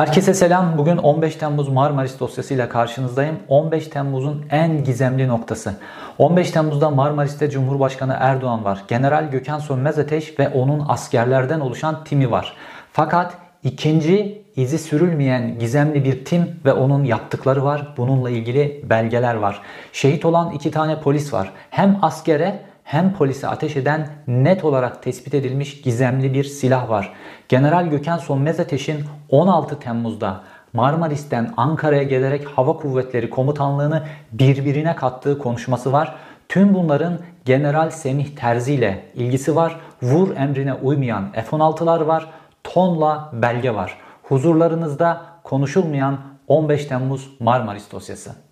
Herkese 0.00 0.34
selam. 0.34 0.78
Bugün 0.78 0.96
15 0.96 1.36
Temmuz 1.36 1.68
Marmaris 1.68 2.20
dosyasıyla 2.20 2.68
karşınızdayım. 2.68 3.38
15 3.48 3.88
Temmuz'un 3.88 4.46
en 4.50 4.84
gizemli 4.84 5.28
noktası. 5.28 5.74
15 6.18 6.50
Temmuz'da 6.50 6.90
Marmaris'te 6.90 7.50
Cumhurbaşkanı 7.50 8.16
Erdoğan 8.20 8.64
var. 8.64 8.82
General 8.88 9.30
Gökhan 9.30 9.58
Sönmez 9.58 9.98
Ateş 9.98 10.38
ve 10.38 10.48
onun 10.48 10.84
askerlerden 10.88 11.60
oluşan 11.60 12.04
timi 12.04 12.30
var. 12.30 12.56
Fakat 12.92 13.34
ikinci 13.62 14.42
izi 14.56 14.78
sürülmeyen 14.78 15.58
gizemli 15.58 16.04
bir 16.04 16.24
tim 16.24 16.60
ve 16.64 16.72
onun 16.72 17.04
yaptıkları 17.04 17.64
var. 17.64 17.94
Bununla 17.96 18.30
ilgili 18.30 18.84
belgeler 18.90 19.34
var. 19.34 19.62
Şehit 19.92 20.24
olan 20.24 20.50
iki 20.50 20.70
tane 20.70 21.00
polis 21.00 21.32
var. 21.32 21.52
Hem 21.70 21.98
askere 22.02 22.62
hem 22.90 23.12
polise 23.12 23.48
ateş 23.48 23.76
eden 23.76 24.08
net 24.26 24.64
olarak 24.64 25.02
tespit 25.02 25.34
edilmiş 25.34 25.82
gizemli 25.82 26.34
bir 26.34 26.44
silah 26.44 26.88
var. 26.88 27.12
General 27.48 27.86
Gökhan 27.86 28.18
Sönmez 28.18 28.60
Ateş'in 28.60 29.04
16 29.28 29.78
Temmuz'da 29.78 30.40
Marmaris'ten 30.72 31.54
Ankara'ya 31.56 32.02
gelerek 32.02 32.48
Hava 32.48 32.76
Kuvvetleri 32.76 33.30
Komutanlığı'nı 33.30 34.02
birbirine 34.32 34.96
kattığı 34.96 35.38
konuşması 35.38 35.92
var. 35.92 36.16
Tüm 36.48 36.74
bunların 36.74 37.18
General 37.44 37.90
Semih 37.90 38.36
Terzi 38.36 38.74
ile 38.74 39.04
ilgisi 39.14 39.56
var. 39.56 39.80
Vur 40.02 40.36
emrine 40.36 40.74
uymayan 40.74 41.32
F-16'lar 41.32 42.06
var. 42.06 42.30
Tonla 42.64 43.30
belge 43.32 43.74
var. 43.74 43.98
Huzurlarınızda 44.22 45.22
konuşulmayan 45.44 46.18
15 46.48 46.86
Temmuz 46.86 47.30
Marmaris 47.40 47.92
dosyası. 47.92 48.49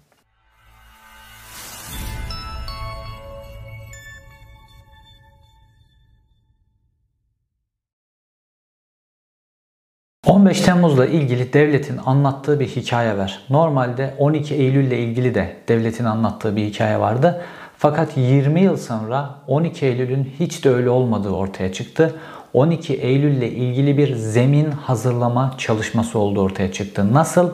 15 10.29 10.61
Temmuz'la 10.61 11.07
ilgili 11.07 11.53
devletin 11.53 12.01
anlattığı 12.07 12.61
bir 12.61 12.67
hikaye 12.67 13.19
var. 13.19 13.41
Normalde 13.51 14.15
12 14.19 14.55
Eylül 14.55 14.85
ile 14.85 14.99
ilgili 14.99 15.35
de 15.35 15.57
devletin 15.69 16.05
anlattığı 16.05 16.57
bir 16.57 16.65
hikaye 16.65 17.01
vardı. 17.01 17.43
Fakat 17.79 18.17
20 18.17 18.61
yıl 18.61 18.77
sonra 18.77 19.31
12 19.47 19.87
Eylül'ün 19.87 20.33
hiç 20.41 20.65
de 20.65 20.71
öyle 20.71 20.91
olmadığı 20.91 21.31
ortaya 21.31 21.73
çıktı. 21.73 22.15
12 22.53 22.95
Eylül 22.95 23.37
ile 23.37 23.51
ilgili 23.51 23.99
bir 23.99 24.15
zemin 24.15 24.71
hazırlama 24.71 25.55
çalışması 25.59 26.19
oldu 26.19 26.41
ortaya 26.41 26.73
çıktı. 26.73 27.15
Nasıl? 27.15 27.51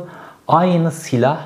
Aynı 0.49 0.91
silah 0.93 1.39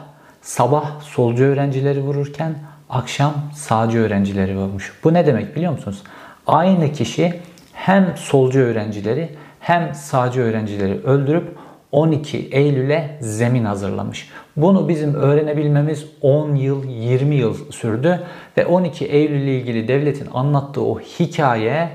sabah 0.42 1.00
solcu 1.00 1.44
öğrencileri 1.44 2.00
vururken 2.00 2.55
akşam 2.91 3.33
sağcı 3.55 3.98
öğrencileri 3.98 4.58
vurmuş. 4.58 4.92
Bu 5.05 5.14
ne 5.14 5.27
demek 5.27 5.56
biliyor 5.56 5.72
musunuz? 5.72 6.03
Aynı 6.47 6.92
kişi 6.92 7.41
hem 7.72 8.14
solcu 8.16 8.58
öğrencileri 8.58 9.28
hem 9.69 9.94
sağcı 9.94 10.41
öğrencileri 10.41 11.00
öldürüp 11.05 11.56
12 11.92 12.48
Eylül'e 12.52 13.19
zemin 13.20 13.64
hazırlamış. 13.64 14.28
Bunu 14.56 14.88
bizim 14.88 15.14
öğrenebilmemiz 15.14 16.06
10 16.22 16.55
yıl, 16.55 16.84
20 16.84 17.34
yıl 17.34 17.55
sürdü 17.70 18.27
ve 18.58 18.66
12 18.66 19.06
Eylül 19.06 19.41
ile 19.41 19.58
ilgili 19.58 19.88
devletin 19.88 20.28
anlattığı 20.34 20.83
o 20.84 21.00
hikaye 21.00 21.88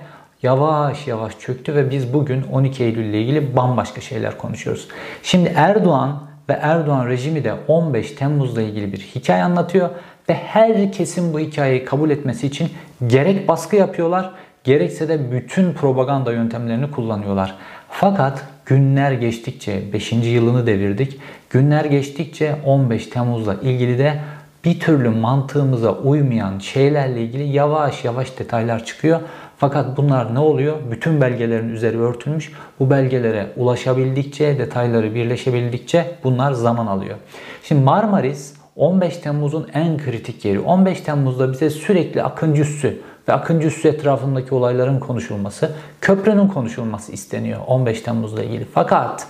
yavaş 0.43 1.07
yavaş 1.07 1.39
çöktü 1.39 1.75
ve 1.75 1.89
biz 1.89 2.13
bugün 2.13 2.43
12 2.51 2.83
Eylül 2.83 3.05
ile 3.05 3.21
ilgili 3.21 3.55
bambaşka 3.55 4.01
şeyler 4.01 4.37
konuşuyoruz. 4.37 4.87
Şimdi 5.23 5.53
Erdoğan 5.55 6.23
ve 6.49 6.53
Erdoğan 6.53 7.07
rejimi 7.07 7.43
de 7.43 7.53
15 7.67 8.11
Temmuz'la 8.11 8.61
ilgili 8.61 8.93
bir 8.93 8.99
hikaye 8.99 9.43
anlatıyor 9.43 9.89
ve 10.29 10.33
herkesin 10.33 11.33
bu 11.33 11.39
hikayeyi 11.39 11.85
kabul 11.85 12.09
etmesi 12.09 12.47
için 12.47 12.69
gerek 13.07 13.47
baskı 13.47 13.75
yapıyorlar 13.75 14.31
gerekse 14.63 15.09
de 15.09 15.31
bütün 15.31 15.73
propaganda 15.73 16.31
yöntemlerini 16.31 16.91
kullanıyorlar. 16.91 17.55
Fakat 17.89 18.43
günler 18.65 19.11
geçtikçe 19.11 19.93
5. 19.93 20.11
yılını 20.11 20.67
devirdik. 20.67 21.19
Günler 21.49 21.85
geçtikçe 21.85 22.55
15 22.65 23.07
Temmuz'la 23.07 23.53
ilgili 23.53 23.97
de 23.97 24.19
bir 24.65 24.79
türlü 24.79 25.09
mantığımıza 25.09 25.93
uymayan 25.93 26.59
şeylerle 26.59 27.21
ilgili 27.21 27.43
yavaş 27.43 28.05
yavaş 28.05 28.39
detaylar 28.39 28.85
çıkıyor. 28.85 29.19
Fakat 29.57 29.97
bunlar 29.97 30.35
ne 30.35 30.39
oluyor? 30.39 30.77
Bütün 30.91 31.21
belgelerin 31.21 31.69
üzeri 31.69 31.99
örtülmüş. 31.99 32.51
Bu 32.79 32.89
belgelere 32.89 33.47
ulaşabildikçe, 33.57 34.59
detayları 34.59 35.15
birleşebildikçe 35.15 36.15
bunlar 36.23 36.51
zaman 36.51 36.87
alıyor. 36.87 37.17
Şimdi 37.63 37.83
Marmaris 37.83 38.53
15 38.75 39.17
Temmuz'un 39.17 39.67
en 39.73 39.97
kritik 39.97 40.45
yeri. 40.45 40.59
15 40.59 41.01
Temmuz'da 41.01 41.53
bize 41.53 41.69
sürekli 41.69 42.23
Akıncı 42.23 42.61
Üssü 42.61 43.01
ve 43.27 43.33
Akıncı 43.33 43.67
Üssü 43.67 43.87
etrafındaki 43.87 44.55
olayların 44.55 44.99
konuşulması, 44.99 45.71
köprünün 46.01 46.47
konuşulması 46.47 47.11
isteniyor 47.11 47.59
15 47.67 48.01
Temmuz'la 48.01 48.43
ilgili. 48.43 48.65
Fakat 48.73 49.27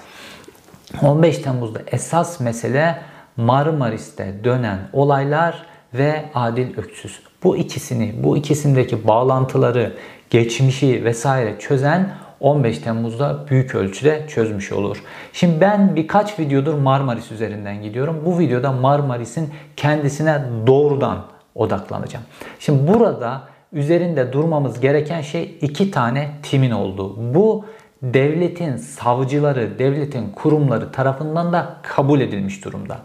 15 1.01 1.37
Temmuz'da 1.37 1.79
esas 1.87 2.39
mesele 2.39 2.99
Marmaris'te 3.37 4.33
dönen 4.43 4.79
olaylar 4.93 5.65
ve 5.93 6.25
Adil 6.33 6.77
Öksüz. 6.77 7.19
Bu 7.43 7.57
ikisini, 7.57 8.23
bu 8.23 8.37
ikisindeki 8.37 9.07
bağlantıları, 9.07 9.93
geçmişi 10.29 11.05
vesaire 11.05 11.59
çözen 11.59 12.09
15 12.39 12.77
Temmuz'da 12.79 13.45
büyük 13.49 13.75
ölçüde 13.75 14.25
çözmüş 14.27 14.71
olur. 14.71 15.03
Şimdi 15.33 15.61
ben 15.61 15.95
birkaç 15.95 16.39
videodur 16.39 16.73
Marmaris 16.73 17.31
üzerinden 17.31 17.81
gidiyorum. 17.81 18.21
Bu 18.25 18.39
videoda 18.39 18.71
Marmaris'in 18.71 19.53
kendisine 19.75 20.41
doğrudan 20.67 21.25
odaklanacağım. 21.55 22.25
Şimdi 22.59 22.93
burada 22.93 23.41
üzerinde 23.73 24.33
durmamız 24.33 24.79
gereken 24.79 25.21
şey 25.21 25.57
iki 25.61 25.91
tane 25.91 26.29
timin 26.43 26.71
olduğu. 26.71 27.35
Bu 27.35 27.65
devletin 28.01 28.77
savcıları, 28.77 29.79
devletin 29.79 30.29
kurumları 30.29 30.91
tarafından 30.91 31.53
da 31.53 31.77
kabul 31.83 32.21
edilmiş 32.21 32.65
durumda. 32.65 32.97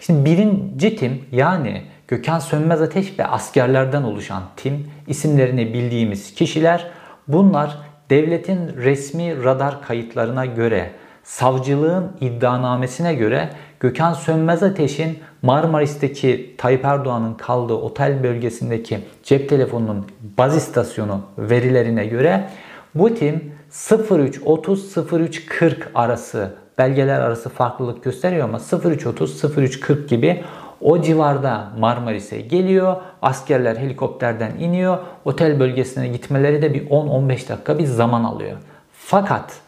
Şimdi 0.00 0.24
birinci 0.24 0.96
tim 0.96 1.24
yani 1.32 1.82
Gökhan 2.08 2.38
Sönmez 2.38 2.82
Ateş 2.82 3.18
ve 3.18 3.26
askerlerden 3.26 4.02
oluşan 4.02 4.42
tim 4.56 4.90
isimlerini 5.06 5.74
bildiğimiz 5.74 6.34
kişiler 6.34 6.86
bunlar 7.28 7.78
devletin 8.10 8.76
resmi 8.76 9.44
radar 9.44 9.82
kayıtlarına 9.82 10.46
göre 10.46 10.90
savcılığın 11.22 12.12
iddianamesine 12.20 13.14
göre 13.14 13.50
Gökhan 13.80 14.14
Sönmez 14.14 14.62
Ateş'in 14.62 15.18
Marmaris'teki 15.42 16.54
Tayyip 16.58 16.84
Erdoğan'ın 16.84 17.34
kaldığı 17.34 17.74
otel 17.74 18.22
bölgesindeki 18.22 18.98
cep 19.22 19.48
telefonunun 19.48 20.06
baz 20.38 20.56
istasyonu 20.56 21.20
verilerine 21.38 22.06
göre 22.06 22.48
bu 22.94 23.14
tim 23.14 23.52
03.30-03.40 23.72 25.74
arası 25.94 26.54
belgeler 26.78 27.20
arası 27.20 27.48
farklılık 27.48 28.04
gösteriyor 28.04 28.44
ama 28.44 28.58
03.30-03.40 28.58 30.06
gibi 30.06 30.44
o 30.80 31.02
civarda 31.02 31.68
Marmaris'e 31.78 32.40
geliyor. 32.40 32.96
Askerler 33.22 33.76
helikopterden 33.76 34.52
iniyor. 34.58 34.98
Otel 35.24 35.60
bölgesine 35.60 36.08
gitmeleri 36.08 36.62
de 36.62 36.74
bir 36.74 36.86
10-15 36.86 37.28
dakika 37.28 37.78
bir 37.78 37.84
zaman 37.84 38.24
alıyor. 38.24 38.56
Fakat 38.92 39.60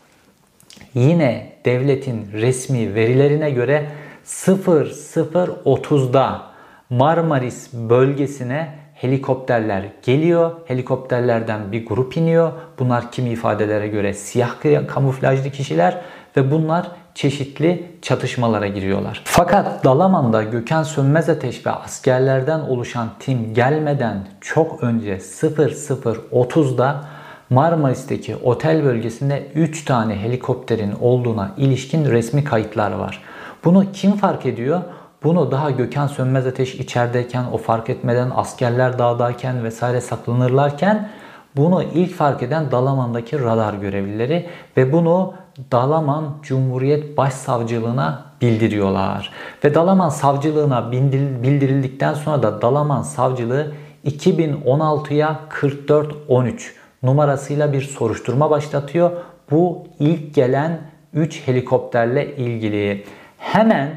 yine 0.95 1.53
devletin 1.65 2.33
resmi 2.33 2.95
verilerine 2.95 3.51
göre 3.51 3.87
00.30'da 4.25 6.43
Marmaris 6.91 7.73
bölgesine 7.73 8.79
helikopterler 8.95 9.85
geliyor. 10.03 10.51
Helikopterlerden 10.67 11.73
bir 11.73 11.87
grup 11.87 12.17
iniyor. 12.17 12.53
Bunlar 12.79 13.13
kimi 13.13 13.31
ifadelere 13.31 13.89
göre 13.89 14.15
siyah 14.15 14.87
kamuflajlı 14.89 15.51
kişiler 15.51 16.01
ve 16.37 16.51
bunlar 16.51 16.91
çeşitli 17.15 17.87
çatışmalara 18.03 18.67
giriyorlar. 18.67 19.23
Fakat 19.25 19.85
Dalaman'da 19.85 20.43
Gökhan 20.43 20.83
Sönmez 20.83 21.29
Ateş 21.29 21.67
ve 21.67 21.71
askerlerden 21.71 22.61
oluşan 22.61 23.09
tim 23.19 23.55
gelmeden 23.55 24.27
çok 24.41 24.83
önce 24.83 25.17
00.30'da 25.17 27.05
Marmaris'teki 27.51 28.37
otel 28.37 28.85
bölgesinde 28.85 29.47
3 29.55 29.85
tane 29.85 30.17
helikopterin 30.17 30.93
olduğuna 31.01 31.55
ilişkin 31.57 32.05
resmi 32.05 32.45
kayıtlar 32.45 32.93
var. 32.93 33.23
Bunu 33.65 33.93
kim 33.93 34.13
fark 34.13 34.47
ediyor? 34.47 34.81
Bunu 35.23 35.51
daha 35.51 35.71
Gökhan 35.71 36.07
Sönmez 36.07 36.47
Ateş 36.47 36.75
içerideyken, 36.75 37.45
o 37.53 37.59
fark 37.59 37.91
etmeden 37.91 38.31
askerler 38.35 38.99
dağdayken 38.99 39.65
vesaire 39.65 40.01
saklanırlarken 40.01 41.09
bunu 41.57 41.83
ilk 41.83 42.15
fark 42.15 42.43
eden 42.43 42.71
Dalaman'daki 42.71 43.41
radar 43.41 43.75
görevlileri 43.75 44.47
ve 44.77 44.93
bunu 44.93 45.35
Dalaman 45.73 46.25
Cumhuriyet 46.43 47.17
Başsavcılığına 47.17 48.25
bildiriyorlar. 48.41 49.33
Ve 49.65 49.75
Dalaman 49.75 50.09
Savcılığına 50.09 50.93
bildirildikten 50.93 52.15
sonra 52.15 52.43
da 52.43 52.63
Dalaman 52.63 53.03
Savcılığı 53.03 53.73
2016'ya 54.07 55.41
4413 55.63 56.75
numarasıyla 57.03 57.73
bir 57.73 57.83
soruşturma 57.83 58.51
başlatıyor. 58.51 59.11
Bu 59.51 59.87
ilk 59.99 60.35
gelen 60.35 60.81
3 61.15 61.49
helikopterle 61.49 62.37
ilgili. 62.37 63.05
Hemen 63.43 63.91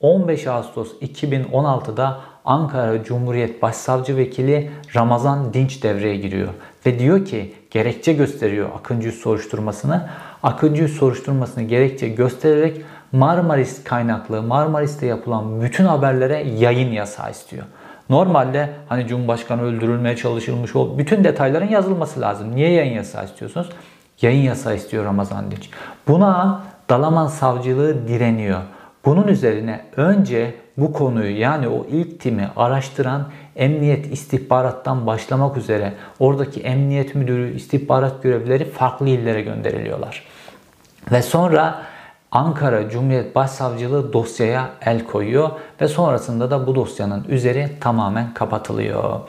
15 0.00 0.46
Ağustos 0.46 0.92
2016'da 1.02 2.20
Ankara 2.44 3.04
Cumhuriyet 3.04 3.62
Başsavcı 3.62 4.16
Vekili 4.16 4.70
Ramazan 4.96 5.54
Dinç 5.54 5.82
devreye 5.82 6.16
giriyor. 6.16 6.48
Ve 6.86 6.98
diyor 6.98 7.24
ki 7.24 7.54
gerekçe 7.70 8.12
gösteriyor 8.12 8.68
Akıncı 8.78 9.12
soruşturmasını. 9.12 10.08
Akıncı 10.42 10.88
soruşturmasını 10.88 11.64
gerekçe 11.64 12.08
göstererek 12.08 12.80
Marmaris 13.12 13.84
kaynaklı, 13.84 14.42
Marmaris'te 14.42 15.06
yapılan 15.06 15.62
bütün 15.62 15.84
haberlere 15.84 16.42
yayın 16.58 16.92
yasağı 16.92 17.30
istiyor. 17.30 17.64
Normalde 18.10 18.70
hani 18.88 19.06
Cumhurbaşkanı 19.06 19.62
öldürülmeye 19.62 20.16
çalışılmış 20.16 20.76
o 20.76 20.98
bütün 20.98 21.24
detayların 21.24 21.68
yazılması 21.68 22.20
lazım. 22.20 22.54
Niye 22.56 22.72
yayın 22.72 22.94
yasağı 22.94 23.24
istiyorsunuz? 23.24 23.68
Yayın 24.22 24.42
yasağı 24.42 24.76
istiyor 24.76 25.04
Ramazan 25.04 25.50
Dinç. 25.50 25.70
Buna 26.08 26.62
Dalaman 26.90 27.26
Savcılığı 27.26 28.08
direniyor. 28.08 28.60
Bunun 29.08 29.28
üzerine 29.28 29.80
önce 29.96 30.54
bu 30.76 30.92
konuyu 30.92 31.40
yani 31.40 31.68
o 31.68 31.86
ilk 31.90 32.20
timi 32.20 32.48
araştıran 32.56 33.26
emniyet 33.56 34.12
istihbarattan 34.12 35.06
başlamak 35.06 35.56
üzere 35.56 35.92
oradaki 36.18 36.60
emniyet 36.60 37.14
müdürü, 37.14 37.56
istihbarat 37.56 38.22
görevlileri 38.22 38.64
farklı 38.64 39.08
illere 39.08 39.42
gönderiliyorlar. 39.42 40.24
Ve 41.12 41.22
sonra 41.22 41.82
Ankara 42.32 42.88
Cumhuriyet 42.90 43.34
Başsavcılığı 43.34 44.12
dosyaya 44.12 44.70
el 44.84 45.04
koyuyor 45.04 45.50
ve 45.80 45.88
sonrasında 45.88 46.50
da 46.50 46.66
bu 46.66 46.74
dosyanın 46.74 47.24
üzeri 47.28 47.70
tamamen 47.80 48.34
kapatılıyor. 48.34 49.20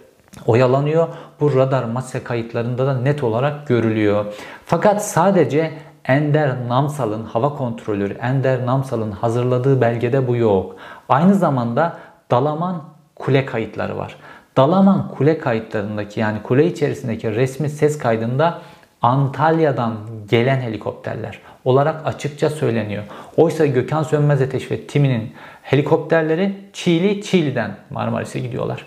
oyalanıyor. 0.46 1.08
Bu 1.40 1.56
radar 1.56 1.84
masa 1.84 2.24
kayıtlarında 2.24 2.88
da 2.88 3.00
net 3.00 3.24
olarak 3.24 3.68
görülüyor. 3.68 4.26
Fakat 4.66 5.06
sadece 5.06 5.72
Ender 6.06 6.68
Namsal'ın 6.68 7.24
hava 7.24 7.56
kontrolörü 7.56 8.14
Ender 8.14 8.66
Namsal'ın 8.66 9.12
hazırladığı 9.12 9.82
belgede 9.82 10.28
bu 10.28 10.36
yok. 10.36 10.76
Aynı 11.10 11.36
zamanda 11.36 11.98
Dalaman 12.32 12.84
kule 13.16 13.46
kayıtları 13.46 13.98
var. 13.98 14.16
Dalaman 14.58 15.08
kule 15.18 15.38
kayıtlarındaki 15.38 16.20
yani 16.20 16.44
kule 16.44 16.66
içerisindeki 16.66 17.36
resmi 17.36 17.70
ses 17.70 17.98
kaydında 17.98 18.62
Antalya'dan 19.02 19.94
gelen 20.30 20.62
helikopterler 20.62 21.40
olarak 21.66 22.08
açıkça 22.08 22.50
söyleniyor. 22.50 23.04
Oysa 23.38 23.66
Gökhan 23.66 24.04
Sönmez 24.04 24.42
Ateş 24.42 24.72
ve 24.72 24.88
timinin 24.88 25.34
helikopterleri 25.70 26.56
Çiğli, 26.74 27.22
Çiğli'den 27.22 27.76
Marmaris'e 27.90 28.40
gidiyorlar. 28.40 28.86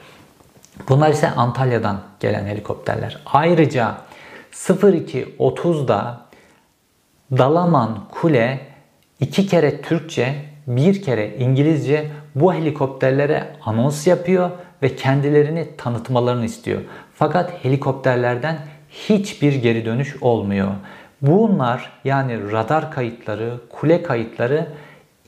Bunlar 0.88 1.10
ise 1.10 1.30
Antalya'dan 1.30 2.00
gelen 2.20 2.46
helikopterler. 2.46 3.18
Ayrıca 3.26 3.98
02.30'da 4.52 6.20
Dalaman 7.32 8.04
Kule 8.10 8.60
iki 9.20 9.46
kere 9.46 9.82
Türkçe, 9.82 10.34
bir 10.66 11.02
kere 11.02 11.36
İngilizce 11.36 12.10
bu 12.34 12.54
helikopterlere 12.54 13.56
anons 13.64 14.06
yapıyor 14.06 14.50
ve 14.82 14.96
kendilerini 14.96 15.68
tanıtmalarını 15.76 16.44
istiyor. 16.44 16.80
Fakat 17.14 17.64
helikopterlerden 17.64 18.58
hiçbir 18.90 19.54
geri 19.54 19.84
dönüş 19.84 20.16
olmuyor. 20.20 20.70
Bunlar 21.22 21.92
yani 22.04 22.52
radar 22.52 22.90
kayıtları, 22.90 23.60
kule 23.70 24.02
kayıtları 24.02 24.66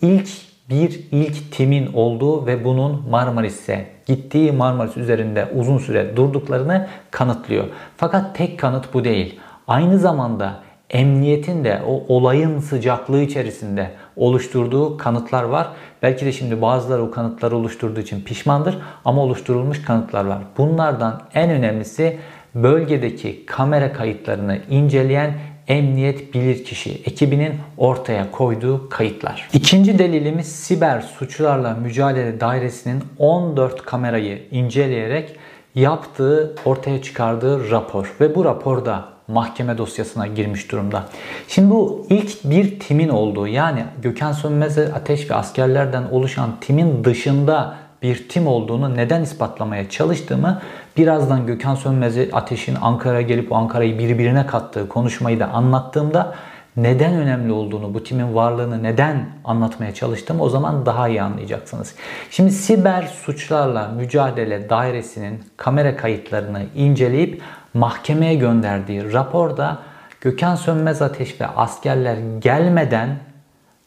ilk 0.03 0.29
bir 0.71 1.01
ilk 1.13 1.53
timin 1.53 1.93
olduğu 1.93 2.47
ve 2.47 2.65
bunun 2.65 3.11
Marmaris'e 3.11 3.87
gittiği 4.07 4.53
Marmaris 4.53 4.97
üzerinde 4.97 5.49
uzun 5.55 5.79
süre 5.79 6.17
durduklarını 6.17 6.89
kanıtlıyor. 7.11 7.65
Fakat 7.97 8.37
tek 8.37 8.59
kanıt 8.59 8.95
bu 8.95 9.05
değil. 9.05 9.41
Aynı 9.69 9.99
zamanda 9.99 10.63
emniyetin 10.91 11.65
de 11.65 11.83
o 11.87 12.15
olayın 12.15 12.59
sıcaklığı 12.59 13.23
içerisinde 13.23 13.91
oluşturduğu 14.17 14.97
kanıtlar 14.97 15.43
var. 15.43 15.69
Belki 16.03 16.27
de 16.27 16.33
şimdi 16.33 16.63
bazıları 16.63 17.03
o 17.03 17.11
kanıtları 17.11 17.57
oluşturduğu 17.57 18.01
için 18.01 18.21
pişmandır 18.21 18.79
ama 19.05 19.23
oluşturulmuş 19.23 19.83
kanıtlar 19.83 20.25
var. 20.25 20.39
Bunlardan 20.59 21.23
en 21.35 21.51
önemlisi 21.51 22.19
bölgedeki 22.55 23.47
kamera 23.47 23.93
kayıtlarını 23.93 24.59
inceleyen 24.71 25.35
emniyet 25.69 26.35
bilirkişi 26.35 26.91
ekibinin 26.91 27.55
ortaya 27.77 28.31
koyduğu 28.31 28.89
kayıtlar. 28.89 29.49
İkinci 29.53 29.99
delilimiz 29.99 30.47
siber 30.47 31.01
suçlarla 31.01 31.75
mücadele 31.75 32.41
dairesinin 32.41 33.05
14 33.19 33.83
kamerayı 33.83 34.43
inceleyerek 34.51 35.37
yaptığı, 35.75 36.55
ortaya 36.65 37.03
çıkardığı 37.03 37.71
rapor 37.71 38.15
ve 38.21 38.35
bu 38.35 38.45
raporda 38.45 39.05
mahkeme 39.29 39.79
dosyasına 39.79 40.27
girmiş 40.27 40.73
durumda. 40.73 41.05
Şimdi 41.49 41.71
bu 41.71 42.07
ilk 42.11 42.45
bir 42.45 42.81
timin 42.81 43.09
olduğu 43.09 43.49
yani 43.49 43.85
Gökhan 44.03 44.33
Sönmez 44.33 44.79
Ateş 44.79 45.31
ve 45.31 45.35
askerlerden 45.35 46.03
oluşan 46.11 46.51
timin 46.61 47.05
dışında 47.05 47.77
bir 48.05 48.29
tim 48.29 48.47
olduğunu 48.47 48.97
neden 48.97 49.23
ispatlamaya 49.23 49.89
çalıştığımı 49.91 50.63
birazdan 50.97 51.47
Gökhan 51.47 51.75
Sönmez'e 51.75 52.29
Ateş'in 52.33 52.77
Ankara'ya 52.83 53.21
gelip 53.21 53.53
o 53.53 53.55
Ankara'yı 53.55 53.99
birbirine 53.99 54.47
kattığı 54.47 54.89
konuşmayı 54.89 55.41
da 55.41 55.49
anlattığımda 55.49 56.35
neden 56.77 57.15
önemli 57.15 57.53
olduğunu, 57.53 57.95
bu 57.95 58.05
timin 58.05 58.35
varlığını 58.35 58.83
neden 58.83 59.29
anlatmaya 59.45 59.95
çalıştım 59.95 60.41
o 60.41 60.49
zaman 60.49 60.87
daha 60.87 61.09
iyi 61.09 61.23
anlayacaksınız. 61.23 61.95
Şimdi 62.31 62.51
siber 62.51 63.03
suçlarla 63.03 63.89
mücadele 63.89 64.71
dairesinin 64.71 65.45
kamera 65.57 65.97
kayıtlarını 65.97 66.63
inceleyip 66.75 67.43
mahkemeye 67.75 68.35
gönderdiği 68.35 69.13
raporda 69.13 69.79
Gökhan 70.21 70.57
Sönmez 70.57 71.03
Ateş 71.03 71.41
ve 71.41 71.47
askerler 71.47 72.17
gelmeden 72.41 73.17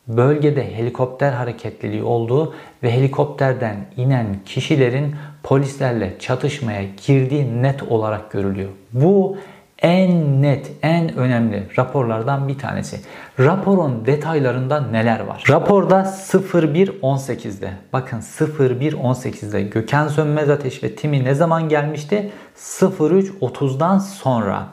bölgede 0.08 0.76
helikopter 0.76 1.32
hareketliliği 1.32 2.04
olduğu 2.04 2.54
ve 2.84 2.92
helikopterden 2.92 3.76
inen 3.98 4.38
kişilerin 4.46 5.16
polislerle 5.44 6.20
çatışmaya 6.20 6.84
girdiği 7.08 7.64
net 7.64 7.84
olarak 7.84 8.32
görülüyor. 8.32 8.70
Bu 8.94 9.38
en 9.82 10.42
net, 10.42 10.72
en 10.82 11.16
önemli 11.18 11.64
raporlardan 11.78 12.48
bir 12.48 12.58
tanesi. 12.58 13.00
Raporun 13.40 14.06
detaylarında 14.06 14.82
neler 14.82 15.20
var? 15.20 15.44
Raporda 15.50 16.02
01.18'de, 16.02 17.70
bakın 17.94 18.20
01.18'de 18.20 19.62
Gökhan 19.62 20.08
Sönmez 20.08 20.50
Ateş 20.50 20.84
ve 20.84 20.96
Timi 20.96 21.24
ne 21.24 21.34
zaman 21.34 21.70
gelmişti? 21.70 22.32
03.30'dan 22.58 24.00
sonra. 24.00 24.68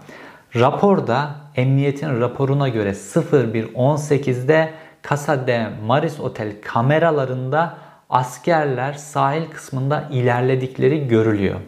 Raporda 0.56 1.30
emniyetin 1.56 2.20
raporuna 2.20 2.68
göre 2.68 2.90
01.18'de 2.90 4.70
Casa 5.08 5.46
de 5.46 5.68
Maris 5.86 6.20
Otel 6.20 6.52
kameralarında 6.62 7.78
askerler 8.10 8.92
sahil 8.92 9.50
kısmında 9.50 10.08
ilerledikleri 10.12 11.08
görülüyor. 11.08 11.60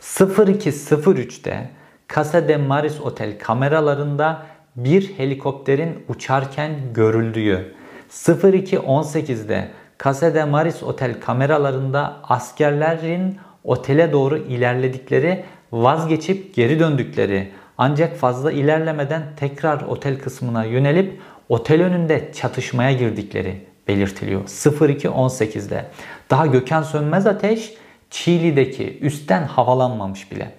02.03'te 0.00 1.70
Casa 2.14 2.48
de 2.48 2.56
Maris 2.56 3.00
Otel 3.00 3.38
kameralarında 3.38 4.42
bir 4.76 5.18
helikopterin 5.18 6.04
uçarken 6.08 6.72
görüldüğü. 6.94 7.74
02.18'de 8.10 9.68
Casa 10.04 10.34
de 10.34 10.44
Maris 10.44 10.82
Otel 10.82 11.20
kameralarında 11.20 12.16
askerlerin 12.22 13.38
otele 13.64 14.12
doğru 14.12 14.38
ilerledikleri, 14.38 15.44
vazgeçip 15.72 16.54
geri 16.54 16.80
döndükleri 16.80 17.52
ancak 17.78 18.16
fazla 18.16 18.52
ilerlemeden 18.52 19.22
tekrar 19.36 19.80
otel 19.80 20.18
kısmına 20.18 20.64
yönelip 20.64 21.20
otel 21.50 21.82
önünde 21.82 22.32
çatışmaya 22.32 22.92
girdikleri 22.92 23.60
belirtiliyor. 23.88 24.40
02.18'de. 24.42 25.84
Daha 26.30 26.46
Gökhan 26.46 26.82
Sönmez 26.82 27.26
Ateş 27.26 27.74
Çiğli'deki 28.10 28.98
üstten 29.00 29.42
havalanmamış 29.42 30.32
bile. 30.32 30.52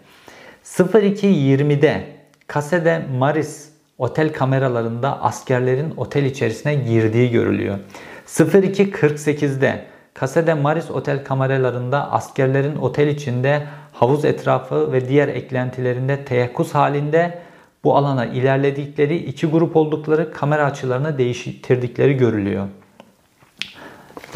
02.20'de 0.65 2.03
Kasede 2.47 3.01
Maris 3.17 3.69
otel 3.97 4.33
kameralarında 4.33 5.21
askerlerin 5.21 5.93
otel 5.97 6.25
içerisine 6.25 6.75
girdiği 6.75 7.31
görülüyor. 7.31 7.79
02.48'de 8.27 9.85
Kasede 10.13 10.53
Maris 10.53 10.91
otel 10.91 11.23
kameralarında 11.23 12.11
askerlerin 12.11 12.75
otel 12.75 13.07
içinde 13.07 13.63
havuz 13.93 14.25
etrafı 14.25 14.91
ve 14.91 15.09
diğer 15.09 15.27
eklentilerinde 15.27 16.25
teyakkuz 16.25 16.75
halinde 16.75 17.41
bu 17.83 17.97
alana 17.97 18.25
ilerledikleri 18.25 19.17
iki 19.17 19.47
grup 19.47 19.75
oldukları 19.75 20.33
kamera 20.33 20.65
açılarını 20.65 21.17
değiştirdikleri 21.17 22.17
görülüyor. 22.17 22.67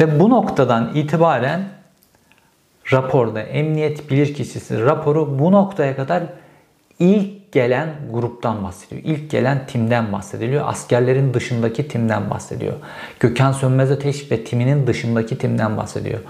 Ve 0.00 0.20
bu 0.20 0.30
noktadan 0.30 0.94
itibaren 0.94 1.64
raporda 2.92 3.40
emniyet 3.42 4.10
bilirkişisi 4.10 4.82
raporu 4.82 5.38
bu 5.38 5.52
noktaya 5.52 5.96
kadar 5.96 6.22
ilk 6.98 7.52
gelen 7.52 7.88
gruptan 8.12 8.64
bahsediyor. 8.64 9.02
İlk 9.04 9.30
gelen 9.30 9.66
timden 9.66 10.12
bahsediliyor. 10.12 10.68
Askerlerin 10.68 11.34
dışındaki 11.34 11.88
timden 11.88 12.30
bahsediyor. 12.30 12.74
Gökhan 13.20 13.52
Sönmez 13.52 13.90
Ateş 13.90 14.30
ve 14.32 14.44
timinin 14.44 14.86
dışındaki 14.86 15.38
timden 15.38 15.76
bahsediyor. 15.76 16.20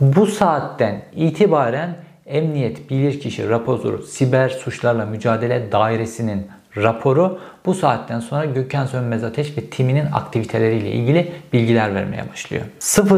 Bu 0.00 0.26
saatten 0.26 1.02
itibaren 1.14 1.96
Emniyet 2.26 2.90
Bilirkişi 2.90 3.48
Raporu 3.48 4.02
Siber 4.02 4.48
Suçlarla 4.48 5.06
Mücadele 5.06 5.72
Dairesi'nin 5.72 6.46
raporu 6.76 7.38
bu 7.66 7.74
saatten 7.74 8.20
sonra 8.20 8.44
Gökhan 8.44 8.86
Sönmez 8.86 9.24
Ateş 9.24 9.56
ve 9.58 9.60
timinin 9.60 10.06
aktiviteleriyle 10.12 10.90
ilgili 10.90 11.32
bilgiler 11.52 11.94
vermeye 11.94 12.24
başlıyor. 12.32 12.64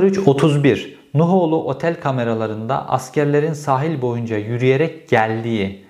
0331 0.02 0.98
Nuhoğlu 1.14 1.64
otel 1.64 2.00
kameralarında 2.00 2.88
askerlerin 2.88 3.52
sahil 3.52 4.02
boyunca 4.02 4.36
yürüyerek 4.36 5.08
geldiği 5.08 5.84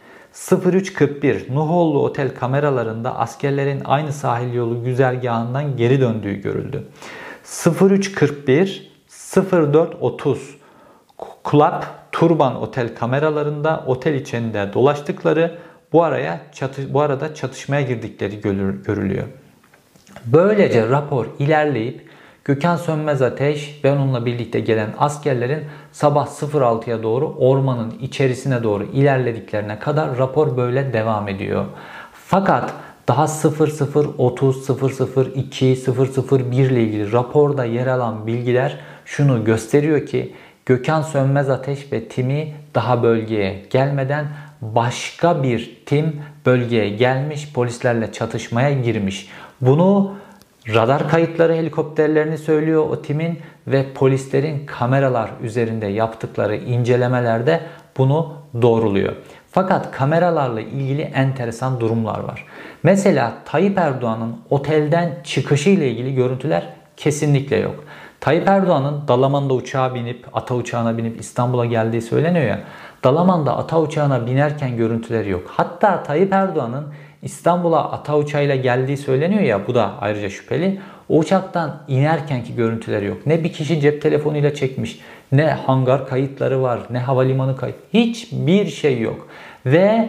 0341 0.66 1.54
Nuhoğlu 1.54 2.02
otel 2.02 2.34
kameralarında 2.34 3.18
askerlerin 3.18 3.82
aynı 3.84 4.12
sahil 4.12 4.54
yolu 4.54 4.84
güzergahından 4.84 5.76
geri 5.76 6.00
döndüğü 6.00 6.34
görüldü. 6.34 6.84
0341 7.80 8.92
0430 9.42 10.58
Club 11.50 11.82
Turban 12.12 12.62
Otel 12.62 12.94
kameralarında 12.94 13.84
otel 13.86 14.14
içinde 14.14 14.70
dolaştıkları 14.72 15.58
bu 15.92 16.04
araya 16.04 16.40
çatı, 16.52 16.94
bu 16.94 17.00
arada 17.00 17.34
çatışmaya 17.34 17.82
girdikleri 17.82 18.40
görülüyor. 18.40 19.24
Böylece 20.26 20.88
rapor 20.88 21.26
ilerleyip 21.38 22.08
Gökhan 22.44 22.76
Sönmez 22.76 23.22
Ateş 23.22 23.80
ve 23.84 23.92
onunla 23.92 24.26
birlikte 24.26 24.60
gelen 24.60 24.90
askerlerin 24.98 25.64
sabah 25.92 26.26
06'ya 26.26 27.02
doğru 27.02 27.34
ormanın 27.38 27.98
içerisine 28.00 28.62
doğru 28.62 28.84
ilerlediklerine 28.84 29.78
kadar 29.78 30.18
rapor 30.18 30.56
böyle 30.56 30.92
devam 30.92 31.28
ediyor. 31.28 31.64
Fakat 32.12 32.72
daha 33.08 33.24
0030, 33.24 34.68
002, 35.36 35.76
001 35.76 36.70
ile 36.70 36.82
ilgili 36.82 37.12
raporda 37.12 37.64
yer 37.64 37.86
alan 37.86 38.26
bilgiler 38.26 38.78
şunu 39.04 39.44
gösteriyor 39.44 40.06
ki 40.06 40.34
Gökhan 40.66 41.02
Sönmez 41.02 41.50
Ateş 41.50 41.92
ve 41.92 42.04
timi 42.08 42.54
daha 42.74 43.02
bölgeye 43.02 43.64
gelmeden 43.70 44.26
başka 44.62 45.42
bir 45.42 45.82
tim 45.86 46.22
bölgeye 46.46 46.88
gelmiş, 46.88 47.52
polislerle 47.52 48.12
çatışmaya 48.12 48.72
girmiş. 48.72 49.28
Bunu 49.60 50.14
radar 50.74 51.08
kayıtları 51.08 51.54
helikopterlerini 51.54 52.38
söylüyor 52.38 52.86
o 52.90 53.02
timin 53.02 53.38
ve 53.66 53.92
polislerin 53.94 54.66
kameralar 54.66 55.30
üzerinde 55.42 55.86
yaptıkları 55.86 56.56
incelemelerde 56.56 57.60
bunu 57.98 58.34
doğruluyor. 58.62 59.12
Fakat 59.50 59.90
kameralarla 59.90 60.60
ilgili 60.60 61.02
enteresan 61.02 61.80
durumlar 61.80 62.20
var. 62.20 62.44
Mesela 62.82 63.32
Tayyip 63.44 63.78
Erdoğan'ın 63.78 64.36
otelden 64.50 65.14
çıkışı 65.24 65.70
ile 65.70 65.90
ilgili 65.90 66.14
görüntüler 66.14 66.68
kesinlikle 66.96 67.56
yok. 67.56 67.84
Tayyip 68.20 68.48
Erdoğan'ın 68.48 69.08
Dalaman'da 69.08 69.54
uçağa 69.54 69.94
binip, 69.94 70.26
ata 70.32 70.54
uçağına 70.54 70.98
binip 70.98 71.20
İstanbul'a 71.20 71.64
geldiği 71.64 72.02
söyleniyor 72.02 72.46
ya. 72.46 72.60
Dalaman'da 73.04 73.56
ata 73.56 73.80
uçağına 73.80 74.26
binerken 74.26 74.76
görüntüleri 74.76 75.30
yok. 75.30 75.42
Hatta 75.56 76.02
Tayyip 76.02 76.32
Erdoğan'ın 76.32 76.86
İstanbul'a 77.22 77.92
ata 77.92 78.18
uçağıyla 78.18 78.56
geldiği 78.56 78.96
söyleniyor 78.96 79.42
ya 79.42 79.66
bu 79.66 79.74
da 79.74 79.92
ayrıca 80.00 80.30
şüpheli. 80.30 80.80
O 81.08 81.18
uçaktan 81.18 81.82
inerkenki 81.88 82.54
görüntüleri 82.54 83.06
yok. 83.06 83.26
Ne 83.26 83.44
bir 83.44 83.52
kişi 83.52 83.80
cep 83.80 84.02
telefonuyla 84.02 84.54
çekmiş, 84.54 85.00
ne 85.32 85.50
hangar 85.50 86.08
kayıtları 86.08 86.62
var, 86.62 86.80
ne 86.90 86.98
havalimanı 86.98 87.56
kayıt. 87.56 87.76
Hiçbir 87.92 88.66
şey 88.66 89.00
yok. 89.00 89.28
Ve 89.66 90.08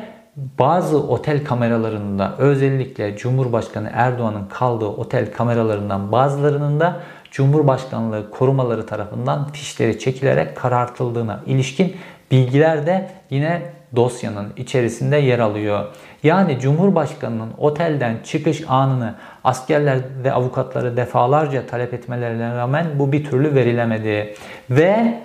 bazı 0.59 0.97
otel 0.97 1.45
kameralarında 1.45 2.35
özellikle 2.37 3.17
Cumhurbaşkanı 3.17 3.89
Erdoğan'ın 3.93 4.45
kaldığı 4.45 4.85
otel 4.85 5.31
kameralarından 5.33 6.11
bazılarının 6.11 6.79
da 6.79 6.99
Cumhurbaşkanlığı 7.31 8.31
korumaları 8.31 8.85
tarafından 8.85 9.51
fişleri 9.51 9.99
çekilerek 9.99 10.55
karartıldığına 10.55 11.43
ilişkin 11.45 11.95
bilgiler 12.31 12.85
de 12.85 13.11
yine 13.29 13.61
dosyanın 13.95 14.53
içerisinde 14.57 15.17
yer 15.17 15.39
alıyor. 15.39 15.85
Yani 16.23 16.59
Cumhurbaşkanının 16.59 17.49
otelden 17.57 18.17
çıkış 18.23 18.63
anını 18.67 19.15
askerler 19.43 19.99
ve 20.23 20.33
avukatları 20.33 20.97
defalarca 20.97 21.65
talep 21.67 21.93
etmelerine 21.93 22.55
rağmen 22.55 22.87
bu 22.95 23.11
bir 23.11 23.25
türlü 23.25 23.55
verilemedi. 23.55 24.35
Ve 24.69 25.19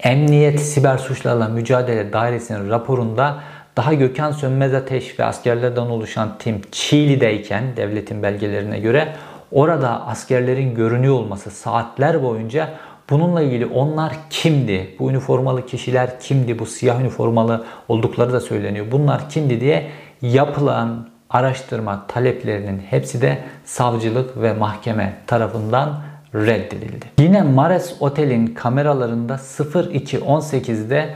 Emniyet 0.00 0.60
Siber 0.60 0.98
Suçlarla 0.98 1.48
Mücadele 1.48 2.12
Dairesi'nin 2.12 2.70
raporunda 2.70 3.36
daha 3.76 3.94
Gökhan 3.94 4.32
Sönmez 4.32 4.74
Ateş 4.74 5.18
ve 5.20 5.24
askerlerden 5.24 5.82
oluşan 5.82 6.36
tim 6.38 6.60
Çiğli'deyken 6.72 7.64
devletin 7.76 8.22
belgelerine 8.22 8.78
göre 8.78 9.08
orada 9.52 10.06
askerlerin 10.06 10.74
görünüyor 10.74 11.14
olması 11.14 11.50
saatler 11.50 12.22
boyunca 12.22 12.68
bununla 13.10 13.42
ilgili 13.42 13.66
onlar 13.66 14.12
kimdi? 14.30 14.96
Bu 14.98 15.10
üniformalı 15.10 15.66
kişiler 15.66 16.20
kimdi? 16.20 16.58
Bu 16.58 16.66
siyah 16.66 17.00
üniformalı 17.00 17.64
oldukları 17.88 18.32
da 18.32 18.40
söyleniyor. 18.40 18.86
Bunlar 18.92 19.30
kimdi 19.30 19.60
diye 19.60 19.90
yapılan 20.22 21.08
araştırma 21.30 22.06
taleplerinin 22.06 22.78
hepsi 22.78 23.22
de 23.22 23.38
savcılık 23.64 24.42
ve 24.42 24.52
mahkeme 24.52 25.16
tarafından 25.26 26.02
reddedildi. 26.34 27.06
Yine 27.18 27.42
Mares 27.42 27.96
Otel'in 28.00 28.46
kameralarında 28.46 29.34
0218'de 29.34 31.14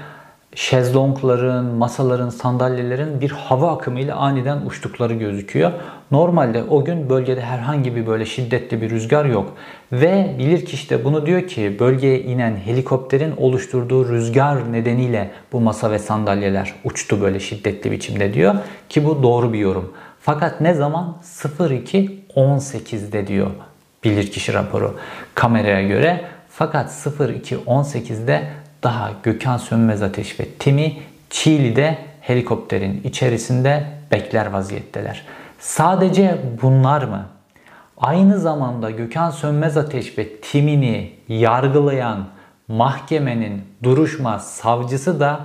şezlongların, 0.55 1.65
masaların, 1.65 2.29
sandalyelerin 2.29 3.21
bir 3.21 3.31
hava 3.31 3.73
akımıyla 3.73 4.17
aniden 4.17 4.67
uçtukları 4.67 5.15
gözüküyor. 5.15 5.73
Normalde 6.11 6.63
o 6.63 6.85
gün 6.85 7.11
bölgede 7.11 7.41
herhangi 7.41 7.97
bir 7.97 8.07
böyle 8.07 8.25
şiddetli 8.25 8.83
bir 8.83 8.91
rüzgar 8.91 9.25
yok. 9.25 9.53
Ve 9.93 10.37
bilirkişi 10.39 10.91
de 10.91 11.05
bunu 11.05 11.27
diyor 11.27 11.47
ki 11.47 11.77
bölgeye 11.81 12.21
inen 12.21 12.57
helikopterin 12.57 13.35
oluşturduğu 13.37 14.09
rüzgar 14.09 14.73
nedeniyle 14.73 15.31
bu 15.53 15.61
masa 15.61 15.91
ve 15.91 15.99
sandalyeler 15.99 16.75
uçtu 16.85 17.21
böyle 17.21 17.41
şiddetli 17.41 17.91
biçimde 17.91 18.35
diyor. 18.35 18.55
Ki 18.89 19.05
bu 19.05 19.23
doğru 19.23 19.53
bir 19.53 19.59
yorum. 19.59 19.93
Fakat 20.21 20.61
ne 20.61 20.75
zaman? 20.75 21.17
02.18'de 21.23 23.27
diyor 23.27 23.51
bilirkişi 24.05 24.55
raporu 24.55 24.99
kameraya 25.35 25.83
göre. 25.83 26.25
Fakat 26.49 26.91
02.18'de 26.91 28.62
daha 28.83 29.11
Gökhan 29.23 29.57
Sönmez 29.57 30.03
Ateş 30.03 30.41
ve 30.41 30.45
Timi 30.59 30.97
Çiğli'de 31.31 31.99
helikopterin 32.21 33.01
içerisinde 33.05 33.85
bekler 34.11 34.47
vaziyetteler. 34.47 35.23
Sadece 35.59 36.39
bunlar 36.63 37.03
mı? 37.03 37.27
Aynı 37.99 38.39
zamanda 38.39 38.91
Gökhan 38.91 39.31
Sönmez 39.31 39.77
Ateş 39.77 40.19
ve 40.19 40.37
timini 40.37 41.13
yargılayan 41.29 42.27
mahkemenin 42.69 43.63
duruşma 43.83 44.39
savcısı 44.39 45.21
da 45.21 45.41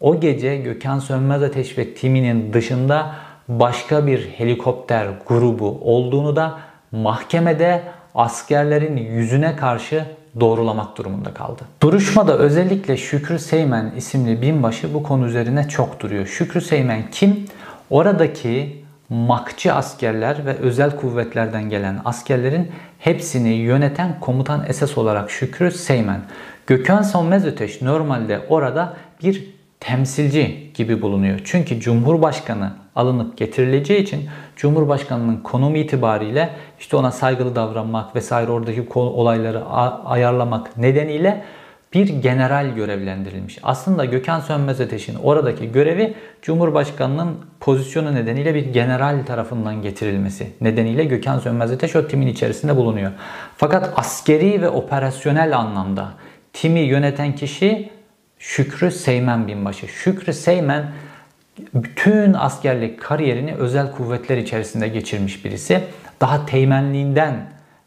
o 0.00 0.20
gece 0.20 0.56
Gökhan 0.56 0.98
Sönmez 0.98 1.42
Ateş 1.42 1.78
ve 1.78 1.94
timinin 1.94 2.52
dışında 2.52 3.14
başka 3.48 4.06
bir 4.06 4.28
helikopter 4.28 5.08
grubu 5.28 5.80
olduğunu 5.84 6.36
da 6.36 6.58
mahkemede 6.92 7.82
askerlerin 8.14 8.96
yüzüne 8.96 9.56
karşı 9.56 10.04
doğrulamak 10.40 10.98
durumunda 10.98 11.34
kaldı. 11.34 11.62
Duruşmada 11.82 12.38
özellikle 12.38 12.96
Şükrü 12.96 13.38
Seymen 13.38 13.92
isimli 13.96 14.42
binbaşı 14.42 14.94
bu 14.94 15.02
konu 15.02 15.26
üzerine 15.26 15.68
çok 15.68 16.00
duruyor. 16.00 16.26
Şükrü 16.26 16.60
Seymen 16.60 17.02
kim? 17.10 17.46
Oradaki 17.90 18.82
makçı 19.08 19.74
askerler 19.74 20.46
ve 20.46 20.56
özel 20.56 20.96
kuvvetlerden 20.96 21.70
gelen 21.70 22.00
askerlerin 22.04 22.70
hepsini 22.98 23.48
yöneten 23.48 24.20
komutan 24.20 24.64
esas 24.68 24.98
olarak 24.98 25.30
Şükrü 25.30 25.70
Seymen. 25.70 26.20
Gökhan 26.66 27.02
Sönmez 27.02 27.46
Öteş 27.46 27.82
normalde 27.82 28.40
orada 28.48 28.96
bir 29.22 29.48
temsilci 29.80 30.70
gibi 30.74 31.02
bulunuyor. 31.02 31.40
Çünkü 31.44 31.80
Cumhurbaşkanı 31.80 32.81
alınıp 32.96 33.36
getirileceği 33.36 34.02
için 34.02 34.28
Cumhurbaşkanının 34.56 35.36
konumu 35.36 35.76
itibariyle 35.76 36.50
işte 36.80 36.96
ona 36.96 37.10
saygılı 37.10 37.56
davranmak 37.56 38.16
vesaire 38.16 38.50
oradaki 38.50 38.88
olayları 38.94 39.64
ayarlamak 40.04 40.76
nedeniyle 40.76 41.44
bir 41.94 42.08
general 42.08 42.74
görevlendirilmiş. 42.74 43.58
Aslında 43.62 44.04
Gökhan 44.04 44.40
Sönmez 44.40 44.80
Ateş'in 44.80 45.14
oradaki 45.14 45.72
görevi 45.72 46.14
Cumhurbaşkanı'nın 46.42 47.36
pozisyonu 47.60 48.14
nedeniyle 48.14 48.54
bir 48.54 48.66
general 48.66 49.26
tarafından 49.26 49.82
getirilmesi 49.82 50.46
nedeniyle 50.60 51.04
Gökhan 51.04 51.38
Sönmez 51.38 51.72
Ateş 51.72 51.96
o 51.96 52.08
timin 52.08 52.26
içerisinde 52.26 52.76
bulunuyor. 52.76 53.12
Fakat 53.56 53.92
askeri 53.96 54.62
ve 54.62 54.68
operasyonel 54.68 55.58
anlamda 55.58 56.08
timi 56.52 56.80
yöneten 56.80 57.34
kişi 57.34 57.90
Şükrü 58.38 58.90
Seymen 58.90 59.48
binbaşı. 59.48 59.88
Şükrü 59.88 60.32
Seymen 60.32 60.86
bütün 61.74 62.32
askerlik 62.32 63.00
kariyerini 63.00 63.54
özel 63.54 63.92
kuvvetler 63.92 64.36
içerisinde 64.36 64.88
geçirmiş 64.88 65.44
birisi. 65.44 65.80
Daha 66.20 66.46
teğmenliğinden 66.46 67.34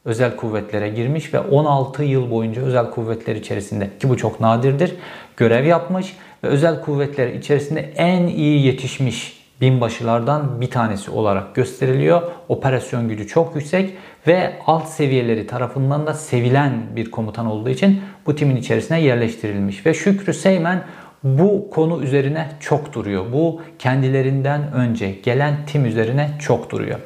özel 0.06 0.36
kuvvetlere 0.36 0.90
girmiş 0.90 1.34
ve 1.34 1.40
16 1.40 2.04
yıl 2.04 2.32
boyunca 2.32 2.62
özel 2.62 2.90
kuvvetler 2.90 3.36
içerisinde 3.36 3.90
ki 4.00 4.10
bu 4.10 4.18
çok 4.18 4.40
nadirdir 4.40 4.96
görev 5.38 5.66
yapmış 5.66 6.16
ve 6.44 6.48
özel 6.48 6.82
kuvvetler 6.82 7.28
içerisinde 7.28 7.82
en 7.96 8.28
iyi 8.28 8.66
yetişmiş 8.66 9.46
binbaşılardan 9.62 10.62
bir 10.62 10.70
tanesi 10.70 11.12
olarak 11.12 11.56
gösteriliyor. 11.56 12.22
Operasyon 12.50 13.10
gücü 13.10 13.28
çok 13.28 13.56
yüksek 13.56 13.94
ve 14.28 14.54
alt 14.66 14.88
seviyeleri 14.88 15.48
tarafından 15.48 16.08
da 16.08 16.14
sevilen 16.14 16.84
bir 16.96 17.12
komutan 17.12 17.46
olduğu 17.46 17.70
için 17.70 18.02
bu 18.26 18.36
timin 18.36 18.56
içerisine 18.56 19.02
yerleştirilmiş 19.02 19.86
ve 19.86 19.94
Şükrü 19.94 20.34
Seymen 20.34 20.84
bu 21.26 21.70
konu 21.70 22.04
üzerine 22.04 22.50
çok 22.60 22.94
duruyor. 22.94 23.26
Bu 23.34 23.62
kendilerinden 23.80 24.74
önce 24.74 25.12
gelen 25.12 25.56
tim 25.68 25.86
üzerine 25.86 26.32
çok 26.40 26.70
duruyor. 26.72 27.00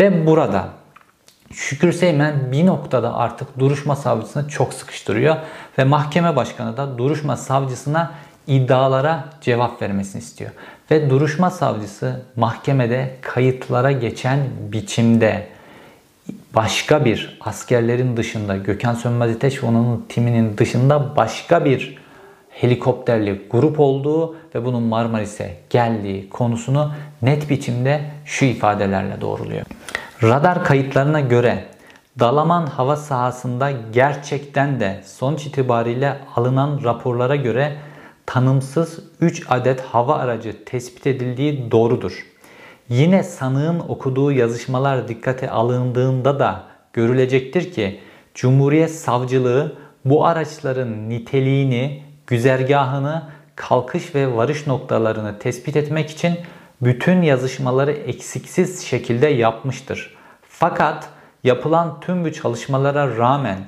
Ve 0.00 0.26
burada 0.26 0.68
Şükür 1.52 1.92
Seymen 1.92 2.52
bir 2.52 2.66
noktada 2.66 3.14
artık 3.14 3.58
duruşma 3.58 3.96
savcısını 3.96 4.48
çok 4.48 4.74
sıkıştırıyor 4.74 5.36
ve 5.78 5.84
mahkeme 5.84 6.36
başkanı 6.36 6.76
da 6.76 6.98
duruşma 6.98 7.36
savcısına 7.36 8.12
iddialara 8.46 9.24
cevap 9.40 9.82
vermesini 9.82 10.22
istiyor. 10.22 10.50
Ve 10.90 11.10
duruşma 11.10 11.50
savcısı 11.50 12.22
mahkemede 12.36 13.16
kayıtlara 13.20 13.92
geçen 13.92 14.38
biçimde 14.72 15.48
başka 16.54 17.04
bir 17.04 17.38
askerlerin 17.40 18.16
dışında 18.16 18.56
Gökhan 18.56 18.94
Sönmez 18.94 19.36
Ateş 19.36 19.62
ve 19.62 19.66
onun 19.66 20.06
timinin 20.08 20.58
dışında 20.58 21.16
başka 21.16 21.64
bir 21.64 21.98
helikopterli 22.60 23.42
grup 23.50 23.80
olduğu 23.80 24.36
ve 24.54 24.64
bunun 24.64 24.82
Marmaris'e 24.82 25.56
geldiği 25.70 26.28
konusunu 26.28 26.92
net 27.22 27.50
biçimde 27.50 28.00
şu 28.24 28.44
ifadelerle 28.44 29.20
doğruluyor. 29.20 29.66
Radar 30.22 30.64
kayıtlarına 30.64 31.20
göre 31.20 31.64
Dalaman 32.18 32.66
hava 32.66 32.96
sahasında 32.96 33.70
gerçekten 33.92 34.80
de 34.80 35.00
sonuç 35.04 35.46
itibariyle 35.46 36.18
alınan 36.36 36.80
raporlara 36.84 37.36
göre 37.36 37.76
tanımsız 38.26 39.00
3 39.20 39.46
adet 39.48 39.80
hava 39.80 40.16
aracı 40.16 40.64
tespit 40.64 41.06
edildiği 41.06 41.70
doğrudur. 41.70 42.26
Yine 42.88 43.22
sanığın 43.22 43.80
okuduğu 43.80 44.32
yazışmalar 44.32 45.08
dikkate 45.08 45.50
alındığında 45.50 46.38
da 46.38 46.62
görülecektir 46.92 47.72
ki 47.72 48.00
Cumhuriyet 48.34 48.90
Savcılığı 48.94 49.76
bu 50.04 50.26
araçların 50.26 51.08
niteliğini, 51.08 52.02
güzergahını, 52.26 53.22
kalkış 53.56 54.14
ve 54.14 54.36
varış 54.36 54.66
noktalarını 54.66 55.38
tespit 55.38 55.76
etmek 55.76 56.10
için 56.10 56.38
bütün 56.82 57.22
yazışmaları 57.22 57.92
eksiksiz 57.92 58.84
şekilde 58.86 59.26
yapmıştır. 59.26 60.16
Fakat 60.48 61.08
yapılan 61.44 62.00
tüm 62.00 62.24
bu 62.24 62.32
çalışmalara 62.32 63.16
rağmen 63.16 63.58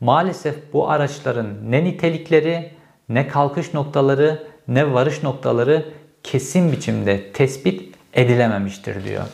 maalesef 0.00 0.72
bu 0.72 0.90
araçların 0.90 1.70
ne 1.70 1.84
nitelikleri, 1.84 2.72
ne 3.08 3.28
kalkış 3.28 3.74
noktaları, 3.74 4.46
ne 4.68 4.94
varış 4.94 5.22
noktaları 5.22 5.84
kesin 6.22 6.72
biçimde 6.72 7.32
tespit 7.32 7.94
edilememiştir 8.14 9.04
diyor. 9.04 9.24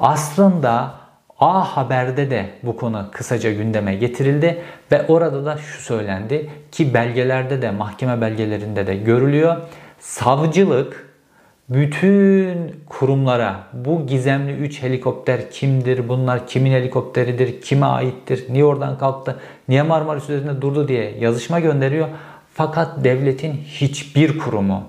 Aslında 0.00 0.94
A 1.40 1.76
Haber'de 1.76 2.30
de 2.30 2.46
bu 2.62 2.76
konu 2.76 3.06
kısaca 3.12 3.52
gündeme 3.52 3.94
getirildi 3.94 4.62
ve 4.92 5.06
orada 5.06 5.44
da 5.44 5.56
şu 5.56 5.82
söylendi 5.82 6.50
ki 6.72 6.94
belgelerde 6.94 7.62
de 7.62 7.70
mahkeme 7.70 8.20
belgelerinde 8.20 8.86
de 8.86 8.96
görülüyor. 8.96 9.56
Savcılık 9.98 11.08
bütün 11.68 12.76
kurumlara 12.86 13.56
bu 13.72 14.06
gizemli 14.06 14.52
3 14.52 14.82
helikopter 14.82 15.50
kimdir, 15.50 16.08
bunlar 16.08 16.46
kimin 16.46 16.70
helikopteridir, 16.70 17.60
kime 17.60 17.86
aittir, 17.86 18.46
niye 18.48 18.64
oradan 18.64 18.98
kalktı, 18.98 19.36
niye 19.68 19.82
Marmaris 19.82 20.24
üzerinde 20.24 20.62
durdu 20.62 20.88
diye 20.88 21.14
yazışma 21.18 21.60
gönderiyor. 21.60 22.08
Fakat 22.54 23.04
devletin 23.04 23.52
hiçbir 23.52 24.38
kurumu 24.38 24.82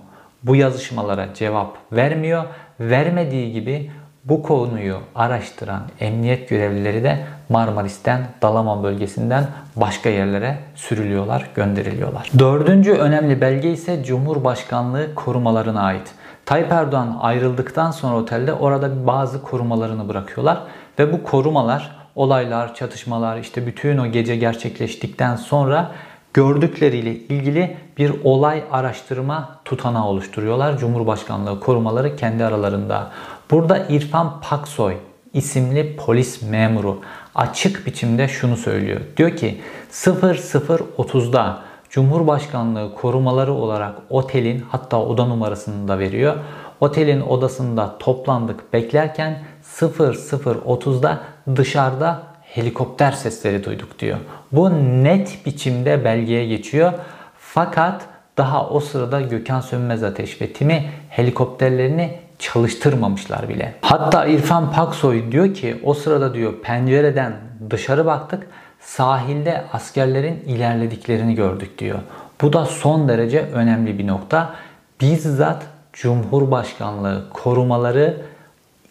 bu 0.43 0.55
yazışmalara 0.55 1.33
cevap 1.33 1.77
vermiyor. 1.91 2.43
Vermediği 2.79 3.51
gibi 3.51 3.91
bu 4.29 4.43
konuyu 4.43 4.97
araştıran 5.15 5.81
emniyet 5.99 6.49
görevlileri 6.49 7.03
de 7.03 7.25
Marmaris'ten, 7.49 8.27
Dalaman 8.41 8.83
bölgesinden 8.83 9.47
başka 9.75 10.09
yerlere 10.09 10.57
sürülüyorlar, 10.75 11.49
gönderiliyorlar. 11.55 12.31
Dördüncü 12.39 12.91
önemli 12.91 13.41
belge 13.41 13.71
ise 13.71 14.03
Cumhurbaşkanlığı 14.03 15.15
korumalarına 15.15 15.81
ait. 15.81 16.11
Tayyip 16.45 16.71
Erdoğan 16.71 17.17
ayrıldıktan 17.21 17.91
sonra 17.91 18.15
otelde 18.15 18.53
orada 18.53 19.07
bazı 19.07 19.41
korumalarını 19.41 20.09
bırakıyorlar 20.09 20.57
ve 20.99 21.13
bu 21.13 21.23
korumalar 21.23 21.99
olaylar, 22.15 22.75
çatışmalar 22.75 23.37
işte 23.37 23.67
bütün 23.67 23.97
o 23.97 24.07
gece 24.07 24.35
gerçekleştikten 24.35 25.35
sonra 25.35 25.91
gördükleriyle 26.33 27.13
ilgili 27.13 27.77
bir 27.97 28.13
olay 28.23 28.63
araştırma 28.71 29.49
tutanağı 29.65 30.05
oluşturuyorlar. 30.05 30.77
Cumhurbaşkanlığı 30.77 31.59
korumaları 31.59 32.15
kendi 32.15 32.45
aralarında. 32.45 33.07
Burada 33.51 33.85
İrfan 33.89 34.41
Paksoy 34.41 34.93
isimli 35.33 35.95
polis 35.95 36.41
memuru 36.41 37.01
açık 37.35 37.85
biçimde 37.85 38.27
şunu 38.27 38.57
söylüyor. 38.57 39.01
Diyor 39.17 39.35
ki 39.35 39.61
0030'da 39.91 41.61
Cumhurbaşkanlığı 41.89 42.95
korumaları 42.95 43.53
olarak 43.53 43.95
otelin 44.09 44.65
hatta 44.69 45.01
oda 45.01 45.25
numarasını 45.25 45.87
da 45.87 45.99
veriyor. 45.99 46.35
Otelin 46.79 47.21
odasında 47.21 47.97
toplandık 47.97 48.73
beklerken 48.73 49.43
0030'da 49.79 51.19
dışarıda 51.55 52.23
helikopter 52.41 53.11
sesleri 53.11 53.63
duyduk 53.63 53.99
diyor. 53.99 54.17
Bu 54.51 54.69
net 55.03 55.45
biçimde 55.45 56.05
belgeye 56.05 56.45
geçiyor. 56.45 56.93
Fakat 57.39 58.01
daha 58.37 58.69
o 58.69 58.79
sırada 58.79 59.21
Gökhan 59.21 59.61
Sönmez 59.61 60.03
Ateş 60.03 60.41
ve 60.41 60.53
timi 60.53 60.89
helikopterlerini 61.09 62.28
çalıştırmamışlar 62.39 63.49
bile. 63.49 63.75
Hatta 63.81 64.25
İrfan 64.25 64.71
Paksoy 64.71 65.31
diyor 65.31 65.53
ki 65.53 65.81
o 65.83 65.93
sırada 65.93 66.33
diyor 66.33 66.53
pencereden 66.63 67.33
dışarı 67.69 68.05
baktık 68.05 68.47
sahilde 68.79 69.63
askerlerin 69.73 70.43
ilerlediklerini 70.47 71.35
gördük 71.35 71.77
diyor. 71.77 71.99
Bu 72.41 72.53
da 72.53 72.65
son 72.65 73.09
derece 73.09 73.41
önemli 73.41 73.99
bir 73.99 74.07
nokta. 74.07 74.55
Bizzat 75.01 75.63
Cumhurbaşkanlığı 75.93 77.25
korumaları 77.33 78.17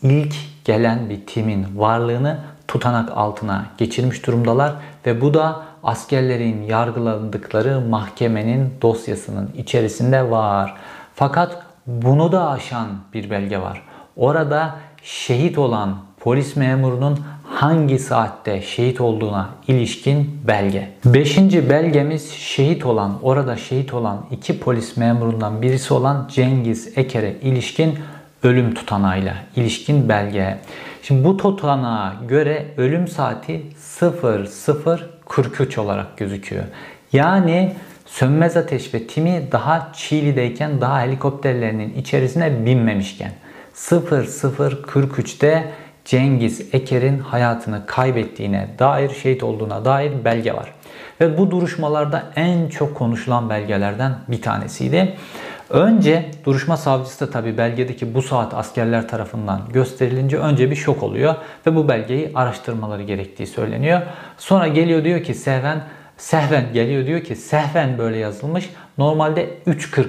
ilk 0.03 0.35
gelen 0.65 1.11
bir 1.11 1.27
timin 1.27 1.67
varlığını 1.77 2.39
tutanak 2.69 3.11
altına 3.15 3.67
geçirmiş 3.79 4.27
durumdalar 4.27 4.73
ve 5.07 5.21
bu 5.21 5.35
da 5.35 5.63
askerlerin 5.83 6.63
yargılandıkları 6.63 7.81
mahkemenin 7.81 8.75
dosyasının 8.83 9.51
içerisinde 9.57 10.31
var. 10.31 10.77
Fakat 11.15 11.68
bunu 11.89 12.33
da 12.33 12.51
aşan 12.51 12.89
bir 13.15 13.31
belge 13.31 13.59
var. 13.59 13.83
Orada 14.17 14.75
şehit 15.03 15.59
olan 15.59 15.97
polis 16.21 16.57
memurunun 16.57 17.19
hangi 17.45 17.99
saatte 17.99 18.63
şehit 18.63 19.01
olduğuna 19.01 19.49
ilişkin 19.69 20.41
belge. 20.47 20.89
Beşinci 21.05 21.71
belgemiz 21.71 22.33
şehit 22.33 22.87
olan, 22.87 23.19
orada 23.23 23.57
şehit 23.57 23.95
olan 23.95 24.27
iki 24.31 24.61
polis 24.61 24.97
memurundan 24.97 25.63
birisi 25.63 25.95
olan 25.95 26.29
Cengiz 26.33 26.99
Eker'e 26.99 27.37
ilişkin 27.43 27.99
ölüm 28.43 28.75
tutanağıyla 28.75 29.35
ilişkin 29.57 30.09
belge. 30.09 30.59
Şimdi 31.03 31.25
bu 31.25 31.37
tutanağa 31.37 32.15
göre 32.29 32.67
ölüm 32.77 33.09
saati 33.09 33.63
0043 35.27 35.79
olarak 35.79 36.17
gözüküyor. 36.17 36.65
Yani 37.13 37.73
Sönmez 38.11 38.57
Ateş 38.57 38.95
ve 38.95 39.07
Timi 39.07 39.43
daha 39.53 39.93
Çiğli'deyken 39.95 40.81
daha 40.81 41.01
helikopterlerinin 41.01 41.95
içerisine 41.95 42.67
binmemişken 42.67 43.33
0043'te 43.75 45.65
Cengiz 46.05 46.75
Eker'in 46.75 47.19
hayatını 47.19 47.87
kaybettiğine 47.87 48.69
dair, 48.79 49.11
şehit 49.11 49.43
olduğuna 49.43 49.85
dair 49.85 50.25
belge 50.25 50.53
var. 50.53 50.73
Ve 51.21 51.39
bu 51.39 51.51
duruşmalarda 51.51 52.25
en 52.37 52.69
çok 52.69 52.95
konuşulan 52.95 53.51
belgelerden 53.51 54.13
bir 54.29 54.43
tanesiydi. 54.43 55.17
Önce 55.71 56.31
duruşma 56.45 56.77
savcısı 56.77 57.27
da 57.27 57.31
tabi 57.31 57.59
belgedeki 57.59 58.15
bu 58.15 58.23
saat 58.23 58.55
askerler 58.55 59.09
tarafından 59.09 59.61
gösterilince 59.73 60.39
önce 60.39 60.71
bir 60.71 60.77
şok 60.77 61.03
oluyor 61.03 61.35
ve 61.67 61.77
bu 61.77 61.89
belgeyi 61.89 62.33
araştırmaları 62.35 63.03
gerektiği 63.03 63.47
söyleniyor. 63.47 64.01
Sonra 64.39 64.69
geliyor 64.69 65.05
diyor 65.05 65.23
ki 65.23 65.35
Seven 65.35 65.83
Sehven 66.19 66.73
geliyor 66.73 67.07
diyor 67.07 67.21
ki 67.21 67.37
sehven 67.37 67.99
böyle 67.99 68.17
yazılmış. 68.17 68.71
Normalde 68.99 69.49
3.43 69.67 70.09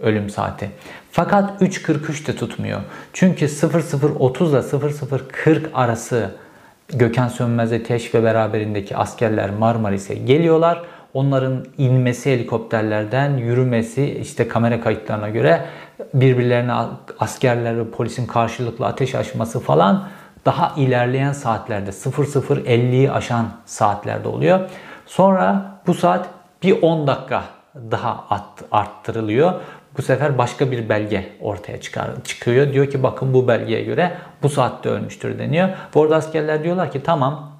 ölüm 0.00 0.30
saati. 0.30 0.70
Fakat 1.12 1.62
3.43 1.62 2.26
de 2.26 2.36
tutmuyor. 2.36 2.80
Çünkü 3.12 3.44
00.30 3.46 4.50
ile 4.50 4.58
00.40 4.58 5.72
arası 5.74 6.30
Gökhan 6.88 7.28
Sönmez 7.28 7.72
Ateş 7.72 8.14
ve 8.14 8.22
beraberindeki 8.22 8.96
askerler 8.96 9.50
Marmaris'e 9.50 10.14
geliyorlar. 10.14 10.82
Onların 11.14 11.64
inmesi 11.78 12.32
helikopterlerden, 12.32 13.36
yürümesi 13.36 14.18
işte 14.20 14.48
kamera 14.48 14.80
kayıtlarına 14.80 15.28
göre 15.28 15.64
birbirlerine 16.14 16.72
askerleri, 17.18 17.90
polisin 17.90 18.26
karşılıklı 18.26 18.86
ateş 18.86 19.14
açması 19.14 19.60
falan 19.60 20.08
daha 20.44 20.74
ilerleyen 20.76 21.32
saatlerde 21.32 21.90
00.50'yi 21.90 23.12
aşan 23.12 23.46
saatlerde 23.66 24.28
oluyor. 24.28 24.60
Sonra 25.08 25.62
bu 25.86 25.94
saat 25.94 26.28
bir 26.62 26.82
10 26.82 27.06
dakika 27.06 27.44
daha 27.90 28.24
arttırılıyor. 28.72 29.52
Bu 29.98 30.02
sefer 30.02 30.38
başka 30.38 30.70
bir 30.70 30.88
belge 30.88 31.32
ortaya 31.40 31.80
çıkar, 31.80 32.10
çıkıyor. 32.24 32.72
Diyor 32.72 32.90
ki 32.90 33.02
bakın 33.02 33.34
bu 33.34 33.48
belgeye 33.48 33.82
göre 33.82 34.12
bu 34.42 34.48
saatte 34.48 34.88
ölmüştür 34.88 35.38
deniyor. 35.38 35.68
Bu 35.94 36.02
arada 36.02 36.16
askerler 36.16 36.64
diyorlar 36.64 36.92
ki 36.92 37.02
tamam 37.02 37.52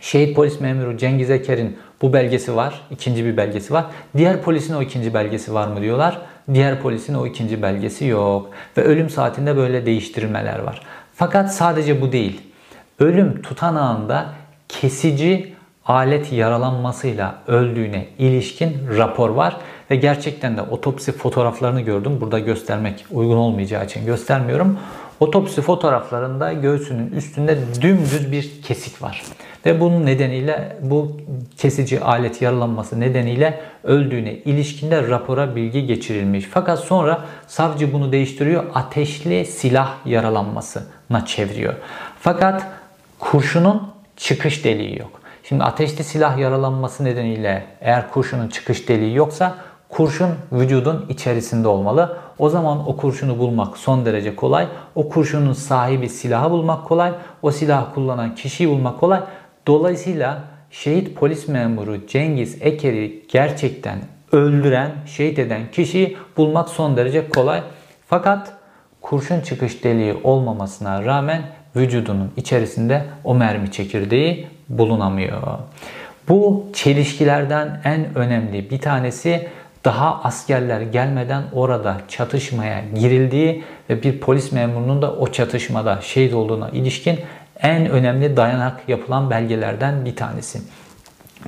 şehit 0.00 0.36
polis 0.36 0.60
memuru 0.60 0.96
Cengiz 0.96 1.30
Eker'in 1.30 1.78
bu 2.02 2.12
belgesi 2.12 2.56
var. 2.56 2.80
ikinci 2.90 3.24
bir 3.24 3.36
belgesi 3.36 3.72
var. 3.72 3.84
Diğer 4.16 4.42
polisin 4.42 4.74
o 4.74 4.82
ikinci 4.82 5.14
belgesi 5.14 5.54
var 5.54 5.68
mı 5.68 5.80
diyorlar. 5.80 6.18
Diğer 6.54 6.82
polisin 6.82 7.14
o 7.14 7.26
ikinci 7.26 7.62
belgesi 7.62 8.06
yok. 8.06 8.50
Ve 8.76 8.82
ölüm 8.82 9.10
saatinde 9.10 9.56
böyle 9.56 9.86
değiştirmeler 9.86 10.58
var. 10.58 10.82
Fakat 11.14 11.54
sadece 11.54 12.00
bu 12.00 12.12
değil. 12.12 12.40
Ölüm 12.98 13.42
tutanağında 13.42 14.26
kesici 14.68 15.57
alet 15.88 16.32
yaralanmasıyla 16.32 17.34
öldüğüne 17.46 18.06
ilişkin 18.18 18.78
rapor 18.96 19.30
var. 19.30 19.56
Ve 19.90 19.96
gerçekten 19.96 20.56
de 20.56 20.62
otopsi 20.62 21.12
fotoğraflarını 21.12 21.80
gördüm. 21.80 22.18
Burada 22.20 22.38
göstermek 22.38 23.06
uygun 23.10 23.36
olmayacağı 23.36 23.84
için 23.84 24.06
göstermiyorum. 24.06 24.78
Otopsi 25.20 25.62
fotoğraflarında 25.62 26.52
göğsünün 26.52 27.10
üstünde 27.10 27.58
dümdüz 27.82 28.32
bir 28.32 28.62
kesik 28.62 29.02
var. 29.02 29.22
Ve 29.66 29.80
bunun 29.80 30.06
nedeniyle 30.06 30.76
bu 30.82 31.16
kesici 31.56 32.00
alet 32.00 32.42
yaralanması 32.42 33.00
nedeniyle 33.00 33.60
öldüğüne 33.84 34.32
ilişkinde 34.34 35.08
rapora 35.08 35.56
bilgi 35.56 35.86
geçirilmiş. 35.86 36.44
Fakat 36.44 36.78
sonra 36.78 37.20
savcı 37.46 37.92
bunu 37.92 38.12
değiştiriyor. 38.12 38.64
Ateşli 38.74 39.46
silah 39.46 40.06
yaralanmasına 40.06 41.26
çeviriyor. 41.26 41.74
Fakat 42.20 42.66
kurşunun 43.18 43.92
çıkış 44.16 44.64
deliği 44.64 44.98
yok. 44.98 45.20
Şimdi 45.48 45.64
ateşli 45.64 46.04
silah 46.04 46.38
yaralanması 46.38 47.04
nedeniyle 47.04 47.66
eğer 47.80 48.10
kurşunun 48.10 48.48
çıkış 48.48 48.88
deliği 48.88 49.14
yoksa 49.14 49.54
kurşun 49.88 50.30
vücudun 50.52 51.06
içerisinde 51.08 51.68
olmalı. 51.68 52.18
O 52.38 52.48
zaman 52.48 52.88
o 52.88 52.96
kurşunu 52.96 53.38
bulmak 53.38 53.76
son 53.76 54.06
derece 54.06 54.36
kolay. 54.36 54.66
O 54.94 55.08
kurşunun 55.08 55.52
sahibi 55.52 56.08
silahı 56.08 56.50
bulmak 56.50 56.88
kolay. 56.88 57.12
O 57.42 57.50
silahı 57.50 57.94
kullanan 57.94 58.34
kişiyi 58.34 58.68
bulmak 58.68 59.00
kolay. 59.00 59.20
Dolayısıyla 59.66 60.44
şehit 60.70 61.16
polis 61.16 61.48
memuru 61.48 62.06
Cengiz 62.06 62.62
Eker'i 62.62 63.26
gerçekten 63.28 63.98
öldüren, 64.32 64.90
şehit 65.06 65.38
eden 65.38 65.70
kişiyi 65.72 66.16
bulmak 66.36 66.68
son 66.68 66.96
derece 66.96 67.28
kolay. 67.28 67.62
Fakat 68.06 68.52
kurşun 69.00 69.40
çıkış 69.40 69.84
deliği 69.84 70.14
olmamasına 70.24 71.04
rağmen 71.04 71.42
vücudunun 71.76 72.32
içerisinde 72.36 73.04
o 73.24 73.34
mermi 73.34 73.72
çekirdeği 73.72 74.57
bulunamıyor. 74.68 75.42
Bu 76.28 76.66
çelişkilerden 76.72 77.80
en 77.84 78.18
önemli 78.18 78.70
bir 78.70 78.78
tanesi 78.78 79.48
daha 79.84 80.20
askerler 80.22 80.80
gelmeden 80.80 81.42
orada 81.52 81.96
çatışmaya 82.08 82.84
girildiği 82.94 83.64
ve 83.90 84.02
bir 84.02 84.20
polis 84.20 84.52
memurunun 84.52 85.02
da 85.02 85.12
o 85.12 85.32
çatışmada 85.32 85.98
şehit 86.00 86.34
olduğuna 86.34 86.68
ilişkin 86.68 87.18
en 87.60 87.90
önemli 87.90 88.36
dayanak 88.36 88.88
yapılan 88.88 89.30
belgelerden 89.30 90.04
bir 90.04 90.16
tanesi. 90.16 90.60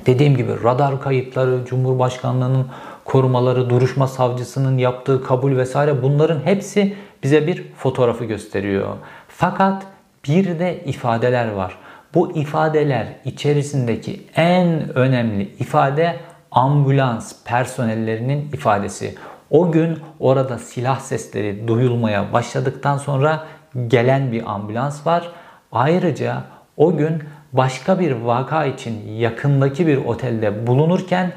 Dediğim 0.05 0.37
gibi 0.37 0.63
radar 0.63 1.01
kayıtları, 1.01 1.65
Cumhurbaşkanlığının 1.65 2.67
korumaları, 3.05 3.69
duruşma 3.69 4.07
savcısının 4.07 4.77
yaptığı 4.77 5.23
kabul 5.23 5.57
vesaire 5.57 6.03
bunların 6.03 6.39
hepsi 6.45 6.95
bize 7.23 7.47
bir 7.47 7.63
fotoğrafı 7.77 8.25
gösteriyor. 8.25 8.87
Fakat 9.27 9.83
bir 10.27 10.59
de 10.59 10.83
ifadeler 10.85 11.51
var. 11.51 11.77
Bu 12.15 12.31
ifadeler 12.31 13.07
içerisindeki 13.25 14.21
en 14.35 14.97
önemli 14.97 15.43
ifade 15.59 16.15
ambulans 16.51 17.35
personellerinin 17.45 18.49
ifadesi. 18.53 19.15
O 19.49 19.71
gün 19.71 19.99
orada 20.19 20.57
silah 20.57 20.99
sesleri 20.99 21.67
duyulmaya 21.67 22.33
başladıktan 22.33 22.97
sonra 22.97 23.47
gelen 23.87 24.31
bir 24.31 24.51
ambulans 24.51 25.07
var. 25.07 25.31
Ayrıca 25.71 26.43
o 26.77 26.97
gün 26.97 27.23
başka 27.53 27.99
bir 27.99 28.11
vaka 28.11 28.65
için 28.65 29.07
yakındaki 29.07 29.87
bir 29.87 29.97
otelde 29.97 30.67
bulunurken 30.67 31.31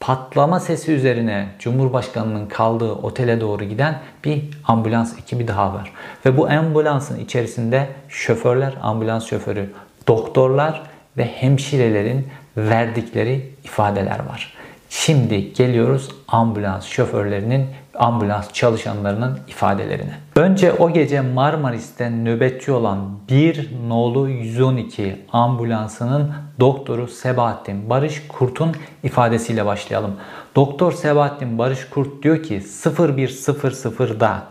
patlama 0.00 0.60
sesi 0.60 0.92
üzerine 0.92 1.48
Cumhurbaşkanının 1.58 2.46
kaldığı 2.46 2.92
otele 2.92 3.40
doğru 3.40 3.64
giden 3.64 3.98
bir 4.24 4.44
ambulans 4.64 5.18
ekibi 5.18 5.48
daha 5.48 5.74
var. 5.74 5.92
Ve 6.26 6.36
bu 6.36 6.48
ambulansın 6.48 7.20
içerisinde 7.20 7.88
şoförler, 8.08 8.74
ambulans 8.82 9.26
şoförü, 9.26 9.70
doktorlar 10.08 10.82
ve 11.16 11.24
hemşirelerin 11.24 12.28
verdikleri 12.56 13.50
ifadeler 13.64 14.18
var. 14.18 14.54
Şimdi 14.88 15.52
geliyoruz 15.52 16.08
ambulans 16.28 16.86
şoförlerinin, 16.86 17.66
ambulans 17.94 18.52
çalışanlarının 18.52 19.38
ifadelerine. 19.48 20.14
Önce 20.36 20.72
o 20.72 20.92
gece 20.92 21.20
Marmaris'te 21.20 22.10
nöbetçi 22.10 22.72
olan 22.72 23.18
bir 23.28 23.70
nolu 23.88 24.28
112 24.28 25.16
ambulansının 25.32 26.32
doktoru 26.60 27.08
Sebahattin 27.08 27.90
Barış 27.90 28.22
Kurt'un 28.28 28.72
ifadesiyle 29.02 29.66
başlayalım. 29.66 30.16
Doktor 30.56 30.92
Sebahattin 30.92 31.58
Barış 31.58 31.88
Kurt 31.90 32.22
diyor 32.22 32.42
ki 32.42 32.58
0100'da 32.58 34.42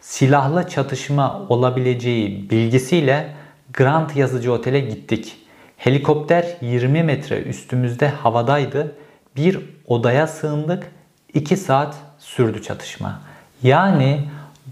silahlı 0.00 0.68
çatışma 0.68 1.46
olabileceği 1.48 2.50
bilgisiyle 2.50 3.41
Grant 3.72 4.16
Yazıcı 4.16 4.52
Otel'e 4.52 4.80
gittik. 4.80 5.36
Helikopter 5.76 6.46
20 6.60 7.02
metre 7.02 7.42
üstümüzde 7.42 8.08
havadaydı. 8.08 8.96
Bir 9.36 9.58
odaya 9.86 10.26
sığındık. 10.26 10.86
2 11.34 11.56
saat 11.56 11.94
sürdü 12.18 12.62
çatışma. 12.62 13.20
Yani 13.62 14.20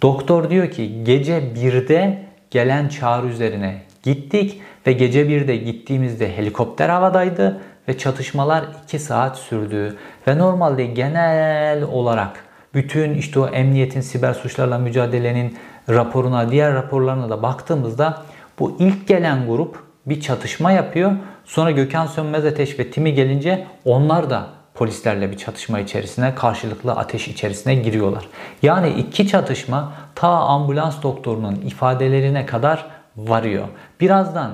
doktor 0.03 0.51
diyor 0.51 0.71
ki 0.71 1.05
gece 1.05 1.39
1'de 1.39 2.23
gelen 2.51 2.89
çağrı 2.89 3.27
üzerine 3.27 3.83
gittik 4.03 4.63
ve 4.87 4.93
gece 4.93 5.23
1'de 5.23 5.57
gittiğimizde 5.57 6.37
helikopter 6.37 6.89
havadaydı 6.89 7.61
ve 7.89 7.99
çatışmalar 7.99 8.65
2 8.85 8.99
saat 8.99 9.39
sürdü. 9.39 9.97
Ve 10.27 10.39
normalde 10.39 10.85
genel 10.85 11.83
olarak 11.83 12.45
bütün 12.75 13.15
işte 13.15 13.41
o 13.41 13.49
emniyetin 13.49 14.01
siber 14.01 14.35
suçlarla 14.35 14.79
mücadelenin 14.79 15.59
raporuna, 15.89 16.51
diğer 16.51 16.75
raporlarına 16.75 17.31
da 17.31 17.43
baktığımızda 17.43 18.23
bu 18.61 18.77
ilk 18.79 19.09
gelen 19.09 19.47
grup 19.47 19.83
bir 20.07 20.21
çatışma 20.21 20.73
yapıyor. 20.73 21.13
Sonra 21.45 21.71
Gökhan 21.71 22.07
Sönmez 22.07 22.45
Ateş 22.45 22.79
ve 22.79 22.91
Timi 22.91 23.15
gelince 23.15 23.67
onlar 23.85 24.31
da 24.31 24.47
polislerle 24.75 25.31
bir 25.31 25.37
çatışma 25.37 25.81
içerisine, 25.81 26.35
karşılıklı 26.35 26.93
ateş 26.93 27.29
içerisine 27.29 27.75
giriyorlar. 27.75 28.27
Yani 28.63 28.89
iki 28.89 29.29
çatışma 29.29 29.93
ta 30.15 30.29
ambulans 30.29 31.03
doktorunun 31.03 31.55
ifadelerine 31.55 32.47
kadar 32.47 32.87
varıyor. 33.17 33.65
Birazdan 34.01 34.51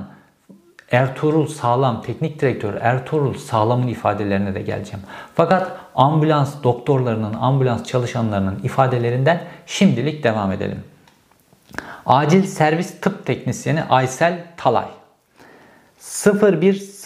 Ertuğrul 0.90 1.47
Sağlam, 1.47 2.03
teknik 2.03 2.40
direktör 2.40 2.75
Ertuğrul 2.81 3.35
Sağlam'ın 3.35 3.88
ifadelerine 3.88 4.55
de 4.55 4.62
geleceğim. 4.62 5.05
Fakat 5.35 5.73
ambulans 5.95 6.55
doktorlarının, 6.62 7.35
ambulans 7.35 7.85
çalışanlarının 7.85 8.61
ifadelerinden 8.62 9.40
şimdilik 9.66 10.25
devam 10.25 10.53
edelim. 10.53 10.85
Acil 12.07 12.42
servis 12.42 13.01
tıp 13.01 13.27
teknisyeni 13.27 13.83
Aysel 13.83 14.45
Talay. 14.57 14.88
0100 16.61 17.05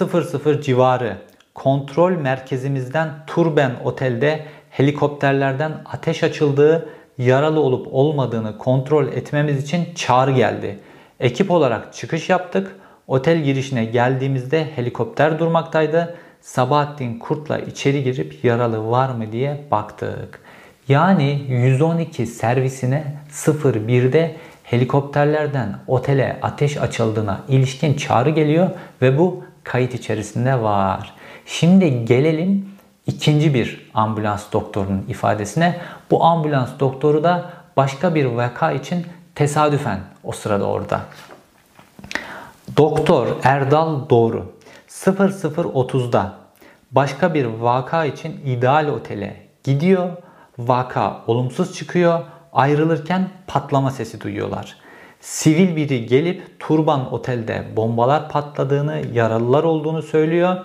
civarı 0.62 1.16
kontrol 1.54 2.12
merkezimizden 2.12 3.08
Turben 3.26 3.72
Otel'de 3.84 4.44
helikopterlerden 4.70 5.72
ateş 5.92 6.22
açıldığı, 6.22 6.88
yaralı 7.18 7.60
olup 7.60 7.88
olmadığını 7.90 8.58
kontrol 8.58 9.08
etmemiz 9.08 9.64
için 9.64 9.94
çağrı 9.94 10.30
geldi. 10.30 10.78
Ekip 11.20 11.50
olarak 11.50 11.94
çıkış 11.94 12.28
yaptık. 12.28 12.76
Otel 13.06 13.42
girişine 13.42 13.84
geldiğimizde 13.84 14.64
helikopter 14.76 15.38
durmaktaydı. 15.38 16.16
Sabahattin 16.40 17.18
Kurt'la 17.18 17.58
içeri 17.58 18.04
girip 18.04 18.44
yaralı 18.44 18.90
var 18.90 19.08
mı 19.08 19.32
diye 19.32 19.64
baktık. 19.70 20.40
Yani 20.88 21.44
112 21.48 22.26
servisine 22.26 23.04
01'de 23.30 24.36
helikopterlerden 24.70 25.76
otele 25.86 26.38
ateş 26.42 26.76
açıldığına 26.76 27.40
ilişkin 27.48 27.94
çağrı 27.94 28.30
geliyor 28.30 28.70
ve 29.02 29.18
bu 29.18 29.44
kayıt 29.64 29.94
içerisinde 29.94 30.62
var. 30.62 31.14
Şimdi 31.46 32.04
gelelim 32.04 32.68
ikinci 33.06 33.54
bir 33.54 33.90
ambulans 33.94 34.52
doktorunun 34.52 35.04
ifadesine. 35.08 35.76
Bu 36.10 36.24
ambulans 36.24 36.70
doktoru 36.80 37.24
da 37.24 37.50
başka 37.76 38.14
bir 38.14 38.24
vaka 38.24 38.72
için 38.72 39.06
tesadüfen 39.34 40.00
o 40.24 40.32
sırada 40.32 40.64
orada. 40.64 41.00
Doktor 42.76 43.26
Erdal 43.42 44.10
Doğru 44.10 44.52
00.30'da 44.88 46.32
başka 46.90 47.34
bir 47.34 47.44
vaka 47.44 48.04
için 48.04 48.40
ideal 48.46 48.86
otele 48.88 49.36
gidiyor. 49.64 50.10
Vaka 50.58 51.22
olumsuz 51.26 51.74
çıkıyor. 51.74 52.20
Ayrılırken 52.52 53.28
patlama 53.46 53.90
sesi 53.90 54.20
duyuyorlar. 54.20 54.76
Sivil 55.20 55.76
biri 55.76 56.06
gelip 56.06 56.42
Turban 56.58 57.12
Otel'de 57.12 57.64
bombalar 57.76 58.28
patladığını, 58.28 59.02
yaralılar 59.12 59.64
olduğunu 59.64 60.02
söylüyor 60.02 60.56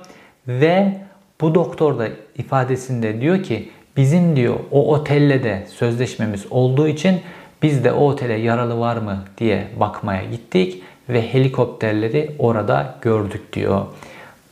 ve 0.47 1.01
bu 1.41 1.55
doktor 1.55 1.99
da 1.99 2.07
ifadesinde 2.37 3.21
diyor 3.21 3.43
ki 3.43 3.69
bizim 3.97 4.35
diyor 4.35 4.55
o 4.71 4.93
otelle 4.93 5.43
de 5.43 5.67
sözleşmemiz 5.69 6.45
olduğu 6.49 6.87
için 6.87 7.21
biz 7.61 7.83
de 7.83 7.91
o 7.91 8.09
otele 8.09 8.33
yaralı 8.33 8.79
var 8.79 8.97
mı 8.97 9.23
diye 9.37 9.67
bakmaya 9.79 10.23
gittik 10.23 10.83
ve 11.09 11.33
helikopterleri 11.33 12.35
orada 12.39 12.95
gördük 13.01 13.53
diyor. 13.53 13.85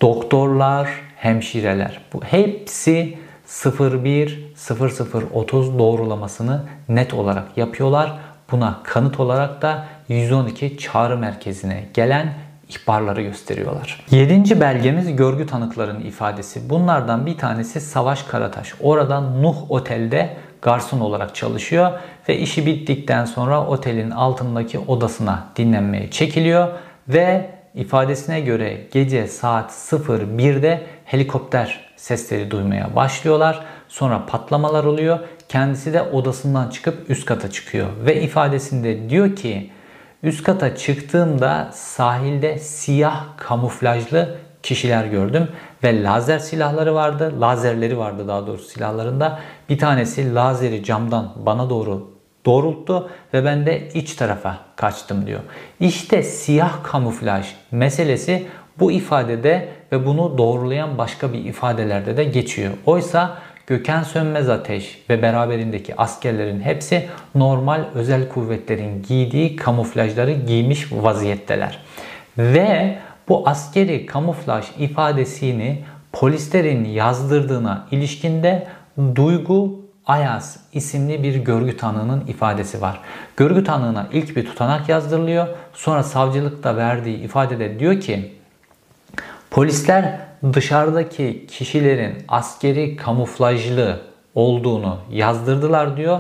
Doktorlar, 0.02 0.90
hemşireler 1.16 2.02
bu 2.14 2.24
hepsi 2.24 3.18
01 3.48 4.54
0030 5.34 5.80
doğrulamasını 5.80 6.64
net 6.90 7.14
olarak 7.14 7.58
yapıyorlar. 7.58 8.20
Buna 8.52 8.80
kanıt 8.84 9.20
olarak 9.20 9.62
da 9.62 9.86
112 10.08 10.78
çağrı 10.78 11.18
merkezine 11.18 11.90
gelen 11.94 12.34
ihbarları 12.70 13.22
gösteriyorlar. 13.22 14.06
Yedinci 14.12 14.62
belgemiz 14.62 15.16
görgü 15.16 15.48
tanıkların 15.48 16.02
ifadesi. 16.02 16.70
Bunlardan 16.70 17.26
bir 17.26 17.38
tanesi 17.38 17.82
Savaş 17.82 18.24
Karataş. 18.24 18.74
Oradan 18.82 19.44
Nuh 19.44 19.72
Otel'de 19.72 20.38
garson 20.62 21.00
olarak 21.00 21.36
çalışıyor 21.36 21.92
ve 22.30 22.38
işi 22.38 22.66
bittikten 22.66 23.26
sonra 23.26 23.68
otelin 23.68 24.12
altındaki 24.12 24.80
odasına 24.80 25.46
dinlenmeye 25.56 26.12
çekiliyor 26.12 26.68
ve 27.08 27.50
ifadesine 27.76 28.42
göre 28.42 28.88
gece 28.92 29.28
saat 29.28 29.72
01'de 29.72 30.82
helikopter 31.06 31.83
sesleri 32.04 32.52
duymaya 32.52 32.96
başlıyorlar. 32.96 33.64
Sonra 33.88 34.26
patlamalar 34.26 34.84
oluyor. 34.84 35.20
Kendisi 35.50 35.94
de 35.94 36.02
odasından 36.02 36.70
çıkıp 36.70 37.10
üst 37.10 37.26
kata 37.26 37.52
çıkıyor 37.52 37.88
ve 38.06 38.22
ifadesinde 38.22 39.10
diyor 39.10 39.36
ki 39.36 39.72
üst 40.24 40.44
kata 40.44 40.76
çıktığımda 40.76 41.70
sahilde 41.74 42.60
siyah 42.60 43.24
kamuflajlı 43.38 44.36
kişiler 44.64 45.06
gördüm 45.06 45.48
ve 45.84 46.04
lazer 46.04 46.40
silahları 46.40 46.96
vardı. 46.96 47.34
Lazerleri 47.42 47.98
vardı 47.98 48.28
daha 48.28 48.48
doğrusu 48.48 48.66
silahlarında. 48.66 49.40
Bir 49.70 49.78
tanesi 49.78 50.36
lazeri 50.36 50.84
camdan 50.84 51.34
bana 51.36 51.70
doğru 51.70 52.12
doğrulttu 52.46 53.10
ve 53.34 53.46
ben 53.46 53.66
de 53.66 53.90
iç 53.94 54.14
tarafa 54.16 54.58
kaçtım 54.76 55.26
diyor. 55.26 55.42
İşte 55.80 56.24
siyah 56.24 56.84
kamuflaj 56.84 57.48
meselesi 57.72 58.48
bu 58.80 58.92
ifadede 58.92 59.70
ve 59.94 60.06
bunu 60.06 60.38
doğrulayan 60.38 60.98
başka 60.98 61.34
bir 61.34 61.46
ifadelerde 61.46 62.18
de 62.18 62.24
geçiyor. 62.24 62.74
Oysa 62.86 63.38
Gökhan 63.68 64.04
Sönmez 64.04 64.50
Ateş 64.50 65.04
ve 65.10 65.22
beraberindeki 65.22 65.96
askerlerin 65.98 66.62
hepsi 66.62 67.10
normal 67.36 67.86
özel 67.96 68.30
kuvvetlerin 68.30 69.04
giydiği 69.08 69.56
kamuflajları 69.56 70.32
giymiş 70.32 70.92
vaziyetteler. 70.92 71.80
Ve 72.38 72.98
bu 73.30 73.50
askeri 73.50 74.06
kamuflaj 74.06 74.66
ifadesini 74.80 75.84
polislerin 76.12 76.86
yazdırdığına 76.86 77.88
ilişkinde 77.92 78.68
Duygu 79.16 79.84
Ayaz 80.06 80.60
isimli 80.74 81.24
bir 81.24 81.36
görgü 81.36 81.78
tanığının 81.78 82.28
ifadesi 82.28 82.82
var. 82.82 83.00
Görgü 83.38 83.64
tanığına 83.64 84.08
ilk 84.14 84.36
bir 84.36 84.46
tutanak 84.46 84.90
yazdırılıyor. 84.90 85.48
Sonra 85.74 86.04
savcılıkta 86.04 86.78
verdiği 86.78 87.18
ifadede 87.18 87.80
diyor 87.80 88.00
ki 88.00 88.34
polisler 89.54 90.20
dışarıdaki 90.54 91.46
kişilerin 91.48 92.24
askeri 92.28 92.96
kamuflajlı 92.96 94.00
olduğunu 94.36 94.98
yazdırdılar 95.12 95.98
diyor. 95.98 96.20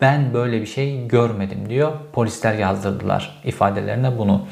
Ben 0.00 0.34
böyle 0.34 0.60
bir 0.60 0.66
şey 0.66 1.08
görmedim 1.08 1.68
diyor. 1.68 1.92
Polisler 2.12 2.54
yazdırdılar 2.54 3.40
ifadelerine 3.44 4.18
bunu. 4.18 4.46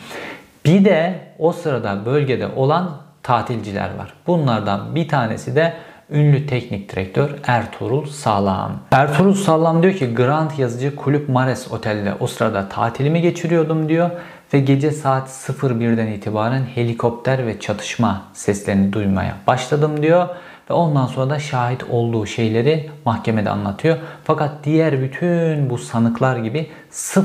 Bir 0.64 0.84
de 0.84 1.20
o 1.38 1.52
sırada 1.52 2.06
bölgede 2.06 2.46
olan 2.56 2.96
tatilciler 3.22 3.94
var. 3.98 4.14
Bunlardan 4.26 4.94
bir 4.94 5.08
tanesi 5.08 5.56
de 5.56 5.72
ünlü 6.10 6.46
teknik 6.46 6.92
direktör 6.92 7.30
Ertuğrul 7.46 8.06
Sağlam. 8.06 8.72
Ertuğrul 8.90 9.34
Sağlam 9.34 9.82
diyor 9.82 9.94
ki 9.94 10.14
Grand 10.14 10.50
Yazıcı 10.58 10.96
Kulüp 10.96 11.28
Mares 11.28 11.72
Otel'de 11.72 12.14
o 12.20 12.26
sırada 12.26 12.68
tatilimi 12.68 13.20
geçiriyordum 13.20 13.88
diyor 13.88 14.10
ve 14.52 14.60
gece 14.60 14.90
saat 14.90 15.28
01'den 15.28 16.06
itibaren 16.06 16.64
helikopter 16.74 17.46
ve 17.46 17.60
çatışma 17.60 18.22
seslerini 18.32 18.92
duymaya 18.92 19.36
başladım 19.46 20.02
diyor 20.02 20.28
ve 20.70 20.74
ondan 20.74 21.06
sonra 21.06 21.30
da 21.30 21.38
şahit 21.38 21.84
olduğu 21.84 22.26
şeyleri 22.26 22.90
mahkemede 23.04 23.50
anlatıyor. 23.50 23.96
Fakat 24.24 24.50
diğer 24.64 25.02
bütün 25.02 25.70
bu 25.70 25.78
sanıklar 25.78 26.36
gibi 26.36 26.70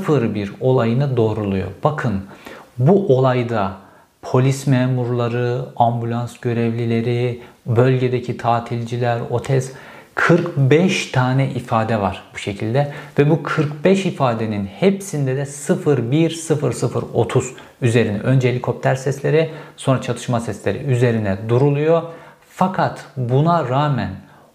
01 0.08 0.54
olayını 0.60 1.18
doğruluyor. 1.18 1.68
Bakın 1.84 2.22
bu 2.78 3.18
olayda 3.18 3.72
polis 4.22 4.68
memurları, 4.68 5.66
ambulans 5.76 6.38
görevlileri, 6.38 7.42
bölgedeki 7.66 8.38
tatilciler, 8.38 9.20
OTES 9.30 9.72
45 10.15 11.12
tane 11.12 11.49
ifade 11.49 12.02
var 12.02 12.23
bu 12.34 12.38
şekilde 12.38 12.93
ve 13.19 13.30
bu 13.30 13.43
45 13.43 14.06
ifadenin 14.06 14.65
hepsinde 14.65 15.38
de 15.38 15.45
010030 15.45 17.54
üzerine 17.82 18.19
önce 18.19 18.49
helikopter 18.49 18.95
sesleri 18.95 19.49
sonra 19.78 20.02
çatışma 20.02 20.39
sesleri 20.39 20.78
üzerine 20.78 21.38
duruluyor. 21.49 22.02
Fakat 22.49 23.06
buna 23.17 23.69
rağmen 23.69 24.10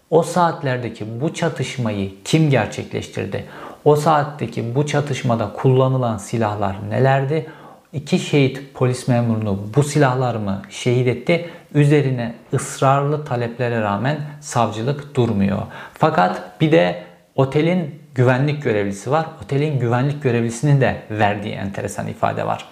o 0.09 0.23
saatlerdeki 0.23 1.21
bu 1.21 1.33
çatışmayı 1.33 2.11
kim 2.25 2.49
gerçekleştirdi? 2.49 3.45
O 3.85 3.95
saatteki 3.95 4.75
bu 4.75 4.85
çatışmada 4.85 5.53
kullanılan 5.53 6.17
silahlar 6.17 6.75
nelerdi? 6.89 7.45
İki 7.93 8.19
şehit 8.19 8.73
polis 8.73 9.07
memurunu 9.07 9.59
bu 9.75 9.83
silahlar 9.83 10.35
mı 10.35 10.61
şehit 10.69 11.07
etti? 11.07 11.49
Üzerine 11.73 12.35
ısrarlı 12.53 13.25
taleplere 13.25 13.81
rağmen 13.81 14.17
savcılık 14.41 15.15
durmuyor. 15.15 15.61
Fakat 15.93 16.61
bir 16.61 16.71
de 16.71 17.03
otelin 17.35 18.01
güvenlik 18.15 18.63
görevlisi 18.63 19.11
var. 19.11 19.25
Otelin 19.43 19.79
güvenlik 19.79 20.23
görevlisinin 20.23 20.81
de 20.81 21.01
verdiği 21.11 21.53
enteresan 21.53 22.07
ifade 22.07 22.47
var. 22.47 22.65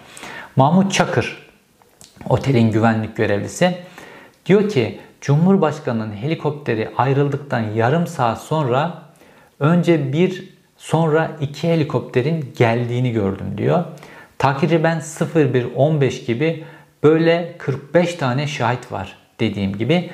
Mahmut 0.56 0.92
Çakır, 0.92 1.48
otelin 2.28 2.72
güvenlik 2.72 3.16
görevlisi 3.16 3.74
diyor 4.46 4.68
ki 4.68 5.00
Cumhurbaşkanı'nın 5.20 6.12
helikopteri 6.12 6.90
ayrıldıktan 6.96 7.60
yarım 7.60 8.06
saat 8.06 8.40
sonra 8.40 9.02
önce 9.60 10.12
bir 10.12 10.58
sonra 10.76 11.30
iki 11.40 11.68
helikopterin 11.68 12.54
geldiğini 12.56 13.12
gördüm 13.12 13.46
diyor. 13.58 13.84
Takriben 14.38 14.98
01.15 14.98 16.26
gibi 16.26 16.64
böyle 17.02 17.54
45 17.58 18.14
tane 18.14 18.46
şahit 18.46 18.92
var 18.92 19.16
dediğim 19.40 19.76
gibi 19.76 20.10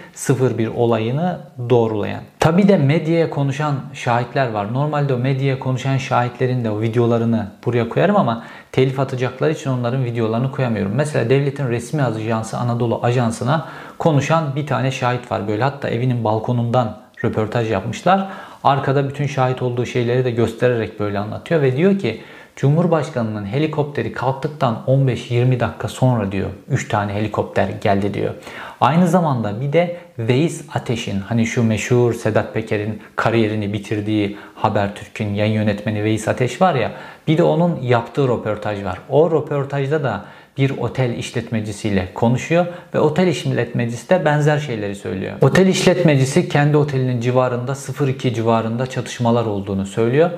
01 0.59 0.67
olayını 0.67 1.39
doğrulayan. 1.71 2.23
Tabi 2.41 2.69
de 2.69 2.77
medyaya 2.77 3.31
konuşan 3.31 3.75
şahitler 3.93 4.51
var. 4.51 4.75
Normalde 4.75 5.15
o 5.15 5.19
medyaya 5.19 5.59
konuşan 5.59 5.97
şahitlerin 5.97 6.65
de 6.65 6.71
o 6.71 6.81
videolarını 6.81 7.49
buraya 7.65 7.89
koyarım 7.89 8.17
ama 8.17 8.45
telif 8.73 9.01
atacakları 9.01 9.53
için 9.53 9.71
onların 9.71 10.05
videolarını 10.05 10.53
koyamıyorum. 10.53 10.93
Mesela 10.95 11.31
devletin 11.31 11.69
resmi 11.69 12.03
ajansı 12.03 12.59
Anadolu 12.59 13.01
Ajansı'na 13.03 13.69
konuşan 13.99 14.57
bir 14.57 14.67
tane 14.67 14.91
şahit 14.91 15.31
var. 15.31 15.49
Böyle 15.49 15.65
hatta 15.65 15.89
evinin 15.89 16.25
balkonundan 16.25 16.97
röportaj 17.25 17.71
yapmışlar. 17.71 18.29
Arkada 18.65 19.09
bütün 19.09 19.27
şahit 19.27 19.63
olduğu 19.63 19.87
şeyleri 19.87 20.25
de 20.25 20.31
göstererek 20.31 21.01
böyle 21.01 21.19
anlatıyor 21.19 21.63
ve 21.63 21.77
diyor 21.77 21.99
ki 21.99 22.21
Cumhurbaşkanının 22.57 23.47
helikopteri 23.47 24.13
kalktıktan 24.13 24.83
15-20 24.87 25.61
dakika 25.61 25.89
sonra 25.89 26.33
diyor 26.33 26.51
3 26.69 26.89
tane 26.89 27.13
helikopter 27.13 27.69
geldi 27.69 28.15
diyor. 28.15 28.35
Aynı 28.81 29.09
zamanda 29.09 29.61
bir 29.61 29.73
de 29.73 29.97
Veys 30.19 30.65
Ateş'in 30.75 31.21
hani 31.21 31.47
şu 31.47 31.63
meşhur 31.65 32.15
Sedat 32.15 32.55
Peker'in 32.55 33.03
kariyerini 33.17 33.73
bitirdiği 33.73 34.39
Habertürk'ün 34.55 35.35
yayın 35.35 35.55
yönetmeni 35.55 36.05
Veys 36.05 36.29
Ateş 36.29 36.61
var 36.61 36.75
ya 36.75 36.93
bir 37.29 37.39
de 37.39 37.43
onun 37.43 37.83
yaptığı 37.83 38.29
röportaj 38.29 38.85
var. 38.85 38.99
O 39.09 39.31
röportajda 39.31 40.03
da 40.05 40.25
bir 40.59 40.71
otel 40.79 41.19
işletmecisiyle 41.19 42.09
konuşuyor 42.15 42.67
ve 42.95 43.01
otel 43.01 43.27
işletmecisi 43.27 44.11
de 44.11 44.25
benzer 44.25 44.59
şeyleri 44.59 44.95
söylüyor. 44.95 45.33
Otel 45.41 45.67
işletmecisi 45.67 46.49
kendi 46.49 46.77
otelinin 46.77 47.21
civarında 47.21 47.75
02 48.09 48.35
civarında 48.35 48.87
çatışmalar 48.87 49.47
olduğunu 49.47 49.87
söylüyor 49.87 50.31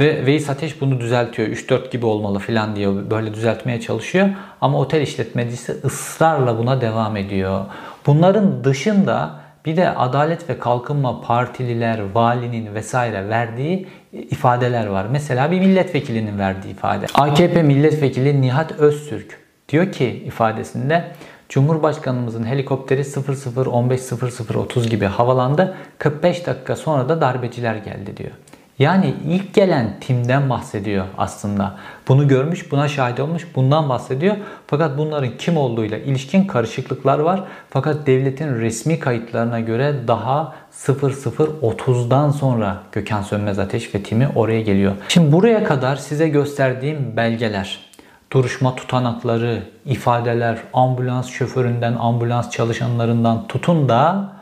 ve 0.00 0.26
Veys 0.26 0.50
Ateş 0.50 0.80
bunu 0.80 1.00
düzeltiyor. 1.00 1.48
3-4 1.48 1.90
gibi 1.90 2.06
olmalı 2.06 2.38
falan 2.38 2.76
diye 2.76 3.10
böyle 3.10 3.34
düzeltmeye 3.34 3.80
çalışıyor. 3.80 4.28
Ama 4.60 4.78
otel 4.78 5.00
işletmecisi 5.00 5.72
ısrarla 5.84 6.58
buna 6.58 6.80
devam 6.80 7.16
ediyor. 7.16 7.64
Bunların 8.06 8.64
dışında 8.64 9.30
bir 9.66 9.76
de 9.76 9.90
Adalet 9.90 10.50
ve 10.50 10.58
Kalkınma 10.58 11.20
Partililer, 11.20 12.00
valinin 12.14 12.74
vesaire 12.74 13.28
verdiği 13.28 13.86
ifadeler 14.12 14.86
var. 14.86 15.06
Mesela 15.10 15.50
bir 15.50 15.60
milletvekilinin 15.60 16.38
verdiği 16.38 16.70
ifade. 16.70 17.06
AKP 17.14 17.62
milletvekili 17.62 18.40
Nihat 18.40 18.72
Öztürk 18.72 19.38
diyor 19.68 19.92
ki 19.92 20.06
ifadesinde 20.26 21.04
Cumhurbaşkanımızın 21.48 22.44
helikopteri 22.44 23.00
00.15.00.30 23.00 24.88
gibi 24.88 25.04
havalandı. 25.04 25.76
45 25.98 26.46
dakika 26.46 26.76
sonra 26.76 27.08
da 27.08 27.20
darbeciler 27.20 27.76
geldi 27.76 28.16
diyor. 28.16 28.30
Yani 28.78 29.14
ilk 29.28 29.54
gelen 29.54 30.00
timden 30.00 30.50
bahsediyor 30.50 31.04
aslında. 31.18 31.76
Bunu 32.08 32.28
görmüş, 32.28 32.72
buna 32.72 32.88
şahit 32.88 33.20
olmuş, 33.20 33.46
bundan 33.54 33.88
bahsediyor. 33.88 34.36
Fakat 34.66 34.98
bunların 34.98 35.30
kim 35.38 35.56
olduğuyla 35.56 35.98
ilişkin 35.98 36.44
karışıklıklar 36.44 37.18
var. 37.18 37.44
Fakat 37.70 38.06
devletin 38.06 38.54
resmi 38.54 38.98
kayıtlarına 38.98 39.60
göre 39.60 39.94
daha 40.08 40.54
00.30'dan 40.72 42.30
sonra 42.30 42.76
Gökhan 42.92 43.22
Sönmez 43.22 43.58
Ateş 43.58 43.94
ve 43.94 44.02
timi 44.02 44.28
oraya 44.34 44.60
geliyor. 44.60 44.92
Şimdi 45.08 45.32
buraya 45.32 45.64
kadar 45.64 45.96
size 45.96 46.28
gösterdiğim 46.28 47.16
belgeler, 47.16 47.78
duruşma 48.32 48.76
tutanakları, 48.76 49.62
ifadeler, 49.86 50.58
ambulans 50.72 51.28
şoföründen, 51.28 51.94
ambulans 51.94 52.50
çalışanlarından 52.50 53.46
tutun 53.48 53.88
da 53.88 54.33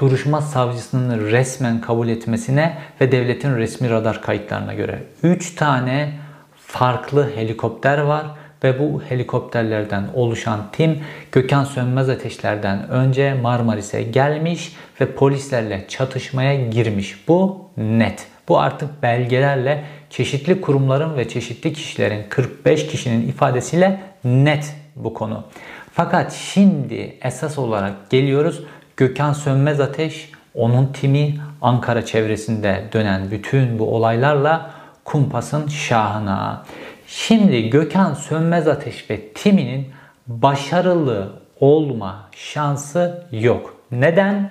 duruşma 0.00 0.40
savcısının 0.40 1.30
resmen 1.30 1.80
kabul 1.80 2.08
etmesine 2.08 2.78
ve 3.00 3.12
devletin 3.12 3.56
resmi 3.56 3.90
radar 3.90 4.22
kayıtlarına 4.22 4.74
göre 4.74 5.02
3 5.22 5.54
tane 5.54 6.12
farklı 6.56 7.30
helikopter 7.36 7.98
var 7.98 8.26
ve 8.64 8.78
bu 8.78 9.02
helikopterlerden 9.08 10.04
oluşan 10.14 10.60
tim 10.72 11.00
Gökhan 11.32 11.64
Sönmez 11.64 12.08
Ateşler'den 12.08 12.88
önce 12.88 13.34
Marmaris'e 13.34 14.02
gelmiş 14.02 14.76
ve 15.00 15.14
polislerle 15.14 15.84
çatışmaya 15.88 16.68
girmiş. 16.68 17.28
Bu 17.28 17.68
net. 17.76 18.26
Bu 18.48 18.60
artık 18.60 19.02
belgelerle 19.02 19.84
çeşitli 20.10 20.60
kurumların 20.60 21.16
ve 21.16 21.28
çeşitli 21.28 21.72
kişilerin 21.72 22.24
45 22.28 22.86
kişinin 22.86 23.28
ifadesiyle 23.28 24.00
net 24.24 24.74
bu 24.96 25.14
konu. 25.14 25.44
Fakat 25.92 26.32
şimdi 26.32 27.16
esas 27.22 27.58
olarak 27.58 28.10
geliyoruz 28.10 28.62
Gökhan 29.00 29.32
Sönmez 29.32 29.80
Ateş, 29.80 30.30
onun 30.54 30.86
timi 30.86 31.34
Ankara 31.62 32.04
çevresinde 32.04 32.84
dönen 32.92 33.30
bütün 33.30 33.78
bu 33.78 33.94
olaylarla 33.94 34.70
kumpasın 35.04 35.68
şahına. 35.68 36.64
Şimdi 37.06 37.70
Gökhan 37.70 38.14
Sönmez 38.14 38.68
Ateş 38.68 39.10
ve 39.10 39.32
timinin 39.32 39.88
başarılı 40.26 41.32
olma 41.60 42.28
şansı 42.32 43.26
yok. 43.32 43.76
Neden? 43.90 44.50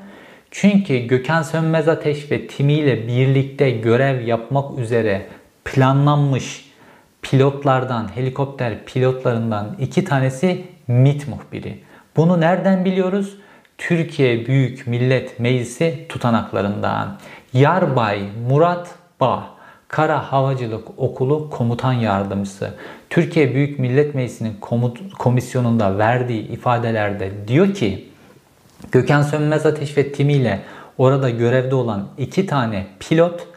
Çünkü 0.51 0.97
Gökhan 0.97 1.41
Sönmez 1.41 1.88
Ateş 1.88 2.31
ve 2.31 2.47
timiyle 2.47 3.07
birlikte 3.07 3.71
görev 3.71 4.27
yapmak 4.27 4.79
üzere 4.79 5.27
planlanmış 5.65 6.65
pilotlardan, 7.21 8.15
helikopter 8.15 8.85
pilotlarından 8.85 9.75
iki 9.79 10.05
tanesi 10.05 10.65
MIT 10.88 11.27
muhbiri. 11.27 11.79
Bunu 12.15 12.41
nereden 12.41 12.85
biliyoruz? 12.85 13.38
Türkiye 13.79 14.45
Büyük 14.45 14.87
Millet 14.87 15.39
Meclisi 15.39 16.05
tutanaklarından 16.09 17.17
Yarbay 17.53 18.21
Murat 18.49 18.89
Bağ 19.19 19.43
Kara 19.87 20.31
Havacılık 20.31 20.87
Okulu 20.97 21.49
Komutan 21.49 21.93
Yardımcısı 21.93 22.73
Türkiye 23.09 23.55
Büyük 23.55 23.79
Millet 23.79 24.15
Meclisi'nin 24.15 24.55
komisyonunda 25.19 25.97
verdiği 25.97 26.47
ifadelerde 26.47 27.47
diyor 27.47 27.73
ki 27.73 28.09
Gökhan 28.91 29.21
Sönmez 29.21 29.65
Ateş 29.65 29.97
ve 29.97 30.11
timiyle 30.11 30.59
orada 30.97 31.29
görevde 31.29 31.75
olan 31.75 32.07
iki 32.17 32.45
tane 32.45 32.87
pilot 32.99 33.47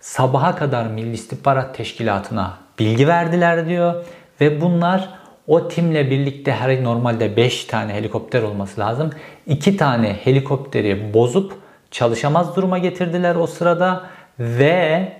sabaha 0.00 0.56
kadar 0.56 0.86
Milli 0.86 1.12
İstihbarat 1.12 1.76
Teşkilatı'na 1.76 2.58
bilgi 2.78 3.08
verdiler 3.08 3.68
diyor 3.68 4.04
ve 4.40 4.60
bunlar 4.60 5.08
o 5.48 5.68
timle 5.68 6.10
birlikte 6.10 6.52
her 6.52 6.84
normalde 6.84 7.36
5 7.36 7.64
tane 7.64 7.94
helikopter 7.94 8.42
olması 8.42 8.80
lazım. 8.80 9.10
2 9.46 9.76
tane 9.76 10.12
helikopteri 10.12 11.14
bozup 11.14 11.52
çalışamaz 11.90 12.56
duruma 12.56 12.78
getirdiler 12.78 13.36
o 13.36 13.46
sırada 13.46 14.02
ve 14.38 15.12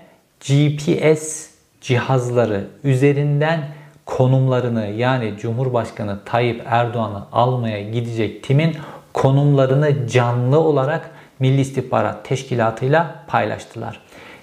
GPS 0.47 1.49
cihazları 1.81 2.67
üzerinden 2.83 3.59
konumlarını 4.05 4.85
yani 4.85 5.33
Cumhurbaşkanı 5.39 6.19
Tayyip 6.25 6.61
Erdoğan'ı 6.65 7.23
almaya 7.31 7.81
gidecek 7.81 8.43
timin 8.43 8.75
konumlarını 9.13 10.07
canlı 10.07 10.59
olarak 10.59 11.11
Milli 11.39 11.61
İstihbarat 11.61 12.25
Teşkilatı'yla 12.25 13.23
paylaştılar. 13.27 13.99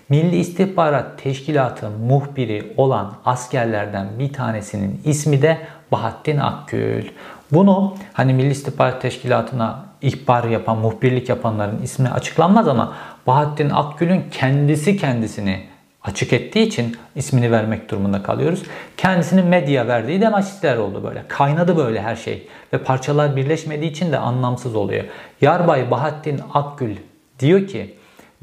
Milli 0.08 0.36
İstihbarat 0.36 1.22
Teşkilatı 1.22 1.90
muhbiri 1.90 2.72
olan 2.76 3.14
askerlerden 3.24 4.08
bir 4.18 4.32
tanesinin 4.32 5.00
ismi 5.04 5.42
de 5.42 5.58
Bahattin 5.92 6.38
Akgül. 6.38 7.04
Bunu 7.52 7.94
hani 8.12 8.34
Milli 8.34 8.50
İstihbarat 8.50 9.02
Teşkilatı'na 9.02 9.84
ihbar 10.02 10.44
yapan, 10.44 10.78
muhbirlik 10.78 11.28
yapanların 11.28 11.82
ismi 11.82 12.08
açıklanmaz 12.08 12.68
ama 12.68 12.92
Bahattin 13.26 13.70
Akgül'ün 13.70 14.24
kendisi 14.30 14.96
kendisini 14.96 15.60
açık 16.02 16.32
ettiği 16.32 16.66
için 16.66 16.96
ismini 17.14 17.50
vermek 17.50 17.90
durumunda 17.90 18.22
kalıyoruz. 18.22 18.62
Kendisinin 18.96 19.46
medya 19.46 19.88
verdiği 19.88 20.20
demeçler 20.20 20.76
oldu 20.76 21.04
böyle. 21.04 21.24
Kaynadı 21.28 21.76
böyle 21.76 22.02
her 22.02 22.16
şey. 22.16 22.48
Ve 22.72 22.78
parçalar 22.78 23.36
birleşmediği 23.36 23.90
için 23.90 24.12
de 24.12 24.18
anlamsız 24.18 24.74
oluyor. 24.74 25.04
Yarbay 25.40 25.90
Bahattin 25.90 26.40
Akgül 26.54 26.96
diyor 27.40 27.66
ki 27.66 27.94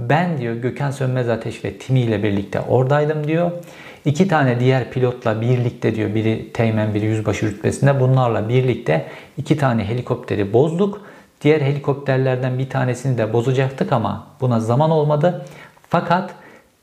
ben 0.10 0.38
diyor 0.38 0.56
Gökhan 0.56 0.92
Sönmez 0.92 1.30
Ateş 1.30 1.66
ve 1.66 1.78
Timi 1.78 2.00
ile 2.00 2.24
birlikte 2.24 2.60
oradaydım 2.60 3.28
diyor. 3.28 3.52
İki 4.06 4.28
tane 4.28 4.60
diğer 4.60 4.92
pilotla 4.92 5.42
birlikte 5.42 5.96
diyor 5.96 6.16
biri 6.16 6.54
teğmen 6.54 6.94
biri 6.94 7.06
yüzbaşı 7.06 7.46
rütbesinde 7.46 8.00
bunlarla 8.00 8.50
birlikte 8.50 9.06
iki 9.38 9.58
tane 9.58 9.86
helikopteri 9.86 10.54
bozduk. 10.54 11.02
Diğer 11.42 11.62
helikopterlerden 11.62 12.60
bir 12.60 12.70
tanesini 12.70 13.18
de 13.18 13.34
bozacaktık 13.34 13.92
ama 13.92 14.28
buna 14.42 14.60
zaman 14.60 14.92
olmadı. 14.92 15.46
Fakat 15.90 16.32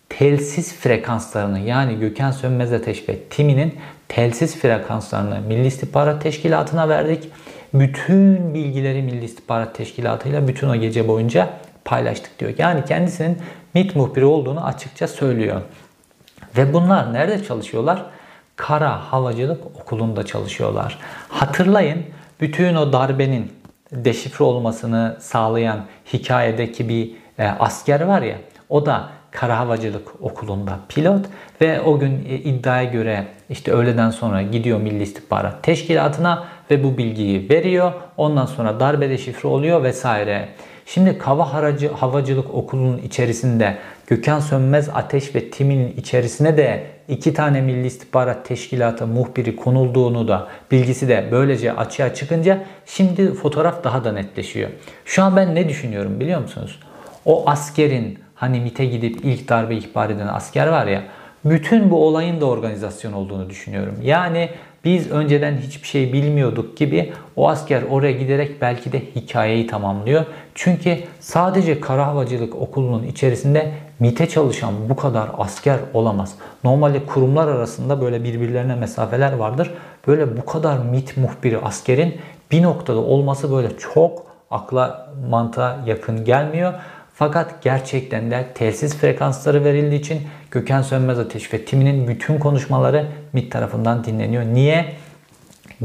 telsiz 0.09 0.75
frekanslarını 0.75 1.59
yani 1.59 1.99
Gökhan 1.99 2.31
Sönmez 2.31 2.73
Ateş 2.73 3.09
ve 3.09 3.19
timinin 3.19 3.75
telsiz 4.09 4.57
frekanslarını 4.57 5.41
Milli 5.49 5.67
İstihbarat 5.67 6.23
Teşkilatı'na 6.23 6.89
verdik. 6.89 7.31
Bütün 7.75 8.55
bilgileri 8.55 9.03
Milli 9.03 9.25
İstihbarat 9.25 9.75
Teşkilatı 9.75 10.29
ile 10.29 10.49
bütün 10.49 10.69
o 10.69 10.77
gece 10.77 11.09
boyunca 11.09 11.51
paylaştık 11.89 12.39
diyor. 12.39 12.53
Yani 12.59 12.85
kendisinin 12.85 13.39
MIT 13.75 13.97
muhbiri 13.97 14.25
olduğunu 14.25 14.65
açıkça 14.65 15.09
söylüyor. 15.09 15.63
Ve 16.57 16.73
bunlar 16.73 17.13
nerede 17.13 17.45
çalışıyorlar? 17.45 18.03
Kara 18.57 19.13
Havacılık 19.13 19.67
Okulu'nda 19.67 20.27
çalışıyorlar. 20.27 20.99
Hatırlayın 21.29 22.05
bütün 22.41 22.75
o 22.75 22.93
darbenin 22.93 23.53
deşifre 23.93 24.45
olmasını 24.45 25.17
sağlayan 25.21 25.85
hikayedeki 26.13 26.89
bir 26.89 27.11
e, 27.39 27.49
asker 27.49 28.01
var 28.01 28.23
ya 28.23 28.37
o 28.69 28.87
da 28.87 29.09
Kara 29.31 29.59
Havacılık 29.59 30.23
Okulu'nda 30.23 30.79
pilot 30.89 31.27
ve 31.61 31.81
o 31.81 31.99
gün 31.99 32.25
e, 32.29 32.35
iddiaya 32.35 32.85
göre 32.85 33.27
işte 33.51 33.73
öğleden 33.73 34.11
sonra 34.11 34.43
gidiyor 34.43 34.81
Milli 34.81 35.03
İstihbarat 35.03 35.63
Teşkilatı'na 35.63 36.45
ve 36.71 36.85
bu 36.85 36.99
bilgiyi 36.99 37.51
veriyor. 37.51 37.93
Ondan 38.17 38.47
sonra 38.47 38.81
darbe 38.81 39.11
deşifre 39.11 39.49
oluyor 39.49 39.83
vesaire. 39.83 40.49
Şimdi 40.95 41.19
Kava 41.19 41.53
Haracı, 41.53 41.93
Havacılık 41.93 42.55
Okulu'nun 42.55 42.99
içerisinde 42.99 43.79
Gökhan 44.07 44.41
Sönmez 44.41 44.89
Ateş 44.89 45.35
ve 45.35 45.51
timinin 45.51 45.95
içerisine 45.97 46.57
de 46.57 46.87
iki 47.09 47.35
tane 47.35 47.61
Milli 47.61 47.87
İstihbarat 47.87 48.45
Teşkilatı 48.45 49.07
muhbiri 49.07 49.57
konulduğunu 49.57 50.29
da 50.29 50.49
bilgisi 50.71 51.09
de 51.09 51.29
böylece 51.33 51.73
açığa 51.73 52.15
çıkınca 52.15 52.65
şimdi 52.87 53.35
fotoğraf 53.35 53.85
daha 53.85 54.05
da 54.05 54.13
netleşiyor. 54.13 54.71
Şu 55.05 55.23
an 55.23 55.37
ben 55.37 55.55
ne 55.55 55.69
düşünüyorum 55.69 56.21
biliyor 56.21 56.41
musunuz? 56.41 56.81
O 57.25 57.51
askerin 57.51 58.19
hani 58.35 58.61
MIT'e 58.61 58.85
gidip 58.85 59.25
ilk 59.25 59.49
darbe 59.49 59.77
ihbar 59.77 60.11
eden 60.11 60.29
asker 60.29 60.67
var 60.67 60.87
ya 60.87 61.03
bütün 61.45 61.91
bu 61.91 62.07
olayın 62.07 62.41
da 62.41 62.47
organizasyon 62.47 63.13
olduğunu 63.13 63.51
düşünüyorum. 63.51 63.95
Yani 64.03 64.51
biz 64.89 65.11
önceden 65.11 65.57
hiçbir 65.57 65.89
şey 65.89 66.13
bilmiyorduk 66.13 66.77
gibi 66.77 67.13
o 67.37 67.49
asker 67.49 67.83
oraya 67.91 68.13
giderek 68.13 68.61
belki 68.61 68.93
de 68.93 69.03
hikayeyi 69.17 69.67
tamamlıyor. 69.67 70.25
Çünkü 70.55 70.99
sadece 71.21 71.81
kara 71.81 72.07
havacılık 72.07 72.57
okulunun 72.57 73.03
içerisinde 73.03 73.73
MIT'e 74.01 74.29
çalışan 74.29 74.75
bu 74.89 74.97
kadar 74.97 75.29
asker 75.39 75.79
olamaz. 75.95 76.35
Normalde 76.65 77.07
kurumlar 77.07 77.49
arasında 77.49 78.01
böyle 78.01 78.25
birbirlerine 78.25 78.75
mesafeler 78.75 79.33
vardır. 79.33 79.71
Böyle 80.07 80.37
bu 80.37 80.45
kadar 80.45 80.79
MIT 80.79 81.17
muhbiri 81.17 81.59
askerin 81.59 82.17
bir 82.51 82.63
noktada 82.63 82.99
olması 82.99 83.53
böyle 83.53 83.69
çok 83.79 84.27
akla 84.51 85.13
mantığa 85.31 85.79
yakın 85.87 86.25
gelmiyor. 86.25 86.75
Fakat 87.19 87.63
gerçekten 87.63 88.31
de 88.31 88.47
telsiz 88.55 88.97
frekansları 88.97 89.65
verildiği 89.65 90.01
için 90.01 90.21
Gökhan 90.51 90.83
Sönmez 90.83 91.19
Ateş 91.19 91.55
ve 91.55 91.65
timinin 91.65 92.09
bütün 92.09 92.39
konuşmaları 92.39 93.07
MİT 93.33 93.53
tarafından 93.53 94.05
dinleniyor. 94.05 94.45
Niye? 94.45 94.93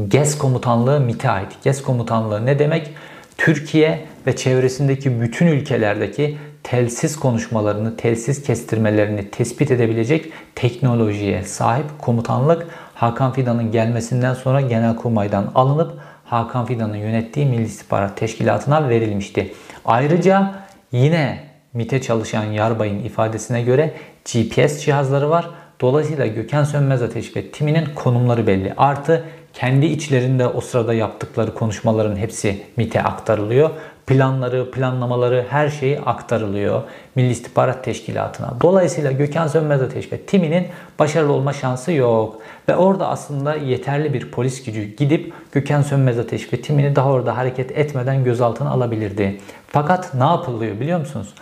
GES 0.08 0.38
komutanlığı 0.38 1.00
MİT'e 1.00 1.30
ait. 1.30 1.52
GES 1.64 1.82
komutanlığı 1.82 2.46
ne 2.46 2.58
demek? 2.58 2.90
Türkiye 3.38 4.04
ve 4.26 4.36
çevresindeki 4.36 5.20
bütün 5.20 5.46
ülkelerdeki 5.46 6.38
telsiz 6.62 7.16
konuşmalarını, 7.16 7.96
telsiz 7.96 8.42
kestirmelerini 8.42 9.30
tespit 9.30 9.70
edebilecek 9.70 10.32
teknolojiye 10.54 11.42
sahip 11.42 11.86
komutanlık 11.98 12.66
Hakan 12.94 13.32
Fidan'ın 13.32 13.72
gelmesinden 13.72 14.34
sonra 14.34 14.60
Genelkurmay'dan 14.60 15.50
alınıp 15.54 15.98
Hakan 16.24 16.66
Fidan'ın 16.66 16.96
yönettiği 16.96 17.46
Milli 17.46 17.62
İstihbarat 17.62 18.16
Teşkilatı'na 18.16 18.88
verilmişti. 18.88 19.54
Ayrıca 19.84 20.63
yine 20.94 21.38
MIT'e 21.72 22.00
çalışan 22.00 22.44
Yarbay'ın 22.44 23.04
ifadesine 23.04 23.62
göre 23.62 23.94
GPS 24.24 24.84
cihazları 24.84 25.30
var. 25.30 25.50
Dolayısıyla 25.80 26.26
Gökhan 26.26 26.64
Sönmez 26.64 27.02
Ateş 27.02 27.36
ve 27.36 27.50
timinin 27.50 27.84
konumları 27.94 28.46
belli. 28.46 28.74
Artı 28.76 29.24
kendi 29.52 29.86
içlerinde 29.86 30.46
o 30.46 30.60
sırada 30.60 30.94
yaptıkları 30.94 31.54
konuşmaların 31.54 32.16
hepsi 32.16 32.62
MIT'e 32.76 33.02
aktarılıyor. 33.02 33.70
Planları, 34.06 34.70
planlamaları 34.70 35.46
her 35.50 35.68
şeyi 35.68 36.00
aktarılıyor 36.00 36.82
Milli 37.14 37.30
İstihbarat 37.30 37.84
Teşkilatı'na. 37.84 38.54
Dolayısıyla 38.62 39.12
Gökhan 39.12 39.46
Sönmez 39.46 39.82
Ateş 39.82 40.12
ve 40.12 40.18
timinin 40.18 40.66
başarılı 40.98 41.32
olma 41.32 41.52
şansı 41.52 41.92
yok. 41.92 42.40
Ve 42.68 42.76
orada 42.76 43.08
aslında 43.08 43.54
yeterli 43.54 44.14
bir 44.14 44.30
polis 44.30 44.64
gücü 44.64 44.82
gidip 44.82 45.32
Gökhan 45.52 45.82
Sönmez 45.82 46.18
Ateş 46.18 46.52
ve 46.52 46.62
timini 46.62 46.96
daha 46.96 47.10
orada 47.10 47.36
hareket 47.36 47.78
etmeden 47.78 48.24
gözaltına 48.24 48.70
alabilirdi. 48.70 49.40
Fakat 49.66 50.14
ne 50.14 50.24
yapılıyor 50.24 50.80
biliyor 50.80 51.00
musunuz? 51.00 51.34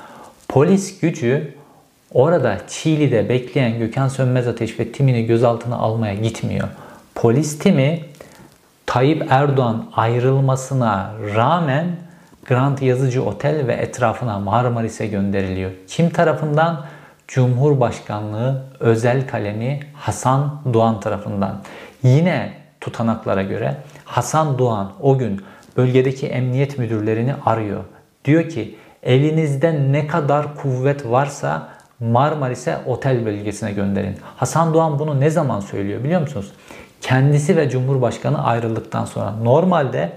Polis 0.48 1.00
gücü 1.00 1.54
orada 2.14 2.58
Çiğli'de 2.68 3.28
bekleyen 3.28 3.78
Gökhan 3.78 4.08
Sönmez 4.08 4.48
Ateş 4.48 4.80
ve 4.80 4.92
timini 4.92 5.26
gözaltına 5.26 5.76
almaya 5.76 6.14
gitmiyor. 6.14 6.68
Polis 7.14 7.58
timi 7.58 8.00
Tayyip 8.86 9.26
Erdoğan 9.30 9.84
ayrılmasına 9.92 11.12
rağmen 11.34 11.86
Grand 12.46 12.78
Yazıcı 12.78 13.24
Otel 13.24 13.66
ve 13.66 13.72
etrafına 13.72 14.38
Marmaris'e 14.38 15.06
gönderiliyor. 15.06 15.70
Kim 15.86 16.10
tarafından? 16.10 16.84
Cumhurbaşkanlığı 17.28 18.62
özel 18.80 19.26
kalemi 19.26 19.80
Hasan 19.94 20.60
Doğan 20.72 21.00
tarafından. 21.00 21.60
Yine 22.02 22.52
tutanaklara 22.80 23.42
göre 23.42 23.76
Hasan 24.04 24.58
Doğan 24.58 24.92
o 25.00 25.18
gün 25.18 25.42
bölgedeki 25.76 26.26
emniyet 26.26 26.78
müdürlerini 26.78 27.34
arıyor. 27.46 27.84
Diyor 28.24 28.48
ki 28.48 28.76
elinizde 29.02 29.92
ne 29.92 30.06
kadar 30.06 30.56
kuvvet 30.56 31.06
varsa 31.10 31.68
Marmaris'e 32.00 32.78
otel 32.86 33.26
bölgesine 33.26 33.72
gönderin. 33.72 34.16
Hasan 34.36 34.74
Doğan 34.74 34.98
bunu 34.98 35.20
ne 35.20 35.30
zaman 35.30 35.60
söylüyor 35.60 36.04
biliyor 36.04 36.20
musunuz? 36.20 36.52
Kendisi 37.00 37.56
ve 37.56 37.70
Cumhurbaşkanı 37.70 38.44
ayrıldıktan 38.44 39.04
sonra 39.04 39.30
normalde 39.30 40.12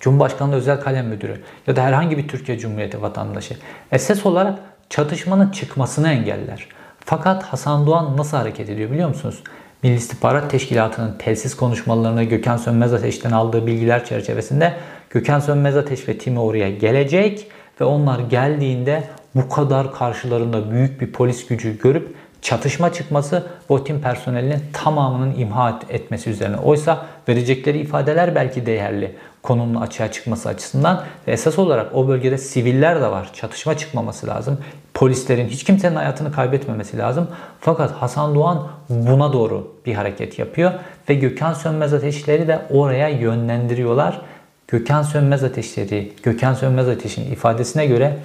Cumhurbaşkanlığı 0.00 0.56
özel 0.56 0.80
kalem 0.80 1.06
müdürü 1.06 1.40
ya 1.66 1.76
da 1.76 1.82
herhangi 1.82 2.18
bir 2.18 2.28
Türkiye 2.28 2.58
Cumhuriyeti 2.58 3.02
vatandaşı 3.02 3.56
esas 3.92 4.26
olarak 4.26 4.58
çatışmanın 4.90 5.48
çıkmasını 5.48 6.08
engeller. 6.08 6.68
Fakat 7.04 7.42
Hasan 7.42 7.86
Doğan 7.86 8.16
nasıl 8.16 8.36
hareket 8.36 8.68
ediyor 8.68 8.90
biliyor 8.90 9.08
musunuz? 9.08 9.42
Milli 9.82 9.94
İstihbarat 9.94 10.50
Teşkilatı'nın 10.50 11.18
telsiz 11.18 11.56
konuşmalarını 11.56 12.22
Gökhan 12.24 12.56
Sönmez 12.56 12.94
Ateş'ten 12.94 13.30
aldığı 13.30 13.66
bilgiler 13.66 14.04
çerçevesinde 14.04 14.74
Gökhan 15.10 15.40
Sönmez 15.40 15.76
Ateş 15.76 16.08
ve 16.08 16.18
timi 16.18 16.40
oraya 16.40 16.70
gelecek 16.70 17.46
ve 17.80 17.84
onlar 17.84 18.18
geldiğinde 18.18 19.04
bu 19.34 19.48
kadar 19.48 19.94
karşılarında 19.94 20.70
büyük 20.70 21.00
bir 21.00 21.12
polis 21.12 21.46
gücü 21.46 21.78
görüp 21.78 22.14
çatışma 22.42 22.92
çıkması 22.92 23.46
o 23.68 23.84
tim 23.84 24.00
personelinin 24.00 24.62
tamamının 24.72 25.34
imha 25.38 25.80
etmesi 25.88 26.30
üzerine. 26.30 26.56
Oysa 26.56 27.06
verecekleri 27.28 27.78
ifadeler 27.78 28.34
belki 28.34 28.66
değerli 28.66 29.16
konunun 29.42 29.80
açığa 29.80 30.12
çıkması 30.12 30.48
açısından 30.48 31.04
ve 31.26 31.32
esas 31.32 31.58
olarak 31.58 31.94
o 31.94 32.08
bölgede 32.08 32.38
siviller 32.38 33.00
de 33.00 33.10
var. 33.10 33.30
Çatışma 33.34 33.76
çıkmaması 33.76 34.26
lazım. 34.26 34.58
Polislerin 34.94 35.48
hiç 35.48 35.64
kimsenin 35.64 35.96
hayatını 35.96 36.32
kaybetmemesi 36.32 36.98
lazım. 36.98 37.28
Fakat 37.60 37.92
Hasan 37.92 38.34
Doğan 38.34 38.68
buna 38.88 39.32
doğru 39.32 39.74
bir 39.86 39.94
hareket 39.94 40.38
yapıyor 40.38 40.72
ve 41.08 41.14
Gökhan 41.14 41.52
Sönmez 41.52 41.94
Ateşleri 41.94 42.48
de 42.48 42.62
oraya 42.70 43.08
yönlendiriyorlar. 43.08 44.20
Gökhan 44.68 45.02
Sönmez 45.02 45.44
Ateşleri, 45.44 46.12
Gökhan 46.22 46.54
Sönmez 46.54 46.88
Ateş'in 46.88 47.32
ifadesine 47.32 47.86
göre 47.86 48.16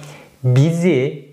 bizi 0.44 1.26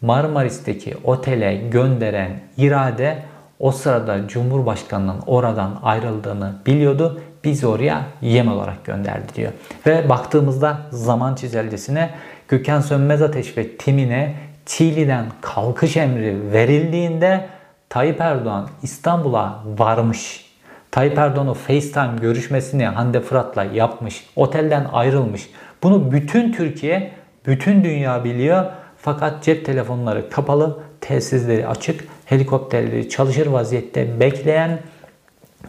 Marmaris'teki 0.00 0.94
otele 1.04 1.54
gönderen 1.70 2.40
irade 2.56 3.22
o 3.58 3.72
sırada 3.72 4.28
Cumhurbaşkanı'nın 4.28 5.20
oradan 5.26 5.78
ayrıldığını 5.82 6.54
biliyordu. 6.66 7.20
Biz 7.44 7.64
oraya 7.64 8.04
yem 8.22 8.48
olarak 8.48 8.84
gönderdi 8.84 9.34
diyor. 9.34 9.52
Ve 9.86 10.08
baktığımızda 10.08 10.78
zaman 10.90 11.34
çizelgesine 11.34 12.10
Gökhan 12.48 12.80
Sönmez 12.80 13.22
Ateş 13.22 13.56
ve 13.56 13.76
timine 13.76 14.34
Çiğli'den 14.66 15.26
kalkış 15.40 15.96
emri 15.96 16.52
verildiğinde 16.52 17.46
Tayyip 17.88 18.20
Erdoğan 18.20 18.68
İstanbul'a 18.82 19.64
varmış. 19.78 20.50
Tayyip 20.90 21.18
Erdoğan 21.18 21.52
FaceTime 21.52 22.16
görüşmesini 22.20 22.86
Hande 22.86 23.20
Fırat'la 23.20 23.64
yapmış. 23.64 24.24
Otelden 24.36 24.86
ayrılmış. 24.92 25.50
Bunu 25.82 26.12
bütün 26.12 26.52
Türkiye, 26.52 27.12
bütün 27.46 27.84
dünya 27.84 28.24
biliyor. 28.24 28.64
Fakat 28.98 29.42
cep 29.42 29.66
telefonları 29.66 30.30
kapalı, 30.30 30.78
telsizleri 31.00 31.66
açık, 31.66 32.04
helikopterleri 32.24 33.08
çalışır 33.08 33.46
vaziyette 33.46 34.20
bekleyen 34.20 34.78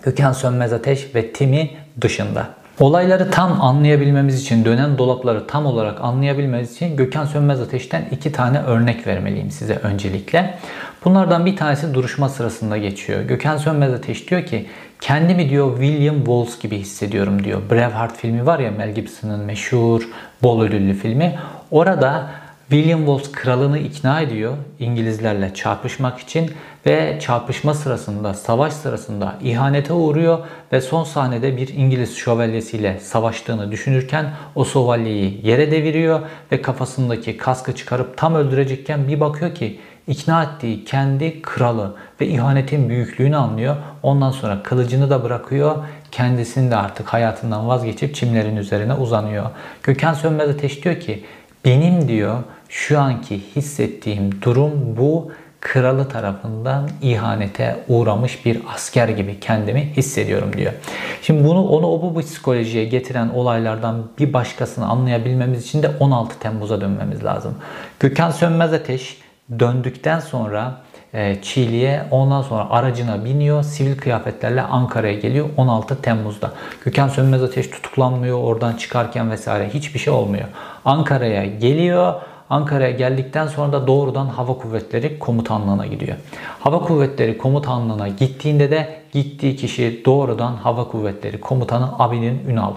Gökhan 0.04 0.34
Sönmez 0.34 0.74
Ateş 0.74 1.16
ve 1.16 1.34
timi 1.34 1.70
dışında. 2.02 2.48
Olayları 2.80 3.32
tam 3.32 3.62
anlayabilmemiz 3.62 4.42
için, 4.42 4.66
dönen 4.66 4.98
dolapları 4.98 5.48
tam 5.48 5.66
olarak 5.66 6.02
anlayabilmemiz 6.02 6.74
için 6.74 6.98
Gökhan 6.98 7.26
Sönmez 7.26 7.62
Ateş'ten 7.62 8.06
iki 8.12 8.32
tane 8.32 8.60
örnek 8.60 9.08
vermeliyim 9.08 9.52
size 9.52 9.76
öncelikle. 9.76 10.58
Bunlardan 11.06 11.46
bir 11.46 11.56
tanesi 11.56 11.94
duruşma 11.94 12.30
sırasında 12.30 12.78
geçiyor. 12.78 13.22
Gökhan 13.22 13.58
Sönmez 13.58 13.94
Ateş 13.94 14.30
diyor 14.30 14.46
ki 14.46 14.68
kendimi 15.02 15.50
diyor 15.50 15.78
William 15.82 16.16
Wallace 16.16 16.52
gibi 16.62 16.78
hissediyorum 16.78 17.44
diyor. 17.44 17.62
Braveheart 17.72 18.18
filmi 18.18 18.46
var 18.46 18.60
ya 18.60 18.72
Mel 18.72 18.96
Gibson'ın 18.96 19.40
meşhur 19.40 20.02
bol 20.44 20.62
ödüllü 20.62 20.94
filmi. 20.94 21.40
Orada 21.72 22.30
William 22.72 23.00
Wallace 23.00 23.32
kralını 23.32 23.80
ikna 23.80 24.22
ediyor 24.22 24.54
İngilizlerle 24.80 25.54
çarpışmak 25.54 26.20
için 26.20 26.52
ve 26.86 27.20
çarpışma 27.22 27.74
sırasında, 27.74 28.34
savaş 28.34 28.74
sırasında 28.74 29.36
ihanete 29.44 29.94
uğruyor 29.94 30.40
ve 30.72 30.82
son 30.82 31.04
sahnede 31.04 31.58
bir 31.58 31.68
İngiliz 31.68 32.18
şövalyesiyle 32.18 33.00
savaştığını 33.00 33.72
düşünürken 33.72 34.26
o 34.56 34.66
şövalyeyi 34.66 35.48
yere 35.48 35.72
deviriyor 35.72 36.20
ve 36.52 36.62
kafasındaki 36.62 37.38
kaskı 37.38 37.76
çıkarıp 37.76 38.18
tam 38.18 38.36
öldürecekken 38.36 39.08
bir 39.08 39.20
bakıyor 39.20 39.56
ki 39.56 39.80
ikna 40.08 40.44
ettiği 40.44 40.86
kendi 40.86 41.42
kralı 41.42 41.96
ve 42.22 42.28
ihanetin 42.28 42.90
büyüklüğünü 42.90 43.36
anlıyor. 43.36 43.76
Ondan 44.04 44.32
sonra 44.32 44.64
kılıcını 44.64 45.10
da 45.10 45.24
bırakıyor. 45.24 45.76
Kendisini 46.12 46.72
de 46.72 46.76
artık 46.76 47.08
hayatından 47.08 47.68
vazgeçip 47.68 48.16
çimlerin 48.16 48.56
üzerine 48.56 48.94
uzanıyor. 48.94 49.46
Gökhan 49.84 50.14
Sönmez 50.14 50.50
Ateş 50.50 50.84
diyor 50.84 51.00
ki 51.00 51.24
benim 51.66 52.08
diyor 52.08 52.38
şu 52.72 53.00
anki 53.00 53.42
hissettiğim 53.56 54.42
durum 54.42 54.98
bu 54.98 55.32
kralı 55.62 56.10
tarafından 56.10 56.90
ihanete 57.02 57.84
uğramış 57.88 58.46
bir 58.46 58.62
asker 58.76 59.10
gibi 59.10 59.40
kendimi 59.40 59.94
hissediyorum 59.98 60.52
diyor. 60.58 60.74
Şimdi 61.22 61.44
bunu 61.44 61.68
onu 61.68 61.88
o 61.88 62.02
bu 62.02 62.22
psikolojiye 62.22 62.86
getiren 62.86 63.30
olaylardan 63.30 64.04
bir 64.20 64.34
başkasını 64.34 64.86
anlayabilmemiz 64.86 65.64
için 65.64 65.84
de 65.84 65.92
16 66.00 66.40
Temmuz'a 66.40 66.82
dönmemiz 66.82 67.24
lazım. 67.24 67.56
Gökhan 68.00 68.32
Sönmez 68.32 68.74
Ateş 68.74 69.18
döndükten 69.60 70.20
sonra 70.20 70.82
e, 71.14 71.42
Çiğli'ye 71.42 72.04
ondan 72.12 72.42
sonra 72.42 72.70
aracına 72.70 73.26
biniyor. 73.26 73.64
Sivil 73.64 73.98
kıyafetlerle 73.98 74.62
Ankara'ya 74.62 75.14
geliyor 75.14 75.50
16 75.58 76.02
Temmuz'da. 76.02 76.52
Gökhan 76.86 77.08
Sönmez 77.08 77.44
Ateş 77.44 77.70
tutuklanmıyor 77.70 78.38
oradan 78.38 78.74
çıkarken 78.74 79.32
vesaire 79.32 79.70
hiçbir 79.70 80.00
şey 80.00 80.14
olmuyor. 80.14 80.48
Ankara'ya 80.86 81.46
geliyor. 81.46 82.14
Ankara'ya 82.52 82.92
geldikten 82.92 83.48
sonra 83.48 83.74
da 83.74 83.88
doğrudan 83.88 84.26
Hava 84.26 84.54
Kuvvetleri 84.58 85.20
Komutanlığı'na 85.20 85.86
gidiyor. 85.86 86.18
Hava 86.60 86.82
Kuvvetleri 86.82 87.38
Komutanlığı'na 87.38 88.08
gittiğinde 88.08 88.72
de 88.72 89.02
gittiği 89.12 89.56
kişi 89.56 90.02
doğrudan 90.06 90.56
Hava 90.56 90.88
Kuvvetleri 90.88 91.42
Komutanı 91.42 92.00
Abidin 92.00 92.42
Ünal. 92.48 92.74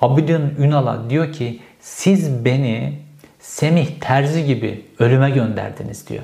Abidin 0.00 0.54
Ünal'a 0.58 1.10
diyor 1.10 1.32
ki 1.32 1.60
siz 1.80 2.44
beni 2.44 2.98
Semih 3.40 3.86
Terzi 4.00 4.44
gibi 4.44 4.84
ölüme 4.98 5.30
gönderdiniz 5.30 6.08
diyor. 6.08 6.22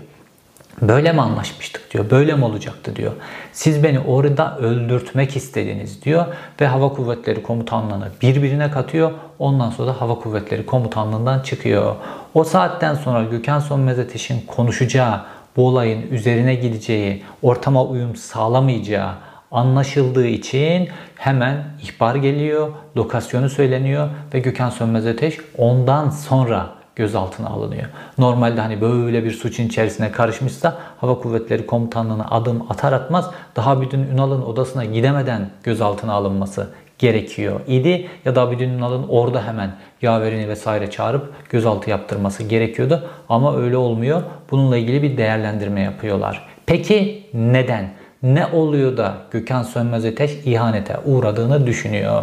Böyle 0.83 1.13
mi 1.13 1.21
anlaşmıştık 1.21 1.93
diyor. 1.93 2.11
Böyle 2.11 2.35
mi 2.35 2.45
olacaktı 2.45 2.97
diyor. 2.97 3.13
Siz 3.53 3.85
beni 3.85 4.01
orada 4.01 4.59
öldürtmek 4.59 5.37
istediniz 5.37 6.05
diyor. 6.05 6.27
Ve 6.61 6.67
Hava 6.67 6.89
Kuvvetleri 6.89 7.43
Komutanlığı'nı 7.43 8.09
birbirine 8.23 8.71
katıyor. 8.71 9.13
Ondan 9.39 9.71
sonra 9.71 9.89
da 9.89 10.01
Hava 10.01 10.15
Kuvvetleri 10.15 10.67
Komutanlığı'ndan 10.67 11.41
çıkıyor. 11.41 11.95
O 12.35 12.45
saatten 12.45 12.95
sonra 12.95 13.23
Gökhan 13.23 13.61
Sönmez 13.61 13.99
Ateş'in 13.99 14.41
konuşacağı, 14.47 15.21
bu 15.57 15.67
olayın 15.67 16.03
üzerine 16.11 16.55
gideceği, 16.55 17.23
ortama 17.43 17.85
uyum 17.85 18.17
sağlamayacağı 18.17 19.11
Anlaşıldığı 19.53 20.27
için 20.27 20.89
hemen 21.15 21.65
ihbar 21.83 22.15
geliyor, 22.15 22.69
lokasyonu 22.97 23.49
söyleniyor 23.49 24.09
ve 24.35 24.39
Gökhan 24.39 24.71
Sönmez 24.71 25.07
Ateş 25.07 25.39
ondan 25.59 26.11
sonra 26.11 26.67
gözaltına 27.01 27.49
alınıyor. 27.49 27.85
Normalde 28.19 28.61
hani 28.61 28.81
böyle 28.81 29.25
bir 29.25 29.31
suçun 29.31 29.65
içerisine 29.65 30.13
karışmışsa 30.13 30.79
Hava 31.01 31.19
Kuvvetleri 31.19 31.67
Komutanlığı'na 31.67 32.27
adım 32.31 32.67
atar 32.71 32.93
atmaz 32.93 33.31
daha 33.57 33.71
Abidin 33.71 34.07
Ünal'ın 34.15 34.43
odasına 34.43 34.85
gidemeden 34.85 35.51
gözaltına 35.63 36.13
alınması 36.13 36.69
gerekiyor 36.99 37.61
idi. 37.67 38.09
Ya 38.25 38.35
da 38.35 38.43
Abidin 38.43 38.71
Ünal'ın 38.71 39.09
orada 39.09 39.47
hemen 39.47 39.71
yaverini 40.03 40.49
vesaire 40.49 40.91
çağırıp 40.91 41.33
gözaltı 41.51 41.91
yaptırması 41.91 42.43
gerekiyordu. 42.43 43.09
Ama 43.29 43.57
öyle 43.57 43.77
olmuyor. 43.77 44.23
Bununla 44.51 44.77
ilgili 44.77 45.03
bir 45.03 45.17
değerlendirme 45.17 45.81
yapıyorlar. 45.81 46.47
Peki 46.67 47.27
neden? 47.35 47.91
Ne 48.23 48.47
oluyor 48.47 48.97
da 48.97 49.15
Gökhan 49.31 49.63
Sönmez 49.63 50.05
Ateş 50.05 50.31
ihanete 50.45 50.97
uğradığını 51.05 51.67
düşünüyor. 51.67 52.23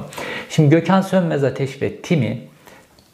Şimdi 0.49 0.69
Gökhan 0.69 1.01
Sönmez 1.01 1.43
Ateş 1.43 1.81
ve 1.81 1.95
timi 1.95 2.41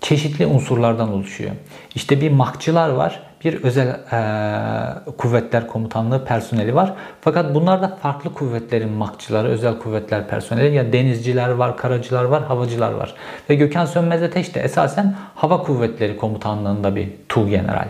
çeşitli 0.03 0.45
unsurlardan 0.45 1.13
oluşuyor. 1.13 1.51
İşte 1.95 2.21
bir 2.21 2.31
makçılar 2.31 2.89
var, 2.89 3.19
bir 3.45 3.63
özel 3.63 3.87
e, 3.87 5.11
kuvvetler 5.17 5.67
komutanlığı 5.67 6.25
personeli 6.25 6.75
var. 6.75 6.93
Fakat 7.21 7.55
bunlar 7.55 7.81
da 7.81 7.87
farklı 8.01 8.33
kuvvetlerin 8.33 8.91
makçıları, 8.91 9.47
özel 9.47 9.79
kuvvetler 9.79 10.27
personeli. 10.27 10.75
Ya 10.75 10.93
denizciler 10.93 11.49
var, 11.49 11.77
karacılar 11.77 12.23
var, 12.23 12.43
havacılar 12.43 12.91
var. 12.91 13.13
Ve 13.49 13.55
Gökhan 13.55 13.85
Sönmez 13.85 14.23
Ateş 14.23 14.55
de 14.55 14.61
esasen 14.61 15.15
hava 15.35 15.63
kuvvetleri 15.63 16.17
komutanlığında 16.17 16.95
bir 16.95 17.09
tuğ 17.29 17.49
general. 17.49 17.87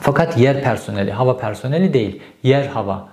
Fakat 0.00 0.38
yer 0.38 0.62
personeli, 0.62 1.12
hava 1.12 1.36
personeli 1.36 1.94
değil, 1.94 2.22
yer 2.42 2.66
havacı 2.66 3.09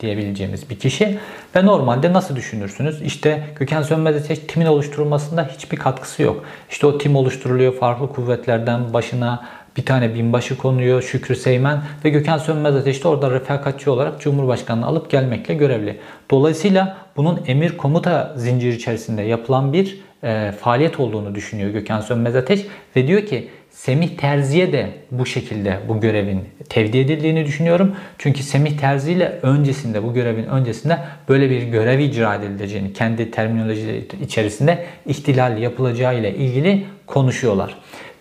diyebileceğimiz 0.00 0.70
bir 0.70 0.78
kişi. 0.78 1.18
Ve 1.56 1.66
normalde 1.66 2.12
nasıl 2.12 2.36
düşünürsünüz? 2.36 3.02
İşte 3.02 3.42
Gökhan 3.58 3.82
Sönmez 3.82 4.16
Ateş 4.16 4.38
timin 4.38 4.66
oluşturulmasında 4.66 5.50
hiçbir 5.56 5.76
katkısı 5.76 6.22
yok. 6.22 6.44
İşte 6.70 6.86
o 6.86 6.98
tim 6.98 7.16
oluşturuluyor, 7.16 7.74
farklı 7.74 8.12
kuvvetlerden 8.12 8.92
başına 8.92 9.44
bir 9.76 9.84
tane 9.84 10.14
binbaşı 10.14 10.56
konuyor 10.56 11.02
Şükrü 11.02 11.36
Seymen 11.36 11.82
ve 12.04 12.10
Gökhan 12.10 12.38
Sönmez 12.38 12.76
Ateş 12.76 13.04
de 13.04 13.08
orada 13.08 13.30
refakatçi 13.30 13.90
olarak 13.90 14.20
Cumhurbaşkanı'nı 14.20 14.86
alıp 14.86 15.10
gelmekle 15.10 15.54
görevli. 15.54 16.00
Dolayısıyla 16.30 16.96
bunun 17.16 17.40
emir 17.46 17.76
komuta 17.76 18.34
zinciri 18.36 18.74
içerisinde 18.74 19.22
yapılan 19.22 19.72
bir 19.72 20.00
e, 20.24 20.52
faaliyet 20.60 21.00
olduğunu 21.00 21.34
düşünüyor 21.34 21.70
Gökhan 21.70 22.00
Sönmez 22.00 22.36
Ateş 22.36 22.66
ve 22.96 23.06
diyor 23.06 23.26
ki 23.26 23.48
Semih 23.78 24.16
Terzi'ye 24.16 24.72
de 24.72 24.90
bu 25.10 25.26
şekilde 25.26 25.78
bu 25.88 26.00
görevin 26.00 26.44
tevdi 26.68 26.98
edildiğini 26.98 27.46
düşünüyorum. 27.46 27.96
Çünkü 28.18 28.42
Semih 28.42 28.78
Terzi 28.78 29.12
ile 29.12 29.38
öncesinde 29.42 30.02
bu 30.02 30.14
görevin 30.14 30.44
öncesinde 30.44 30.98
böyle 31.28 31.50
bir 31.50 31.62
görev 31.62 31.98
icra 31.98 32.34
edileceğini 32.34 32.92
kendi 32.92 33.30
terminoloji 33.30 34.08
içerisinde 34.22 34.84
ihtilal 35.06 35.58
yapılacağı 35.58 36.18
ile 36.18 36.34
ilgili 36.34 36.86
konuşuyorlar. 37.06 37.74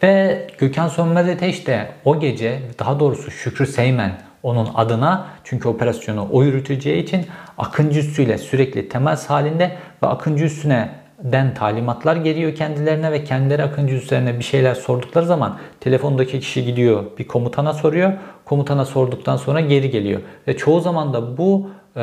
Ve 0.04 0.48
Gökhan 0.58 0.88
Sönmez 0.88 1.30
Ateş 1.30 1.68
de 1.68 1.88
o 2.06 2.20
gece 2.20 2.60
daha 2.80 3.00
doğrusu 3.00 3.32
Şükrü 3.32 3.68
Seymen 3.68 4.12
onun 4.44 4.70
adına 4.76 5.28
çünkü 5.44 5.68
operasyonu 5.68 6.28
o 6.32 6.44
yürüteceği 6.44 7.04
için 7.04 7.26
Akıncı 7.58 8.00
Üssü 8.00 8.24
ile 8.24 8.38
sürekli 8.38 8.90
temas 8.90 9.30
halinde 9.30 9.72
ve 10.04 10.08
Akıncı 10.08 10.46
Üssü'ne 10.46 10.90
den 11.24 11.54
talimatlar 11.54 12.16
geliyor 12.16 12.56
kendilerine 12.56 13.12
ve 13.12 13.24
kendileri 13.24 13.64
Akıncı 13.64 13.96
üzerine 13.96 14.40
bir 14.40 14.44
şeyler 14.44 14.76
sordukları 14.76 15.26
zaman 15.26 15.58
telefondaki 15.80 16.40
kişi 16.40 16.66
gidiyor 16.66 17.04
bir 17.20 17.28
komutana 17.28 17.74
soruyor. 17.74 18.14
Komutana 18.46 18.86
sorduktan 18.86 19.38
sonra 19.38 19.62
geri 19.62 19.90
geliyor. 19.90 20.22
Ve 20.48 20.58
çoğu 20.58 20.82
zaman 20.82 21.14
da 21.14 21.38
bu 21.38 21.70
e, 21.96 22.02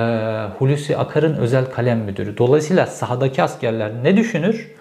Hulusi 0.59 0.97
Akar'ın 0.97 1.35
özel 1.35 1.71
kalem 1.71 1.99
müdürü. 1.99 2.39
Dolayısıyla 2.39 2.87
sahadaki 2.87 3.43
askerler 3.43 3.93
ne 4.03 4.17
düşünür? 4.17 4.75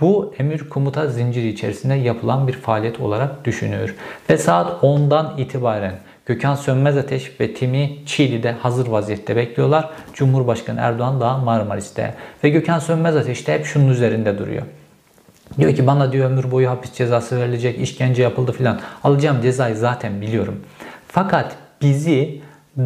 Bu 0.00 0.34
emir 0.38 0.68
komuta 0.68 1.06
zinciri 1.06 1.48
içerisinde 1.48 1.94
yapılan 1.94 2.48
bir 2.48 2.52
faaliyet 2.52 3.00
olarak 3.00 3.44
düşünülür. 3.44 3.94
Ve 4.30 4.38
saat 4.38 4.82
10'dan 4.82 5.34
itibaren 5.38 5.94
Gökhan 6.26 6.54
Sönmez 6.54 6.96
Ateş 6.96 7.40
ve 7.40 7.54
timi 7.54 7.98
Çiğli'de 8.06 8.52
hazır 8.52 8.86
vaziyette 8.86 9.36
bekliyorlar. 9.36 9.90
Cumhurbaşkanı 10.14 10.80
Erdoğan 10.80 11.20
da 11.20 11.38
Marmaris'te. 11.38 12.14
Ve 12.44 12.48
Gökhan 12.48 12.78
Sönmez 12.78 13.16
Ateş 13.16 13.46
de 13.46 13.54
hep 13.54 13.66
şunun 13.66 13.88
üzerinde 13.88 14.38
duruyor. 14.38 14.62
Diyor 15.58 15.74
ki 15.74 15.86
bana 15.86 16.12
diyor 16.12 16.30
ömür 16.30 16.50
boyu 16.50 16.70
hapis 16.70 16.92
cezası 16.92 17.36
verilecek, 17.36 17.80
işkence 17.80 18.22
yapıldı 18.22 18.52
filan. 18.52 18.80
Alacağım 19.04 19.42
cezayı 19.42 19.76
zaten 19.76 20.20
biliyorum. 20.20 20.60
Fakat 21.08 21.56
bizi 21.82 22.40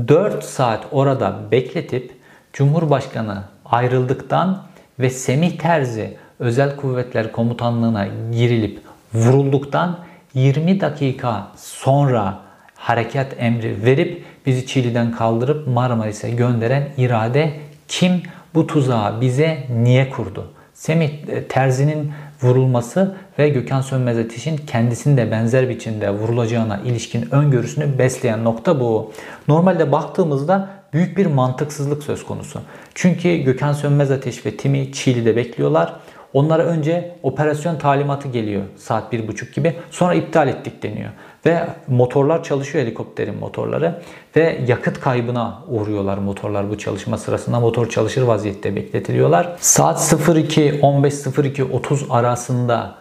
4 0.08 0.44
saat 0.44 0.86
orada 0.92 1.36
bekletip 1.50 2.12
Cumhurbaşkanı 2.52 3.42
ayrıldıktan 3.64 4.62
ve 4.98 5.10
Semih 5.10 5.58
Terzi 5.58 6.16
Özel 6.38 6.76
Kuvvetler 6.76 7.32
Komutanlığı'na 7.32 8.06
girilip 8.32 8.80
vurulduktan 9.14 9.98
20 10.34 10.80
dakika 10.80 11.48
sonra 11.56 12.49
harekat 12.80 13.34
emri 13.38 13.84
verip 13.84 14.24
bizi 14.46 14.66
Çiğli'den 14.66 15.12
kaldırıp 15.12 15.66
Marmaris'e 15.66 16.30
gönderen 16.30 16.88
irade 16.96 17.52
kim? 17.88 18.22
Bu 18.54 18.66
tuzağı 18.66 19.20
bize 19.20 19.58
niye 19.82 20.10
kurdu? 20.10 20.52
Semih 20.74 21.10
e, 21.28 21.44
Terzi'nin 21.48 22.12
vurulması 22.42 23.16
ve 23.38 23.48
Gökhan 23.48 23.80
Sönmez 23.80 24.18
Ateş'in 24.18 24.56
kendisinin 24.56 25.16
de 25.16 25.30
benzer 25.30 25.68
biçimde 25.68 26.10
vurulacağına 26.10 26.78
ilişkin 26.78 27.34
öngörüsünü 27.34 27.98
besleyen 27.98 28.44
nokta 28.44 28.80
bu. 28.80 29.12
Normalde 29.48 29.92
baktığımızda 29.92 30.68
büyük 30.92 31.16
bir 31.16 31.26
mantıksızlık 31.26 32.02
söz 32.02 32.26
konusu. 32.26 32.60
Çünkü 32.94 33.36
Gökhan 33.36 33.72
Sönmez 33.72 34.10
Ateş 34.10 34.46
ve 34.46 34.56
Timi 34.56 34.92
Çiğli'de 34.92 35.36
bekliyorlar. 35.36 35.94
Onlara 36.32 36.62
önce 36.62 37.16
operasyon 37.22 37.76
talimatı 37.76 38.28
geliyor 38.28 38.62
saat 38.76 39.12
bir 39.12 39.28
buçuk 39.28 39.54
gibi. 39.54 39.76
Sonra 39.90 40.14
iptal 40.14 40.48
ettik 40.48 40.82
deniyor. 40.82 41.10
Ve 41.46 41.66
motorlar 41.88 42.44
çalışıyor 42.44 42.84
helikopterin 42.84 43.38
motorları. 43.38 44.02
Ve 44.36 44.60
yakıt 44.66 45.00
kaybına 45.00 45.58
uğruyorlar 45.68 46.18
motorlar 46.18 46.70
bu 46.70 46.78
çalışma 46.78 47.18
sırasında. 47.18 47.60
Motor 47.60 47.88
çalışır 47.88 48.22
vaziyette 48.22 48.76
bekletiliyorlar. 48.76 49.56
Saat 49.60 50.14
02, 50.36 50.70
15.02, 50.70 51.72
30 51.72 52.06
arasında 52.10 52.94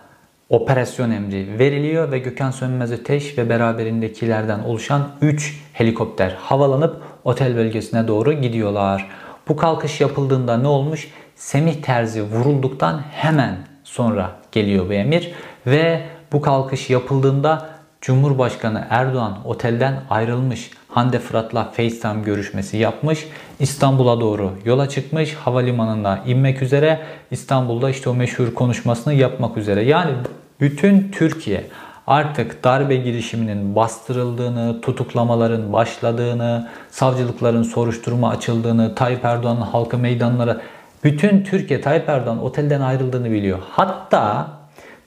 operasyon 0.49 1.11
emri 1.11 1.59
veriliyor 1.59 2.11
ve 2.11 2.19
Gökhan 2.19 2.51
Sönmez 2.51 2.91
Ateş 2.91 3.37
ve 3.37 3.49
beraberindekilerden 3.49 4.59
oluşan 4.59 5.07
3 5.21 5.63
helikopter 5.73 6.37
havalanıp 6.39 7.01
otel 7.23 7.55
bölgesine 7.55 8.07
doğru 8.07 8.33
gidiyorlar. 8.33 9.09
Bu 9.47 9.55
kalkış 9.55 10.01
yapıldığında 10.01 10.57
ne 10.57 10.67
olmuş? 10.67 11.11
Semih 11.35 11.73
Terzi 11.73 12.23
vurulduktan 12.23 13.01
hemen 13.11 13.57
sonra 13.83 14.31
geliyor 14.51 14.89
bu 14.89 14.93
emir 14.93 15.31
ve 15.67 16.01
bu 16.31 16.41
kalkış 16.41 16.89
yapıldığında 16.89 17.69
Cumhurbaşkanı 18.01 18.87
Erdoğan 18.89 19.37
otelden 19.45 20.01
ayrılmış. 20.09 20.71
Hande 20.87 21.19
Fırat'la 21.19 21.63
FaceTime 21.63 22.21
görüşmesi 22.21 22.77
yapmış. 22.77 23.27
İstanbul'a 23.59 24.21
doğru 24.21 24.51
yola 24.65 24.89
çıkmış. 24.89 25.33
Havalimanında 25.33 26.19
inmek 26.25 26.61
üzere. 26.61 26.99
İstanbul'da 27.31 27.89
işte 27.89 28.09
o 28.09 28.13
meşhur 28.13 28.53
konuşmasını 28.53 29.13
yapmak 29.13 29.57
üzere. 29.57 29.83
Yani 29.83 30.11
bütün 30.59 31.11
Türkiye 31.11 31.67
artık 32.07 32.63
darbe 32.63 32.95
girişiminin 32.95 33.75
bastırıldığını, 33.75 34.81
tutuklamaların 34.81 35.73
başladığını, 35.73 36.69
savcılıkların 36.91 37.63
soruşturma 37.63 38.29
açıldığını, 38.29 38.95
Tayyip 38.95 39.25
Erdoğan'ın 39.25 39.61
halkı 39.61 39.97
meydanlara 39.97 40.61
bütün 41.03 41.43
Türkiye 41.43 41.81
Tayyip 41.81 42.09
Erdoğan 42.09 42.43
otelden 42.43 42.81
ayrıldığını 42.81 43.31
biliyor. 43.31 43.59
Hatta 43.71 44.47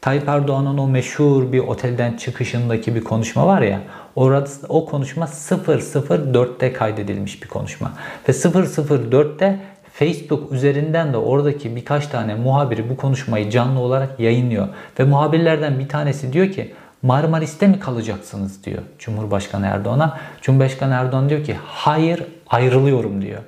Tayyip 0.03 0.29
Erdoğan'ın 0.29 0.79
o 0.79 0.89
meşhur 0.89 1.53
bir 1.53 1.59
otelden 1.59 2.17
çıkışındaki 2.17 2.95
bir 2.95 3.05
konuşma 3.05 3.47
var 3.47 3.63
ya 3.63 3.81
orada 4.17 4.49
o 4.69 4.87
konuşma 4.87 5.25
004'te 5.25 6.73
kaydedilmiş 6.73 7.43
bir 7.43 7.49
konuşma. 7.49 7.93
Ve 8.29 8.33
004'te 8.33 9.61
Facebook 9.93 10.53
üzerinden 10.53 11.13
de 11.13 11.17
oradaki 11.17 11.77
birkaç 11.77 12.07
tane 12.07 12.35
muhabiri 12.35 12.91
bu 12.91 12.97
konuşmayı 12.97 13.51
canlı 13.51 13.81
olarak 13.81 14.21
yayınlıyor. 14.21 14.69
Ve 14.99 15.05
muhabirlerden 15.05 15.79
bir 15.79 15.89
tanesi 15.89 16.33
diyor 16.33 16.51
ki 16.51 16.75
Marmaris'te 17.03 17.67
mi 17.67 17.81
kalacaksınız 17.81 18.65
diyor 18.65 18.83
Cumhurbaşkanı 18.99 19.67
Erdoğan'a. 19.67 20.19
Cumhurbaşkanı 20.41 20.95
Erdoğan 20.95 21.29
diyor 21.29 21.45
ki 21.45 21.57
hayır 21.65 22.23
ayrılıyorum 22.47 23.23
diyor. 23.23 23.41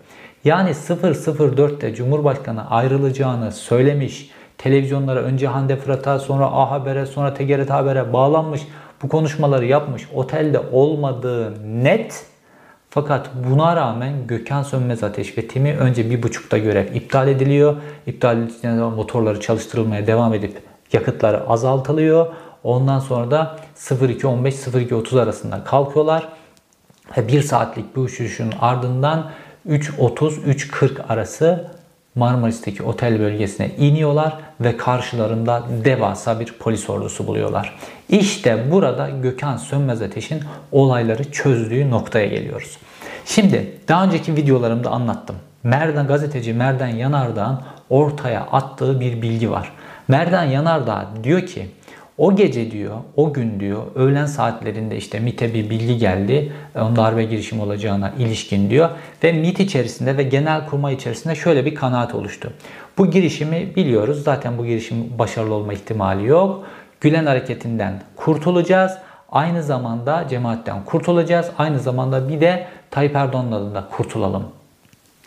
Yani 0.44 0.70
004'te 0.70 1.94
Cumhurbaşkanı 1.94 2.70
ayrılacağını 2.70 3.52
söylemiş. 3.52 4.30
Televizyonlara 4.64 5.20
önce 5.20 5.46
Hande 5.46 5.76
Fırat'a 5.76 6.18
sonra 6.18 6.46
A 6.46 6.70
Haber'e 6.70 7.06
sonra 7.06 7.34
TGRT 7.34 7.70
Haber'e 7.70 8.12
bağlanmış. 8.12 8.62
Bu 9.02 9.08
konuşmaları 9.08 9.66
yapmış. 9.66 10.08
Otelde 10.14 10.60
olmadığı 10.72 11.54
net. 11.84 12.26
Fakat 12.90 13.30
buna 13.50 13.76
rağmen 13.76 14.26
Gökhan 14.26 14.62
Sönmez 14.62 15.02
Ateş 15.02 15.38
ve 15.38 15.48
timi 15.48 15.76
önce 15.76 16.10
bir 16.10 16.22
buçukta 16.22 16.58
görev 16.58 16.94
iptal 16.94 17.28
ediliyor. 17.28 17.76
İptal 18.06 18.38
edildikten 18.38 18.76
motorları 18.76 19.40
çalıştırılmaya 19.40 20.06
devam 20.06 20.34
edip 20.34 20.62
yakıtları 20.92 21.48
azaltılıyor. 21.48 22.26
Ondan 22.62 22.98
sonra 22.98 23.30
da 23.30 23.56
02.15 23.76 24.50
02.30 24.50 25.22
arasında 25.22 25.64
kalkıyorlar. 25.64 26.28
Ve 27.16 27.28
bir 27.28 27.42
saatlik 27.42 27.96
bu 27.96 28.00
uçuşun 28.00 28.52
ardından 28.60 29.30
3.30-3.40 29.68 31.02
arası 31.08 31.70
Marmaris'teki 32.14 32.82
otel 32.82 33.20
bölgesine 33.20 33.70
iniyorlar 33.78 34.36
ve 34.60 34.76
karşılarında 34.76 35.62
devasa 35.84 36.40
bir 36.40 36.52
polis 36.58 36.90
ordusu 36.90 37.26
buluyorlar. 37.26 37.76
İşte 38.08 38.70
burada 38.70 39.10
Gökhan 39.22 39.56
Sönmez 39.56 40.02
Ateş'in 40.02 40.40
olayları 40.72 41.32
çözdüğü 41.32 41.90
noktaya 41.90 42.26
geliyoruz. 42.26 42.78
Şimdi 43.24 43.72
daha 43.88 44.04
önceki 44.04 44.36
videolarımda 44.36 44.90
anlattım. 44.90 45.36
Merdan 45.62 46.06
gazeteci 46.06 46.52
Merdan 46.52 46.88
Yanardağ'ın 46.88 47.60
ortaya 47.90 48.40
attığı 48.40 49.00
bir 49.00 49.22
bilgi 49.22 49.50
var. 49.50 49.72
Merdan 50.08 50.44
Yanardağ 50.44 51.06
diyor 51.24 51.46
ki 51.46 51.68
o 52.18 52.36
gece 52.36 52.70
diyor, 52.70 52.96
o 53.16 53.32
gün 53.32 53.60
diyor, 53.60 53.82
öğlen 53.94 54.26
saatlerinde 54.26 54.96
işte 54.96 55.20
MIT'e 55.20 55.54
bir 55.54 55.70
bilgi 55.70 55.98
geldi. 55.98 56.52
Onun 56.74 56.96
darbe 56.96 57.24
girişimi 57.24 57.62
olacağına 57.62 58.12
ilişkin 58.18 58.70
diyor. 58.70 58.90
Ve 59.24 59.32
MIT 59.32 59.60
içerisinde 59.60 60.16
ve 60.16 60.22
genel 60.22 60.66
kurma 60.66 60.90
içerisinde 60.90 61.34
şöyle 61.34 61.64
bir 61.64 61.74
kanaat 61.74 62.14
oluştu. 62.14 62.52
Bu 62.98 63.10
girişimi 63.10 63.76
biliyoruz. 63.76 64.22
Zaten 64.24 64.58
bu 64.58 64.66
girişim 64.66 65.18
başarılı 65.18 65.54
olma 65.54 65.72
ihtimali 65.72 66.26
yok. 66.26 66.64
Gülen 67.00 67.26
hareketinden 67.26 68.02
kurtulacağız. 68.16 68.92
Aynı 69.32 69.62
zamanda 69.62 70.28
cemaatten 70.28 70.84
kurtulacağız. 70.84 71.50
Aynı 71.58 71.80
zamanda 71.80 72.28
bir 72.28 72.40
de 72.40 72.66
Tayyip 72.90 73.16
Erdoğan'la 73.16 73.74
da 73.74 73.88
kurtulalım 73.96 74.44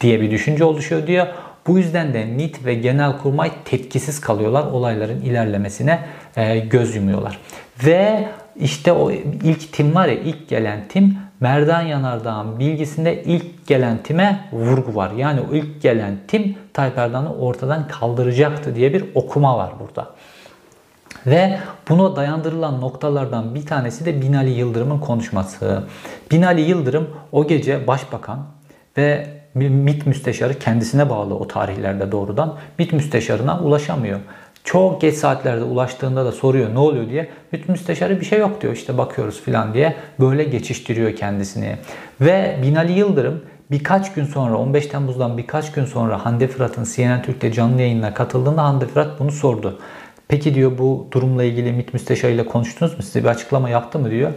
diye 0.02 0.22
bir 0.22 0.32
düşünce 0.32 0.64
oluşuyor 0.64 1.08
diyor. 1.08 1.28
Bu 1.68 1.78
yüzden 1.78 2.14
de 2.14 2.26
MİT 2.26 2.66
ve 2.66 2.74
Genelkurmay 2.74 3.52
tepkisiz 3.66 4.22
kalıyorlar. 4.22 4.64
Olayların 4.64 5.22
ilerlemesine 5.22 5.92
e, 5.92 6.00
göz 6.70 6.96
yumuyorlar. 6.96 7.40
Ve 7.86 8.28
işte 8.56 8.92
o 8.92 9.12
ilk 9.44 9.74
tim 9.74 9.96
var 9.96 10.08
ya 10.08 10.14
ilk 10.14 10.50
gelen 10.50 10.88
tim 10.90 11.18
Merdan 11.40 11.82
Yanardağ'ın 11.82 12.60
bilgisinde 12.60 13.24
ilk 13.24 13.68
gelen 13.68 13.98
time 14.04 14.40
vurgu 14.52 14.96
var. 14.96 15.12
Yani 15.12 15.40
o 15.52 15.56
ilk 15.56 15.82
gelen 15.82 16.18
tim 16.28 16.56
Tayyip 16.74 16.98
Erdoğan'ı 16.98 17.36
ortadan 17.36 17.88
kaldıracaktı 17.88 18.76
diye 18.76 18.94
bir 18.94 19.06
okuma 19.16 19.58
var 19.58 19.72
burada. 19.80 20.10
Ve 21.26 21.60
buna 21.90 22.16
dayandırılan 22.16 22.82
noktalardan 22.82 23.56
bir 23.56 23.66
tanesi 23.66 24.06
de 24.06 24.22
Binali 24.22 24.50
Yıldırım'ın 24.50 25.00
konuşması. 25.00 25.84
Binali 26.32 26.62
Yıldırım 26.62 27.10
o 27.32 27.48
gece 27.48 27.88
başbakan 27.88 28.46
ve 28.98 29.28
MİT 29.54 30.06
müsteşarı 30.06 30.60
kendisine 30.60 31.10
bağlı 31.10 31.36
o 31.36 31.48
tarihlerde 31.48 32.12
doğrudan 32.12 32.58
MİT 32.80 32.94
müsteşarına 32.94 33.60
ulaşamıyor. 33.60 34.20
Çok 34.68 35.02
geç 35.02 35.16
saatlerde 35.16 35.64
ulaştığında 35.64 36.26
da 36.26 36.32
soruyor 36.32 36.74
ne 36.74 36.80
oluyor 36.80 37.10
diye. 37.10 37.30
Müsteşarı 37.68 38.20
bir 38.20 38.26
şey 38.26 38.40
yok 38.40 38.62
diyor 38.62 38.74
işte 38.74 38.98
bakıyoruz 38.98 39.42
filan 39.42 39.74
diye 39.74 39.96
böyle 40.20 40.44
geçiştiriyor 40.44 41.16
kendisini. 41.16 41.76
Ve 42.22 42.60
Binali 42.64 42.92
Yıldırım 42.92 43.42
birkaç 43.72 44.14
gün 44.14 44.26
sonra 44.26 44.58
15 44.58 44.88
Temmuz'dan 44.88 45.38
birkaç 45.38 45.72
gün 45.72 45.86
sonra 45.86 46.26
Hande 46.26 46.48
Fırat'ın 46.48 46.88
CNN 46.96 47.22
Türk'te 47.22 47.52
canlı 47.52 47.82
yayınına 47.82 48.14
katıldığında 48.14 48.64
Hande 48.64 48.88
Fırat 48.88 49.20
bunu 49.20 49.32
sordu. 49.32 49.80
Peki 50.28 50.56
diyor 50.56 50.78
bu 50.78 51.08
durumla 51.12 51.44
ilgili 51.44 51.72
MİT 51.72 51.94
müsteşarı 51.94 52.46
konuştunuz 52.46 52.98
mu? 52.98 53.04
Size 53.04 53.20
bir 53.20 53.30
açıklama 53.30 53.70
yaptı 53.70 54.00
mı 54.00 54.12
diyor. 54.12 54.32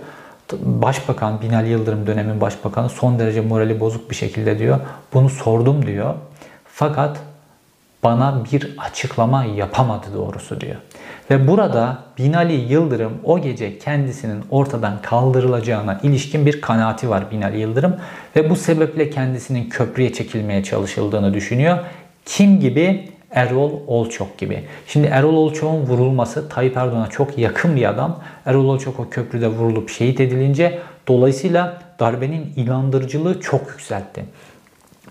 Başbakan 0.62 1.42
Binali 1.42 1.68
Yıldırım 1.68 2.06
dönemin 2.06 2.40
başbakanı 2.40 2.88
son 2.88 3.18
derece 3.18 3.40
morali 3.40 3.80
bozuk 3.80 4.10
bir 4.10 4.16
şekilde 4.16 4.58
diyor. 4.58 4.80
Bunu 5.14 5.28
sordum 5.28 5.86
diyor. 5.86 6.14
Fakat 6.64 7.20
bana 8.04 8.44
bir 8.52 8.74
açıklama 8.78 9.44
yapamadı 9.44 10.06
doğrusu 10.14 10.60
diyor. 10.60 10.76
Ve 11.30 11.48
burada 11.48 11.98
Binali 12.18 12.52
Yıldırım 12.52 13.12
o 13.24 13.38
gece 13.38 13.78
kendisinin 13.78 14.44
ortadan 14.50 15.02
kaldırılacağına 15.02 16.00
ilişkin 16.02 16.46
bir 16.46 16.60
kanaati 16.60 17.10
var 17.10 17.30
Binali 17.30 17.60
Yıldırım. 17.60 17.96
Ve 18.36 18.50
bu 18.50 18.56
sebeple 18.56 19.10
kendisinin 19.10 19.68
köprüye 19.68 20.12
çekilmeye 20.12 20.62
çalışıldığını 20.62 21.34
düşünüyor. 21.34 21.78
Kim 22.24 22.60
gibi? 22.60 23.08
Erol 23.30 23.72
Olçok 23.86 24.38
gibi. 24.38 24.64
Şimdi 24.86 25.06
Erol 25.06 25.34
Olçok'un 25.34 25.80
vurulması 25.80 26.48
Tayyip 26.48 26.76
Erdoğan'a 26.76 27.06
çok 27.06 27.38
yakın 27.38 27.76
bir 27.76 27.88
adam. 27.88 28.20
Erol 28.46 28.64
Olçok 28.64 29.00
o 29.00 29.10
köprüde 29.10 29.48
vurulup 29.48 29.90
şehit 29.90 30.20
edilince 30.20 30.78
dolayısıyla 31.08 31.82
darbenin 32.00 32.52
inandırıcılığı 32.56 33.40
çok 33.40 33.68
yükseltti. 33.68 34.24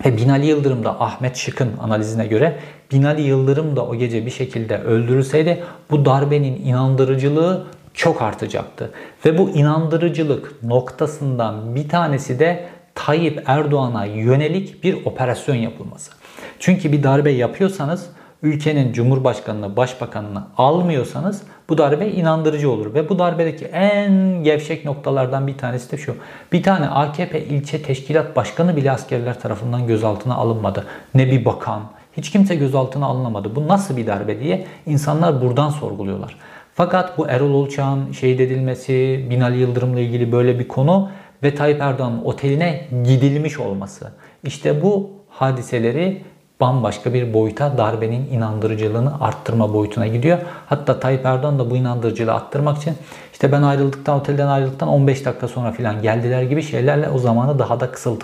Ve 0.05 0.17
Binali 0.17 0.45
Yıldırım 0.45 0.83
da 0.83 1.01
Ahmet 1.01 1.35
Şık'ın 1.35 1.71
analizine 1.81 2.27
göre 2.27 2.59
Binali 2.91 3.21
Yıldırım 3.21 3.75
da 3.75 3.85
o 3.85 3.95
gece 3.95 4.25
bir 4.25 4.31
şekilde 4.31 4.77
öldürülseydi 4.77 5.63
bu 5.91 6.05
darbenin 6.05 6.65
inandırıcılığı 6.65 7.63
çok 7.93 8.21
artacaktı. 8.21 8.91
Ve 9.25 9.37
bu 9.37 9.49
inandırıcılık 9.49 10.63
noktasından 10.63 11.75
bir 11.75 11.89
tanesi 11.89 12.39
de 12.39 12.65
Tayyip 12.95 13.43
Erdoğan'a 13.45 14.05
yönelik 14.05 14.83
bir 14.83 15.05
operasyon 15.05 15.55
yapılması. 15.55 16.11
Çünkü 16.59 16.91
bir 16.91 17.03
darbe 17.03 17.31
yapıyorsanız 17.31 18.09
ülkenin 18.43 18.93
cumhurbaşkanını, 18.93 19.75
başbakanını 19.75 20.43
almıyorsanız 20.57 21.43
bu 21.69 21.77
darbe 21.77 22.07
inandırıcı 22.07 22.71
olur. 22.71 22.93
Ve 22.93 23.09
bu 23.09 23.19
darbedeki 23.19 23.65
en 23.65 24.43
gevşek 24.43 24.85
noktalardan 24.85 25.47
bir 25.47 25.57
tanesi 25.57 25.91
de 25.91 25.97
şu. 25.97 26.15
Bir 26.51 26.63
tane 26.63 26.87
AKP 26.87 27.45
ilçe 27.45 27.81
teşkilat 27.81 28.35
başkanı 28.35 28.75
bile 28.75 28.91
askerler 28.91 29.39
tarafından 29.39 29.87
gözaltına 29.87 30.35
alınmadı. 30.35 30.85
Ne 31.13 31.31
bir 31.31 31.45
bakan, 31.45 31.81
hiç 32.17 32.31
kimse 32.31 32.55
gözaltına 32.55 33.05
alınamadı. 33.05 33.55
Bu 33.55 33.67
nasıl 33.67 33.97
bir 33.97 34.07
darbe 34.07 34.39
diye 34.39 34.65
insanlar 34.85 35.41
buradan 35.41 35.69
sorguluyorlar. 35.69 36.35
Fakat 36.73 37.17
bu 37.17 37.27
Erol 37.27 37.53
Olçak'ın 37.53 38.11
şehit 38.11 38.39
edilmesi, 38.39 39.25
Binali 39.29 39.57
Yıldırım'la 39.57 39.99
ilgili 39.99 40.31
böyle 40.31 40.59
bir 40.59 40.67
konu 40.67 41.09
ve 41.43 41.55
Tayyip 41.55 41.81
Erdoğan'ın 41.81 42.23
oteline 42.23 42.87
gidilmiş 43.03 43.59
olması. 43.59 44.11
İşte 44.43 44.83
bu 44.83 45.09
hadiseleri 45.29 46.21
bambaşka 46.59 47.13
bir 47.13 47.33
boyuta 47.33 47.77
darbenin 47.77 48.25
inandırıcılığını 48.31 49.21
arttırma 49.21 49.73
boyutuna 49.73 50.07
gidiyor. 50.07 50.37
Hatta 50.65 50.99
Tayyip 50.99 51.25
Erdoğan 51.25 51.59
da 51.59 51.71
bu 51.71 51.77
inandırıcılığı 51.77 52.33
arttırmak 52.33 52.77
için 52.77 52.93
işte 53.31 53.51
ben 53.51 53.61
ayrıldıktan 53.61 54.19
otelden 54.19 54.47
ayrıldıktan 54.47 54.89
15 54.89 55.25
dakika 55.25 55.47
sonra 55.47 55.71
falan 55.71 56.01
geldiler 56.01 56.43
gibi 56.43 56.63
şeylerle 56.63 57.09
o 57.09 57.17
zamanı 57.17 57.59
daha 57.59 57.79
da 57.79 57.91
kısıl 57.91 58.19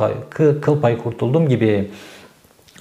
kıl 0.62 0.82
payı 0.82 0.98
kurtuldum 0.98 1.50
gibi. 1.50 1.92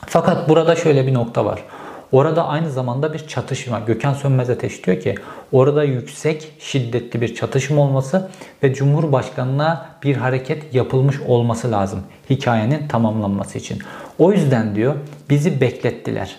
Fakat 0.07 0.49
burada 0.49 0.77
şöyle 0.77 1.07
bir 1.07 1.15
nokta 1.15 1.45
var. 1.45 1.65
Orada 2.13 2.47
aynı 2.47 2.71
zamanda 2.71 3.13
bir 3.13 3.27
çatışma. 3.27 3.81
Gökhan 3.81 4.15
Sönmez 4.15 4.51
Ateş 4.51 4.87
diyor 4.87 5.01
ki 5.01 5.15
orada 5.53 5.85
yüksek 5.85 6.53
şiddetli 6.59 7.21
bir 7.21 7.35
çatışma 7.35 7.83
olması 7.83 8.31
ve 8.63 8.75
Cumhurbaşkanı'na 8.75 9.87
bir 10.03 10.17
hareket 10.17 10.75
yapılmış 10.75 11.21
olması 11.21 11.71
lazım 11.71 12.03
hikayenin 12.31 12.89
tamamlanması 12.89 13.59
için. 13.59 13.79
O 14.19 14.33
yüzden 14.33 14.75
diyor 14.75 14.95
bizi 15.31 15.61
beklettiler. 15.61 16.37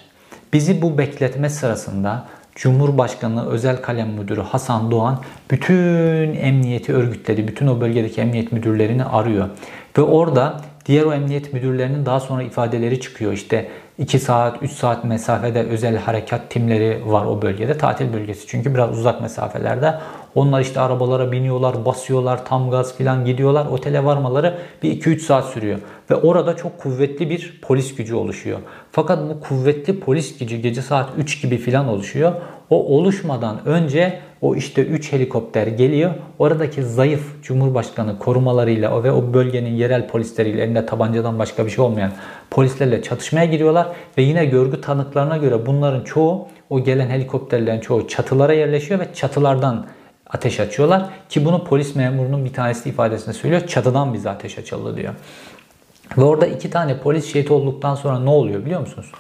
Bizi 0.53 0.82
bu 0.82 0.97
bekletme 0.97 1.49
sırasında 1.49 2.26
Cumhurbaşkanı 2.55 3.49
Özel 3.49 3.82
Kalem 3.82 4.09
Müdürü 4.09 4.41
Hasan 4.41 4.91
Doğan 4.91 5.22
bütün 5.51 6.36
emniyeti 6.36 6.93
örgütledi. 6.93 7.47
Bütün 7.47 7.68
o 7.68 7.82
bölgedeki 7.82 8.22
emniyet 8.22 8.51
müdürlerini 8.51 9.05
arıyor. 9.05 9.49
Ve 9.97 10.01
orada 10.01 10.61
diğer 10.86 11.03
o 11.03 11.13
emniyet 11.13 11.53
müdürlerinin 11.53 12.05
daha 12.05 12.19
sonra 12.19 12.43
ifadeleri 12.43 12.99
çıkıyor. 12.99 13.33
İşte 13.33 13.69
2 13.97 14.19
saat, 14.19 14.63
3 14.63 14.71
saat 14.71 15.03
mesafede 15.03 15.63
özel 15.63 15.97
harekat 15.97 16.49
timleri 16.49 17.01
var 17.05 17.25
o 17.25 17.41
bölgede. 17.41 17.77
Tatil 17.77 18.13
bölgesi 18.13 18.47
çünkü 18.47 18.73
biraz 18.73 18.99
uzak 18.99 19.21
mesafelerde. 19.21 19.95
Onlar 20.36 20.61
işte 20.61 20.79
arabalara 20.79 21.31
biniyorlar, 21.31 21.86
basıyorlar, 21.86 22.45
tam 22.45 22.71
gaz 22.71 22.97
falan 22.97 23.25
gidiyorlar. 23.25 23.65
Otele 23.65 24.05
varmaları 24.05 24.57
bir 24.83 25.01
2-3 25.01 25.19
saat 25.19 25.45
sürüyor. 25.45 25.79
Ve 26.09 26.15
orada 26.15 26.55
çok 26.55 26.77
kuvvetli 26.77 27.29
bir 27.29 27.59
polis 27.61 27.95
gücü 27.95 28.15
oluşuyor. 28.15 28.59
Fakat 28.91 29.19
bu 29.29 29.39
kuvvetli 29.39 29.99
polis 29.99 30.38
gücü 30.38 30.57
gece 30.57 30.81
saat 30.81 31.09
3 31.17 31.41
gibi 31.41 31.57
falan 31.57 31.88
oluşuyor. 31.88 32.33
O 32.69 32.97
oluşmadan 32.97 33.65
önce 33.65 34.19
o 34.45 34.55
işte 34.55 34.81
3 34.81 35.13
helikopter 35.13 35.67
geliyor. 35.67 36.11
Oradaki 36.39 36.83
zayıf 36.83 37.43
Cumhurbaşkanı 37.43 38.19
korumalarıyla 38.19 39.03
ve 39.03 39.11
o 39.11 39.33
bölgenin 39.33 39.73
yerel 39.73 40.07
polisleriyle 40.07 40.63
elinde 40.63 40.85
tabancadan 40.85 41.39
başka 41.39 41.65
bir 41.65 41.71
şey 41.71 41.85
olmayan 41.85 42.11
polislerle 42.51 43.01
çatışmaya 43.01 43.45
giriyorlar. 43.45 43.87
Ve 44.17 44.21
yine 44.21 44.45
görgü 44.45 44.81
tanıklarına 44.81 45.37
göre 45.37 45.65
bunların 45.65 46.03
çoğu 46.03 46.47
o 46.69 46.83
gelen 46.83 47.09
helikopterlerin 47.09 47.79
çoğu 47.79 48.07
çatılara 48.07 48.53
yerleşiyor 48.53 48.99
ve 48.99 49.13
çatılardan 49.13 49.85
ateş 50.29 50.59
açıyorlar. 50.59 51.05
Ki 51.29 51.45
bunu 51.45 51.63
polis 51.63 51.95
memurunun 51.95 52.45
bir 52.45 52.53
tanesi 52.53 52.89
ifadesinde 52.89 53.33
söylüyor. 53.33 53.67
Çatıdan 53.67 54.13
bize 54.13 54.29
ateş 54.29 54.57
açıldı 54.57 54.97
diyor. 54.97 55.13
Ve 56.17 56.23
orada 56.23 56.47
iki 56.47 56.69
tane 56.69 56.97
polis 56.97 57.33
şehit 57.33 57.51
olduktan 57.51 57.95
sonra 57.95 58.19
ne 58.19 58.29
oluyor 58.29 58.65
biliyor 58.65 58.79
musunuz? 58.79 59.11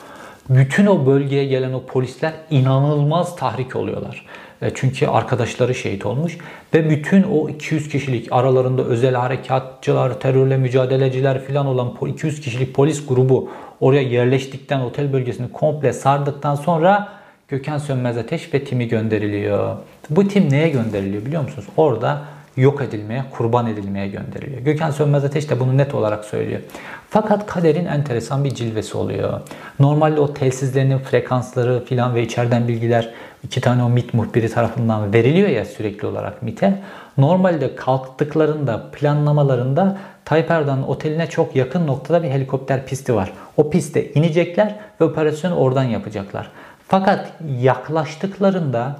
Bütün 0.49 0.85
o 0.85 1.05
bölgeye 1.05 1.45
gelen 1.45 1.73
o 1.73 1.85
polisler 1.85 2.33
inanılmaz 2.49 3.35
tahrik 3.35 3.75
oluyorlar. 3.75 4.25
E, 4.61 4.71
çünkü 4.75 5.07
arkadaşları 5.07 5.75
şehit 5.75 6.05
olmuş 6.05 6.37
ve 6.73 6.89
bütün 6.89 7.23
o 7.23 7.49
200 7.49 7.89
kişilik 7.89 8.27
aralarında 8.31 8.83
özel 8.83 9.15
harekatçılar, 9.15 10.19
terörle 10.19 10.57
mücadeleciler 10.57 11.43
falan 11.47 11.65
olan 11.65 11.93
200 12.07 12.41
kişilik 12.41 12.73
polis 12.73 13.07
grubu 13.07 13.49
oraya 13.79 14.01
yerleştikten 14.01 14.79
otel 14.79 15.13
bölgesini 15.13 15.51
komple 15.51 15.93
sardıktan 15.93 16.55
sonra 16.55 17.07
Gökhan 17.47 17.77
Sönmez 17.77 18.17
Ateş 18.17 18.53
ve 18.53 18.63
timi 18.63 18.87
gönderiliyor. 18.87 19.75
Bu 20.09 20.27
tim 20.27 20.51
neye 20.51 20.69
gönderiliyor 20.69 21.25
biliyor 21.25 21.41
musunuz? 21.41 21.67
Orada 21.77 22.21
yok 22.57 22.81
edilmeye, 22.81 23.25
kurban 23.31 23.67
edilmeye 23.67 24.07
gönderiliyor. 24.07 24.61
Gökhan 24.61 24.91
Sönmez 24.91 25.23
Ateş 25.23 25.49
de 25.49 25.59
bunu 25.59 25.77
net 25.77 25.95
olarak 25.95 26.25
söylüyor. 26.25 26.61
Fakat 27.09 27.45
kaderin 27.45 27.85
enteresan 27.85 28.43
bir 28.43 28.55
cilvesi 28.55 28.97
oluyor. 28.97 29.41
Normalde 29.79 30.19
o 30.19 30.33
telsizlerinin 30.33 30.97
frekansları 30.97 31.85
filan 31.85 32.15
ve 32.15 32.23
içeriden 32.23 32.67
bilgiler 32.67 33.13
iki 33.45 33.61
tane 33.61 33.83
o 33.83 33.89
MIT 33.89 34.13
muhbiri 34.13 34.49
tarafından 34.49 35.13
veriliyor 35.13 35.49
ya 35.49 35.65
sürekli 35.65 36.07
olarak 36.07 36.41
MIT'e. 36.43 36.81
Normalde 37.17 37.75
kalktıklarında, 37.75 38.91
planlamalarında 38.91 39.97
Tayyip 40.25 40.51
Erdoğan 40.51 40.89
oteline 40.89 41.27
çok 41.27 41.55
yakın 41.55 41.87
noktada 41.87 42.23
bir 42.23 42.29
helikopter 42.29 42.85
pisti 42.85 43.15
var. 43.15 43.31
O 43.57 43.69
piste 43.69 44.11
inecekler 44.11 44.75
ve 45.01 45.05
operasyonu 45.05 45.55
oradan 45.55 45.83
yapacaklar. 45.83 46.51
Fakat 46.87 47.31
yaklaştıklarında 47.61 48.99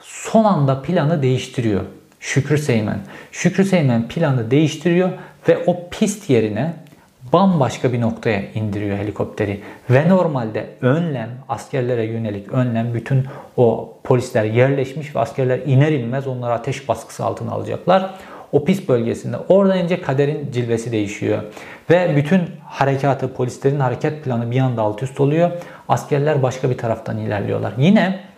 son 0.00 0.44
anda 0.44 0.82
planı 0.82 1.22
değiştiriyor. 1.22 1.80
Şükrü 2.20 2.58
Seymen. 2.58 2.98
Şükrü 3.32 3.64
Seymen 3.64 4.08
planı 4.08 4.50
değiştiriyor 4.50 5.10
ve 5.48 5.64
o 5.66 5.88
pist 5.90 6.30
yerine 6.30 6.74
bambaşka 7.32 7.92
bir 7.92 8.00
noktaya 8.00 8.42
indiriyor 8.54 8.98
helikopteri. 8.98 9.60
Ve 9.90 10.08
normalde 10.08 10.66
önlem, 10.80 11.30
askerlere 11.48 12.04
yönelik 12.04 12.52
önlem 12.52 12.94
bütün 12.94 13.26
o 13.56 13.94
polisler 14.04 14.44
yerleşmiş 14.44 15.16
ve 15.16 15.20
askerler 15.20 15.58
iner 15.58 15.92
inmez 15.92 16.26
onları 16.26 16.52
ateş 16.52 16.88
baskısı 16.88 17.24
altına 17.24 17.52
alacaklar. 17.52 18.14
O 18.52 18.64
pist 18.64 18.88
bölgesinde. 18.88 19.36
Oradan 19.48 19.78
ince 19.78 20.02
kaderin 20.02 20.50
cilvesi 20.52 20.92
değişiyor. 20.92 21.42
Ve 21.90 22.16
bütün 22.16 22.40
harekatı, 22.64 23.34
polislerin 23.34 23.80
hareket 23.80 24.24
planı 24.24 24.50
bir 24.50 24.60
anda 24.60 24.82
alt 24.82 25.02
üst 25.02 25.20
oluyor. 25.20 25.50
Askerler 25.88 26.42
başka 26.42 26.70
bir 26.70 26.78
taraftan 26.78 27.18
ilerliyorlar. 27.18 27.72
Yine 27.78 28.31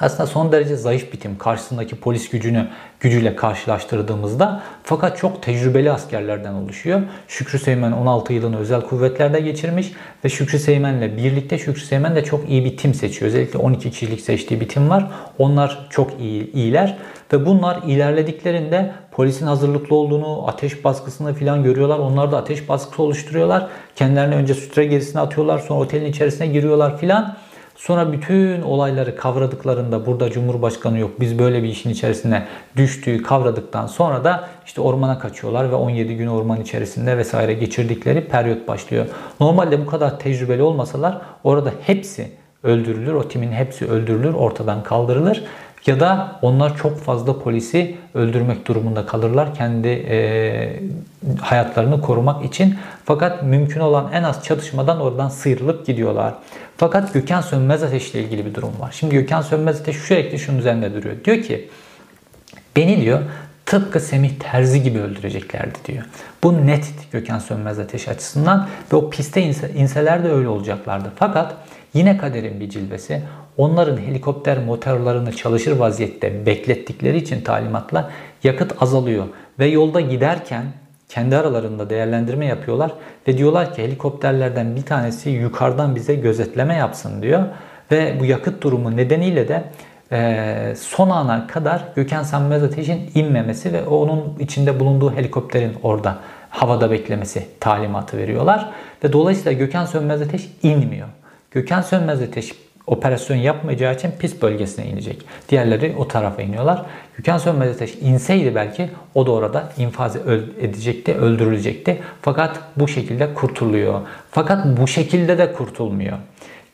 aslında 0.00 0.26
son 0.26 0.52
derece 0.52 0.76
zayıf 0.76 1.12
bir 1.12 1.20
tim 1.20 1.38
karşısındaki 1.38 1.96
polis 1.96 2.30
gücünü 2.30 2.68
gücüyle 3.00 3.36
karşılaştırdığımızda 3.36 4.62
fakat 4.82 5.18
çok 5.18 5.42
tecrübeli 5.42 5.92
askerlerden 5.92 6.52
oluşuyor. 6.54 7.02
Şükrü 7.28 7.58
Seymen 7.58 7.92
16 7.92 8.32
yılını 8.32 8.58
özel 8.58 8.80
kuvvetlerde 8.80 9.40
geçirmiş 9.40 9.92
ve 10.24 10.28
Şükrü 10.28 10.58
Seymen'le 10.58 11.16
birlikte 11.16 11.58
Şükrü 11.58 11.80
Seymen 11.80 12.16
de 12.16 12.24
çok 12.24 12.48
iyi 12.48 12.64
bir 12.64 12.76
tim 12.76 12.94
seçiyor. 12.94 13.28
Özellikle 13.28 13.58
12 13.58 13.90
kişilik 13.90 14.20
seçtiği 14.20 14.60
bir 14.60 14.68
tim 14.68 14.90
var. 14.90 15.10
Onlar 15.38 15.86
çok 15.90 16.20
iyi 16.20 16.52
iyiler 16.52 16.98
ve 17.32 17.46
bunlar 17.46 17.82
ilerlediklerinde 17.86 18.92
polisin 19.10 19.46
hazırlıklı 19.46 19.96
olduğunu, 19.96 20.48
ateş 20.48 20.84
baskısını 20.84 21.34
falan 21.34 21.62
görüyorlar. 21.62 21.98
Onlar 21.98 22.32
da 22.32 22.36
ateş 22.36 22.68
baskısı 22.68 23.02
oluşturuyorlar. 23.02 23.66
Kendilerini 23.96 24.34
önce 24.34 24.54
sütre 24.54 24.84
gerisine 24.84 25.20
atıyorlar, 25.20 25.58
sonra 25.58 25.80
otelin 25.80 26.06
içerisine 26.06 26.46
giriyorlar 26.46 26.98
filan. 26.98 27.36
Sonra 27.82 28.12
bütün 28.12 28.62
olayları 28.62 29.16
kavradıklarında 29.16 30.06
burada 30.06 30.30
Cumhurbaşkanı 30.30 30.98
yok 30.98 31.10
biz 31.20 31.38
böyle 31.38 31.62
bir 31.62 31.68
işin 31.68 31.90
içerisine 31.90 32.46
düştüğü 32.76 33.22
kavradıktan 33.22 33.86
sonra 33.86 34.24
da 34.24 34.48
işte 34.66 34.80
ormana 34.80 35.18
kaçıyorlar 35.18 35.70
ve 35.70 35.74
17 35.74 36.16
gün 36.16 36.26
orman 36.26 36.60
içerisinde 36.60 37.18
vesaire 37.18 37.54
geçirdikleri 37.54 38.28
periyot 38.28 38.68
başlıyor. 38.68 39.06
Normalde 39.40 39.80
bu 39.80 39.86
kadar 39.86 40.18
tecrübeli 40.18 40.62
olmasalar 40.62 41.18
orada 41.44 41.72
hepsi 41.86 42.32
öldürülür. 42.62 43.12
O 43.12 43.28
timin 43.28 43.52
hepsi 43.52 43.86
öldürülür, 43.86 44.34
ortadan 44.34 44.82
kaldırılır. 44.82 45.44
Ya 45.86 46.00
da 46.00 46.38
onlar 46.42 46.76
çok 46.76 47.00
fazla 47.00 47.38
polisi 47.38 47.96
öldürmek 48.14 48.66
durumunda 48.66 49.06
kalırlar 49.06 49.54
kendi 49.54 49.88
e, 49.88 50.80
hayatlarını 51.40 52.00
korumak 52.00 52.44
için. 52.44 52.76
Fakat 53.04 53.42
mümkün 53.42 53.80
olan 53.80 54.12
en 54.12 54.22
az 54.22 54.44
çatışmadan 54.44 55.00
oradan 55.00 55.28
sıyrılıp 55.28 55.86
gidiyorlar. 55.86 56.34
Fakat 56.76 57.14
Gökhan 57.14 57.40
Sönmez 57.40 57.82
Ateş 57.82 58.10
ile 58.10 58.22
ilgili 58.22 58.46
bir 58.46 58.54
durum 58.54 58.72
var. 58.80 58.94
Şimdi 58.98 59.14
Gökhan 59.14 59.42
Sönmez 59.42 59.80
Ateş 59.80 59.96
sürekli 59.96 60.38
şunun 60.38 60.58
üzerinde 60.58 60.94
duruyor. 60.94 61.16
Diyor 61.24 61.42
ki 61.42 61.68
beni 62.76 63.00
diyor 63.00 63.20
tıpkı 63.66 64.00
Semih 64.00 64.30
Terzi 64.38 64.82
gibi 64.82 64.98
öldüreceklerdi 64.98 65.78
diyor. 65.86 66.04
Bu 66.44 66.66
net 66.66 66.84
Gökhan 67.12 67.38
Sönmez 67.38 67.78
Ateş 67.78 68.08
açısından 68.08 68.68
ve 68.92 68.96
o 68.96 69.10
piste 69.10 69.42
inse, 69.42 69.70
inseler 69.70 70.24
de 70.24 70.32
öyle 70.32 70.48
olacaklardı. 70.48 71.12
Fakat 71.16 71.54
yine 71.94 72.16
kaderin 72.16 72.60
bir 72.60 72.70
cilvesi 72.70 73.22
onların 73.62 73.96
helikopter 73.96 74.58
motorlarını 74.58 75.32
çalışır 75.32 75.78
vaziyette 75.78 76.46
beklettikleri 76.46 77.16
için 77.16 77.40
talimatla 77.40 78.10
yakıt 78.44 78.82
azalıyor. 78.82 79.24
Ve 79.58 79.66
yolda 79.66 80.00
giderken 80.00 80.64
kendi 81.08 81.36
aralarında 81.36 81.90
değerlendirme 81.90 82.46
yapıyorlar 82.46 82.92
ve 83.28 83.38
diyorlar 83.38 83.74
ki 83.74 83.82
helikopterlerden 83.82 84.76
bir 84.76 84.82
tanesi 84.82 85.30
yukarıdan 85.30 85.96
bize 85.96 86.14
gözetleme 86.14 86.74
yapsın 86.74 87.22
diyor. 87.22 87.42
Ve 87.90 88.20
bu 88.20 88.24
yakıt 88.24 88.62
durumu 88.62 88.96
nedeniyle 88.96 89.48
de 89.48 89.64
son 90.76 91.10
ana 91.10 91.46
kadar 91.46 91.84
Gökhan 91.96 92.22
Sönmez 92.22 92.62
Ateş'in 92.62 93.10
inmemesi 93.14 93.72
ve 93.72 93.84
onun 93.86 94.38
içinde 94.38 94.80
bulunduğu 94.80 95.12
helikopterin 95.16 95.76
orada 95.82 96.18
havada 96.50 96.90
beklemesi 96.90 97.46
talimatı 97.60 98.18
veriyorlar. 98.18 98.70
Ve 99.04 99.12
dolayısıyla 99.12 99.52
Gökhan 99.52 99.86
Sönmez 99.86 100.22
Ateş 100.22 100.48
inmiyor. 100.62 101.08
Gökhan 101.50 101.82
Sönmez 101.82 102.22
Ateş 102.22 102.52
operasyon 102.86 103.36
yapmayacağı 103.36 103.94
için 103.94 104.10
pis 104.18 104.42
bölgesine 104.42 104.86
inecek. 104.86 105.22
Diğerleri 105.48 105.94
o 105.98 106.08
tarafa 106.08 106.42
iniyorlar. 106.42 106.82
Gökhan 107.16 107.38
Sönmez 107.38 107.70
Ateş 107.70 107.94
inseydi 108.00 108.54
belki 108.54 108.90
o 109.14 109.26
da 109.26 109.30
orada 109.30 109.72
infaz 109.78 110.16
edecekti, 110.60 111.14
öldürülecekti. 111.14 111.98
Fakat 112.22 112.60
bu 112.76 112.88
şekilde 112.88 113.34
kurtuluyor. 113.34 114.00
Fakat 114.30 114.80
bu 114.80 114.88
şekilde 114.88 115.38
de 115.38 115.52
kurtulmuyor. 115.52 116.18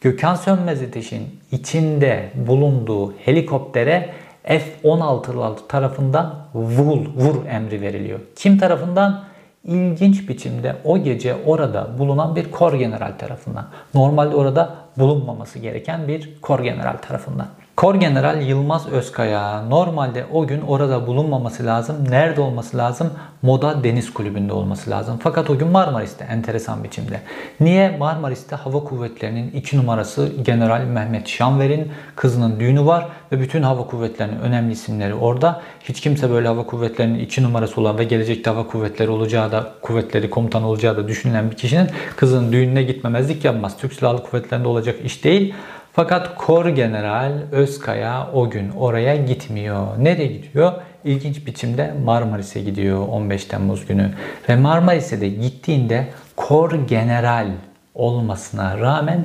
Gökhan 0.00 0.34
Sönmez 0.34 0.82
Ateş'in 0.82 1.22
içinde 1.52 2.30
bulunduğu 2.34 3.14
helikoptere 3.18 4.14
F-16'lar 4.44 5.54
tarafından 5.68 6.46
vur, 6.54 7.06
vur 7.16 7.46
emri 7.46 7.80
veriliyor. 7.80 8.20
Kim 8.36 8.58
tarafından? 8.58 9.27
İlginç 9.64 10.28
biçimde 10.28 10.76
o 10.84 10.98
gece 10.98 11.36
orada 11.46 11.98
bulunan 11.98 12.36
bir 12.36 12.50
kor 12.50 12.74
general 12.74 13.12
tarafından. 13.18 13.66
Normalde 13.94 14.36
orada 14.36 14.74
bulunmaması 14.96 15.58
gereken 15.58 16.08
bir 16.08 16.40
kor 16.40 16.60
general 16.60 16.96
tarafından. 16.96 17.46
Kor 17.78 17.94
General 17.94 18.42
Yılmaz 18.42 18.88
Özkaya 18.88 19.62
normalde 19.62 20.26
o 20.32 20.46
gün 20.46 20.60
orada 20.60 21.06
bulunmaması 21.06 21.66
lazım. 21.66 21.96
Nerede 22.10 22.40
olması 22.40 22.76
lazım? 22.76 23.10
Moda 23.42 23.84
Deniz 23.84 24.12
Kulübü'nde 24.12 24.52
olması 24.52 24.90
lazım. 24.90 25.18
Fakat 25.22 25.50
o 25.50 25.58
gün 25.58 25.68
Marmaris'te 25.68 26.24
enteresan 26.24 26.84
biçimde. 26.84 27.20
Niye? 27.60 27.96
Marmaris'te 27.98 28.56
Hava 28.56 28.84
Kuvvetleri'nin 28.84 29.50
iki 29.50 29.76
numarası 29.76 30.32
General 30.42 30.80
Mehmet 30.80 31.28
Şanver'in 31.28 31.92
kızının 32.16 32.60
düğünü 32.60 32.86
var 32.86 33.08
ve 33.32 33.40
bütün 33.40 33.62
hava 33.62 33.86
kuvvetlerinin 33.86 34.40
önemli 34.40 34.72
isimleri 34.72 35.14
orada. 35.14 35.62
Hiç 35.84 36.00
kimse 36.00 36.30
böyle 36.30 36.48
hava 36.48 36.66
kuvvetlerinin 36.66 37.18
iki 37.18 37.42
numarası 37.42 37.80
olan 37.80 37.98
ve 37.98 38.04
gelecekte 38.04 38.50
hava 38.50 38.66
kuvvetleri 38.66 39.10
olacağı 39.10 39.52
da 39.52 39.72
kuvvetleri 39.82 40.30
komutan 40.30 40.62
olacağı 40.62 40.96
da 40.96 41.08
düşünülen 41.08 41.50
bir 41.50 41.56
kişinin 41.56 41.88
kızının 42.16 42.52
düğününe 42.52 42.82
gitmemezlik 42.82 43.44
yapmaz. 43.44 43.76
Türk 43.78 43.92
Silahlı 43.92 44.22
Kuvvetleri'nde 44.22 44.68
olacak 44.68 44.96
iş 45.04 45.24
değil. 45.24 45.54
Fakat 45.98 46.34
Kor 46.36 46.66
General 46.68 47.32
Özkaya 47.52 48.30
o 48.32 48.50
gün 48.50 48.70
oraya 48.70 49.16
gitmiyor. 49.16 49.86
Nereye 49.98 50.26
gidiyor? 50.26 50.72
İlginç 51.04 51.46
biçimde 51.46 51.94
Marmaris'e 52.04 52.60
gidiyor 52.60 53.08
15 53.08 53.44
Temmuz 53.44 53.86
günü. 53.86 54.14
Ve 54.48 54.56
Marmaris'e 54.56 55.20
de 55.20 55.28
gittiğinde 55.28 56.08
Kor 56.36 56.74
General 56.86 57.48
olmasına 57.94 58.78
rağmen 58.78 59.24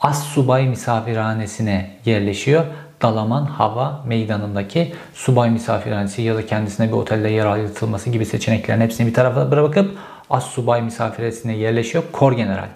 Assubay 0.00 0.68
misafirhanesine 0.68 1.90
yerleşiyor. 2.04 2.64
Dalaman 3.02 3.44
Hava 3.44 4.02
Meydanı'ndaki 4.06 4.92
subay 5.14 5.50
misafirhanesi 5.50 6.22
ya 6.22 6.36
da 6.36 6.46
kendisine 6.46 6.88
bir 6.88 6.92
otelde 6.92 7.28
yer 7.28 7.46
ayırtılması 7.46 8.10
gibi 8.10 8.26
seçeneklerin 8.26 8.80
hepsini 8.80 9.06
bir 9.06 9.14
tarafa 9.14 9.50
bırakıp 9.50 9.98
Assubay 10.30 10.82
misafirhanesine 10.82 11.56
yerleşiyor. 11.56 12.04
Kor 12.12 12.32
General 12.32 12.68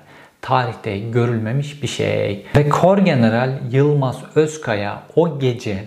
tarihte 0.43 0.99
görülmemiş 0.99 1.83
bir 1.83 1.89
şey. 1.89 2.47
Ve 2.57 2.69
Kor 2.69 2.99
General 2.99 3.59
Yılmaz 3.71 4.17
Özkaya 4.35 5.03
o 5.17 5.39
gece 5.39 5.85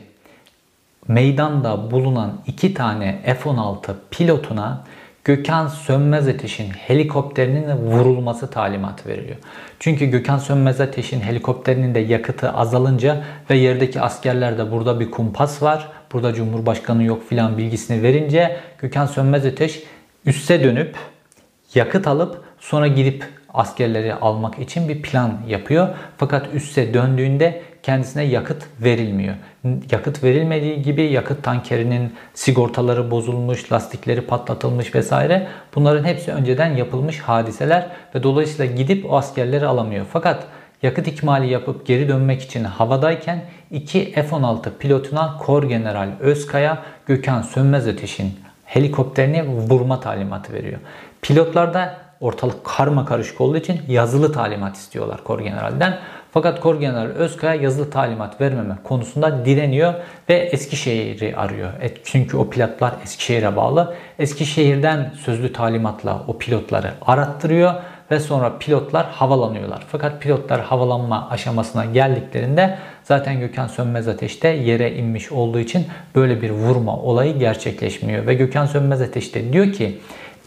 meydanda 1.07 1.91
bulunan 1.91 2.41
iki 2.47 2.73
tane 2.73 3.19
F-16 3.25 3.93
pilotuna 4.11 4.83
Gökhan 5.23 5.67
Sönmez 5.67 6.27
Ateş'in 6.27 6.69
helikopterinin 6.69 7.75
vurulması 7.75 8.51
talimatı 8.51 9.09
veriliyor. 9.09 9.37
Çünkü 9.79 10.05
Gökhan 10.05 10.37
Sönmez 10.37 10.81
Ateş'in 10.81 11.21
helikopterinin 11.21 11.95
de 11.95 11.99
yakıtı 11.99 12.51
azalınca 12.51 13.23
ve 13.49 13.57
yerdeki 13.57 14.01
askerler 14.01 14.57
de 14.57 14.71
burada 14.71 14.99
bir 14.99 15.11
kumpas 15.11 15.61
var, 15.61 15.87
burada 16.13 16.33
Cumhurbaşkanı 16.33 17.03
yok 17.03 17.29
filan 17.29 17.57
bilgisini 17.57 18.03
verince 18.03 18.57
Gökhan 18.77 19.05
Sönmez 19.05 19.45
Ateş 19.45 19.83
üste 20.25 20.63
dönüp 20.63 20.95
yakıt 21.75 22.07
alıp 22.07 22.43
sonra 22.59 22.87
gidip 22.87 23.25
askerleri 23.53 24.13
almak 24.13 24.59
için 24.59 24.89
bir 24.89 25.01
plan 25.01 25.37
yapıyor. 25.47 25.87
Fakat 26.17 26.53
üste 26.53 26.93
döndüğünde 26.93 27.61
kendisine 27.83 28.23
yakıt 28.23 28.63
verilmiyor. 28.79 29.35
Yakıt 29.91 30.23
verilmediği 30.23 30.81
gibi 30.81 31.01
yakıt 31.01 31.43
tankerinin 31.43 32.13
sigortaları 32.33 33.11
bozulmuş, 33.11 33.71
lastikleri 33.71 34.21
patlatılmış 34.21 34.95
vesaire. 34.95 35.47
Bunların 35.75 36.03
hepsi 36.03 36.31
önceden 36.31 36.75
yapılmış 36.75 37.19
hadiseler 37.19 37.87
ve 38.15 38.23
dolayısıyla 38.23 38.75
gidip 38.75 39.11
o 39.11 39.17
askerleri 39.17 39.65
alamıyor. 39.65 40.05
Fakat 40.13 40.43
yakıt 40.83 41.07
ikmali 41.07 41.51
yapıp 41.51 41.85
geri 41.85 42.07
dönmek 42.07 42.41
için 42.41 42.63
havadayken 42.63 43.41
iki 43.71 44.11
F-16 44.11 44.69
pilotuna 44.79 45.37
Kor 45.37 45.63
General 45.63 46.09
Özkaya, 46.19 46.83
Gökhan 47.05 47.41
Sönmez 47.41 47.87
Ateş'in 47.87 48.39
helikopterini 48.65 49.47
vurma 49.47 49.99
talimatı 49.99 50.53
veriyor. 50.53 50.79
Pilotlar 51.21 51.73
da 51.73 52.08
ortalık 52.21 52.65
karma 52.65 53.05
karışık 53.05 53.41
olduğu 53.41 53.57
için 53.57 53.81
yazılı 53.87 54.33
talimat 54.33 54.75
istiyorlar 54.75 55.23
Kor 55.23 55.39
General'den. 55.39 55.99
Fakat 56.31 56.59
Kor 56.59 56.79
General 56.79 57.09
Özkaya 57.09 57.53
yazılı 57.61 57.89
talimat 57.89 58.41
vermeme 58.41 58.75
konusunda 58.83 59.45
direniyor 59.45 59.93
ve 60.29 60.33
Eskişehir'i 60.33 61.35
arıyor. 61.35 61.69
E, 61.81 61.91
çünkü 62.03 62.37
o 62.37 62.49
pilotlar 62.49 62.93
Eskişehir'e 63.03 63.55
bağlı. 63.55 63.95
Eskişehir'den 64.19 65.13
sözlü 65.25 65.53
talimatla 65.53 66.23
o 66.27 66.37
pilotları 66.37 66.91
arattırıyor 67.01 67.73
ve 68.11 68.19
sonra 68.19 68.57
pilotlar 68.57 69.05
havalanıyorlar. 69.05 69.83
Fakat 69.87 70.21
pilotlar 70.21 70.61
havalanma 70.61 71.29
aşamasına 71.29 71.85
geldiklerinde 71.85 72.77
zaten 73.03 73.39
Gökhan 73.39 73.67
Sönmez 73.67 74.07
Ateş'te 74.07 74.47
yere 74.47 74.95
inmiş 74.95 75.31
olduğu 75.31 75.59
için 75.59 75.87
böyle 76.15 76.41
bir 76.41 76.49
vurma 76.49 76.97
olayı 76.97 77.39
gerçekleşmiyor. 77.39 78.27
Ve 78.27 78.33
Gökhan 78.33 78.65
Sönmez 78.65 79.01
Ateş'te 79.01 79.53
diyor 79.53 79.73
ki 79.73 79.99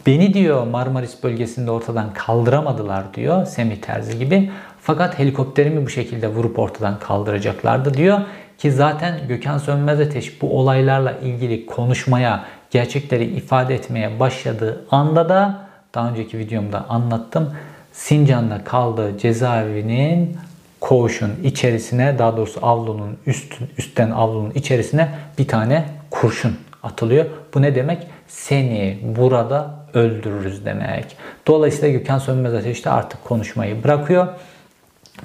beni 0.05 0.33
diyor 0.33 0.67
Marmaris 0.67 1.23
bölgesinde 1.23 1.71
ortadan 1.71 2.13
kaldıramadılar 2.13 3.13
diyor 3.13 3.45
Semih 3.45 3.75
Terzi 3.75 4.19
gibi. 4.19 4.51
Fakat 4.81 5.19
helikopterimi 5.19 5.85
bu 5.85 5.89
şekilde 5.89 6.27
vurup 6.27 6.59
ortadan 6.59 6.99
kaldıracaklardı 6.99 7.93
diyor. 7.93 8.19
Ki 8.57 8.71
zaten 8.71 9.27
Gökhan 9.27 9.57
Sönmez 9.57 9.99
Ateş 9.99 10.41
bu 10.41 10.59
olaylarla 10.59 11.11
ilgili 11.11 11.65
konuşmaya, 11.65 12.43
gerçekleri 12.71 13.25
ifade 13.25 13.75
etmeye 13.75 14.19
başladığı 14.19 14.85
anda 14.91 15.29
da 15.29 15.59
daha 15.95 16.09
önceki 16.09 16.37
videomda 16.37 16.85
anlattım. 16.89 17.53
Sincan'da 17.91 18.63
kaldığı 18.63 19.17
cezaevinin 19.17 20.37
koğuşun 20.79 21.31
içerisine 21.43 22.19
daha 22.19 22.37
doğrusu 22.37 22.59
avlunun 22.65 23.17
üst, 23.25 23.53
üstten 23.77 24.11
avlunun 24.11 24.51
içerisine 24.51 25.09
bir 25.37 25.47
tane 25.47 25.85
kurşun 26.11 26.57
atılıyor. 26.83 27.25
Bu 27.53 27.61
ne 27.61 27.75
demek? 27.75 28.07
Seni 28.27 28.99
burada 29.17 29.82
öldürürüz 29.93 30.65
demek. 30.65 31.17
Dolayısıyla 31.47 31.89
Gökhan 31.99 32.19
Sönmez 32.19 32.53
Ateş 32.53 32.85
de 32.85 32.89
artık 32.89 33.23
konuşmayı 33.23 33.83
bırakıyor. 33.83 34.27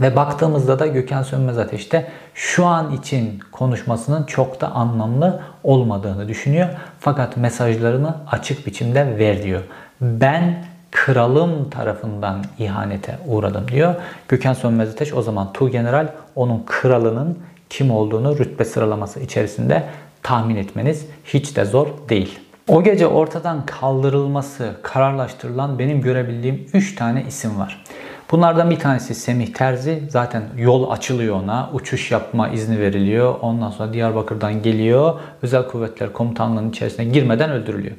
Ve 0.01 0.17
baktığımızda 0.17 0.79
da 0.79 0.87
Gökhan 0.87 1.23
Sönmez 1.23 1.59
Ateş'te 1.59 2.09
şu 2.35 2.67
an 2.67 2.93
için 2.93 3.41
konuşmasının 3.53 4.25
çok 4.25 4.61
da 4.61 4.71
anlamlı 4.71 5.41
olmadığını 5.65 6.29
düşünüyor. 6.29 6.69
Fakat 7.01 7.37
mesajlarını 7.37 8.17
açık 8.31 8.67
biçimde 8.67 9.19
ver 9.19 9.43
diyor. 9.43 9.63
Ben 10.01 10.65
kralım 10.91 11.71
tarafından 11.71 12.45
ihanete 12.59 13.19
uğradım 13.27 13.69
diyor. 13.69 13.95
Gökhan 14.29 14.53
Sönmez 14.53 14.91
Ateş 14.91 15.15
o 15.15 15.23
zaman 15.23 15.53
Tu 15.53 15.71
General 15.71 16.09
onun 16.35 16.63
kralının 16.67 17.39
kim 17.71 17.91
olduğunu 17.91 18.39
rütbe 18.39 18.65
sıralaması 18.65 19.21
içerisinde 19.21 19.85
tahmin 20.23 20.57
etmeniz 20.57 21.07
hiç 21.25 21.57
de 21.57 21.65
zor 21.65 21.87
değil. 22.09 22.39
O 22.69 22.83
gece 22.83 23.07
ortadan 23.07 23.67
kaldırılması 23.67 24.71
kararlaştırılan 24.83 25.79
benim 25.79 26.03
görebildiğim 26.03 26.67
3 26.75 26.95
tane 26.95 27.25
isim 27.29 27.59
var. 27.59 27.85
Bunlardan 28.31 28.71
bir 28.71 28.79
tanesi 28.79 29.15
Semih 29.15 29.47
Terzi. 29.47 30.03
Zaten 30.09 30.43
yol 30.57 30.91
açılıyor 30.91 31.37
ona. 31.37 31.71
Uçuş 31.73 32.11
yapma 32.11 32.49
izni 32.49 32.81
veriliyor. 32.81 33.35
Ondan 33.41 33.71
sonra 33.71 33.93
Diyarbakır'dan 33.93 34.63
geliyor. 34.63 35.21
Özel 35.43 35.67
Kuvvetler 35.67 36.13
Komutanlığı'nın 36.13 36.71
içerisine 36.71 37.05
girmeden 37.05 37.51
öldürülüyor. 37.51 37.97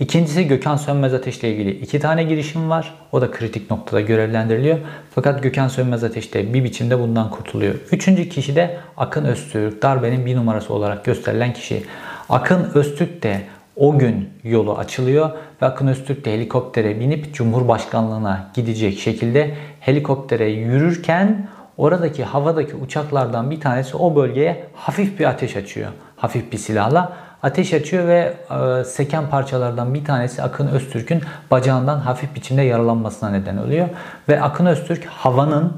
İkincisi 0.00 0.48
Gökhan 0.48 0.76
Sönmez 0.76 1.14
Ateş 1.14 1.38
ile 1.38 1.52
ilgili 1.52 1.70
iki 1.70 2.00
tane 2.00 2.24
girişim 2.24 2.70
var. 2.70 2.94
O 3.12 3.20
da 3.20 3.30
kritik 3.30 3.70
noktada 3.70 4.00
görevlendiriliyor. 4.00 4.78
Fakat 5.14 5.42
Gökhan 5.42 5.68
Sönmez 5.68 6.04
Ateş 6.04 6.34
de 6.34 6.54
bir 6.54 6.64
biçimde 6.64 6.98
bundan 6.98 7.30
kurtuluyor. 7.30 7.74
Üçüncü 7.92 8.28
kişi 8.28 8.56
de 8.56 8.76
Akın 8.96 9.24
Öztürk. 9.24 9.82
Darbenin 9.82 10.26
bir 10.26 10.36
numarası 10.36 10.74
olarak 10.74 11.04
gösterilen 11.04 11.52
kişi. 11.52 11.82
Akın 12.28 12.70
Öztürk 12.74 13.22
de 13.22 13.42
o 13.80 13.98
gün 13.98 14.28
yolu 14.44 14.78
açılıyor 14.78 15.30
ve 15.62 15.66
Akın 15.66 15.86
Öztürk 15.86 16.24
de 16.24 16.32
helikoptere 16.32 17.00
binip 17.00 17.34
Cumhurbaşkanlığına 17.34 18.50
gidecek 18.54 18.98
şekilde 18.98 19.54
helikoptere 19.80 20.48
yürürken 20.48 21.48
oradaki 21.76 22.24
havadaki 22.24 22.76
uçaklardan 22.76 23.50
bir 23.50 23.60
tanesi 23.60 23.96
o 23.96 24.16
bölgeye 24.16 24.64
hafif 24.74 25.18
bir 25.18 25.24
ateş 25.24 25.56
açıyor. 25.56 25.88
Hafif 26.16 26.52
bir 26.52 26.58
silahla 26.58 27.12
ateş 27.42 27.74
açıyor 27.74 28.08
ve 28.08 28.34
e, 28.50 28.84
seken 28.84 29.30
parçalardan 29.30 29.94
bir 29.94 30.04
tanesi 30.04 30.42
Akın 30.42 30.68
Öztürk'ün 30.68 31.22
bacağından 31.50 31.98
hafif 31.98 32.34
biçimde 32.34 32.62
yaralanmasına 32.62 33.30
neden 33.30 33.56
oluyor. 33.56 33.88
Ve 34.28 34.42
Akın 34.42 34.66
Öztürk 34.66 35.04
havanın 35.06 35.72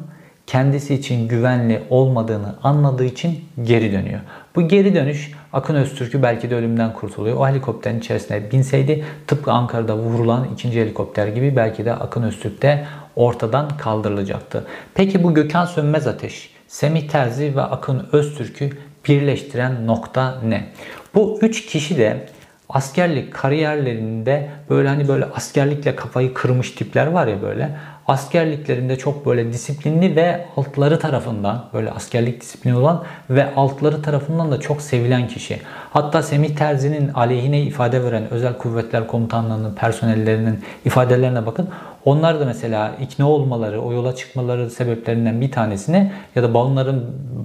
kendisi 0.46 0.94
için 0.94 1.28
güvenli 1.28 1.82
olmadığını 1.90 2.54
anladığı 2.62 3.04
için 3.04 3.44
geri 3.62 3.92
dönüyor. 3.92 4.20
Bu 4.56 4.68
geri 4.68 4.94
dönüş 4.94 5.32
Akın 5.52 5.74
Öztürk'ü 5.74 6.22
belki 6.22 6.50
de 6.50 6.54
ölümden 6.54 6.92
kurtuluyor. 6.92 7.36
O 7.36 7.48
helikopterin 7.48 7.98
içerisine 7.98 8.50
binseydi 8.50 9.04
tıpkı 9.26 9.52
Ankara'da 9.52 9.96
vurulan 9.96 10.48
ikinci 10.54 10.80
helikopter 10.80 11.26
gibi 11.26 11.56
belki 11.56 11.84
de 11.84 11.94
Akın 11.94 12.22
Öztürk 12.22 12.62
de 12.62 12.84
ortadan 13.16 13.68
kaldırılacaktı. 13.76 14.66
Peki 14.94 15.22
bu 15.22 15.34
Gökhan 15.34 15.64
Sönmez 15.64 16.06
Ateş, 16.06 16.50
Semih 16.68 17.08
Terzi 17.08 17.56
ve 17.56 17.62
Akın 17.62 18.08
Öztürk'ü 18.12 18.70
birleştiren 19.08 19.86
nokta 19.86 20.38
ne? 20.44 20.66
Bu 21.14 21.38
üç 21.42 21.66
kişi 21.66 21.98
de 21.98 22.26
askerlik 22.68 23.34
kariyerlerinde 23.34 24.50
böyle 24.70 24.88
hani 24.88 25.08
böyle 25.08 25.24
askerlikle 25.24 25.96
kafayı 25.96 26.34
kırmış 26.34 26.70
tipler 26.70 27.06
var 27.06 27.26
ya 27.26 27.42
böyle 27.42 27.76
askerliklerinde 28.08 28.96
çok 28.96 29.26
böyle 29.26 29.52
disiplinli 29.52 30.16
ve 30.16 30.46
altları 30.56 30.98
tarafından 30.98 31.64
böyle 31.74 31.90
askerlik 31.90 32.40
disiplini 32.40 32.76
olan 32.76 33.04
ve 33.30 33.54
altları 33.54 34.02
tarafından 34.02 34.52
da 34.52 34.60
çok 34.60 34.82
sevilen 34.82 35.28
kişi. 35.28 35.60
Hatta 35.90 36.22
Semih 36.22 36.56
Terzi'nin 36.56 37.08
aleyhine 37.08 37.60
ifade 37.60 38.04
veren 38.04 38.30
Özel 38.30 38.58
Kuvvetler 38.58 39.06
Komutanlığı'nın 39.06 39.74
personellerinin 39.74 40.60
ifadelerine 40.84 41.46
bakın. 41.46 41.68
Onlar 42.04 42.40
da 42.40 42.44
mesela 42.44 42.92
ikna 43.00 43.30
olmaları, 43.30 43.82
o 43.82 43.92
yola 43.92 44.14
çıkmaları 44.14 44.70
sebeplerinden 44.70 45.40
bir 45.40 45.50
tanesini 45.50 46.12
ya 46.34 46.42
da 46.42 46.58
onların 46.58 47.00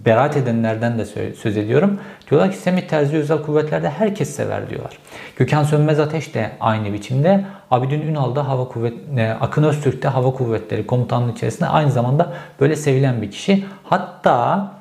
beraat 0.06 0.38
edenlerden 0.38 1.00
de 1.00 1.06
söz 1.36 1.58
ediyorum. 1.58 2.00
Diyorlar 2.30 2.52
ki 2.52 2.58
Semih 2.58 2.82
Terzi 2.82 3.18
özel 3.18 3.42
kuvvetlerde 3.42 3.90
herkes 3.90 4.36
sever 4.36 4.70
diyorlar. 4.70 4.98
Gökhan 5.36 5.64
Sönmez 5.64 6.00
Ateş 6.00 6.34
de 6.34 6.52
aynı 6.60 6.94
biçimde. 6.94 7.46
Abidin 7.72 8.02
Ünal 8.02 8.36
da 8.36 8.48
Hava 8.48 8.68
Kuvvet, 8.68 8.94
e, 9.18 9.30
Akın 9.30 9.64
Öztürk 9.64 10.04
de 10.04 10.08
Hava 10.08 10.32
Kuvvetleri 10.32 10.88
Komutanlığı 10.88 11.32
içerisinde 11.32 11.70
aynı 11.70 11.92
zamanda 11.92 12.34
böyle 12.60 12.76
sevilen 12.76 13.22
bir 13.22 13.32
kişi. 13.32 13.66
Hatta 13.84 14.72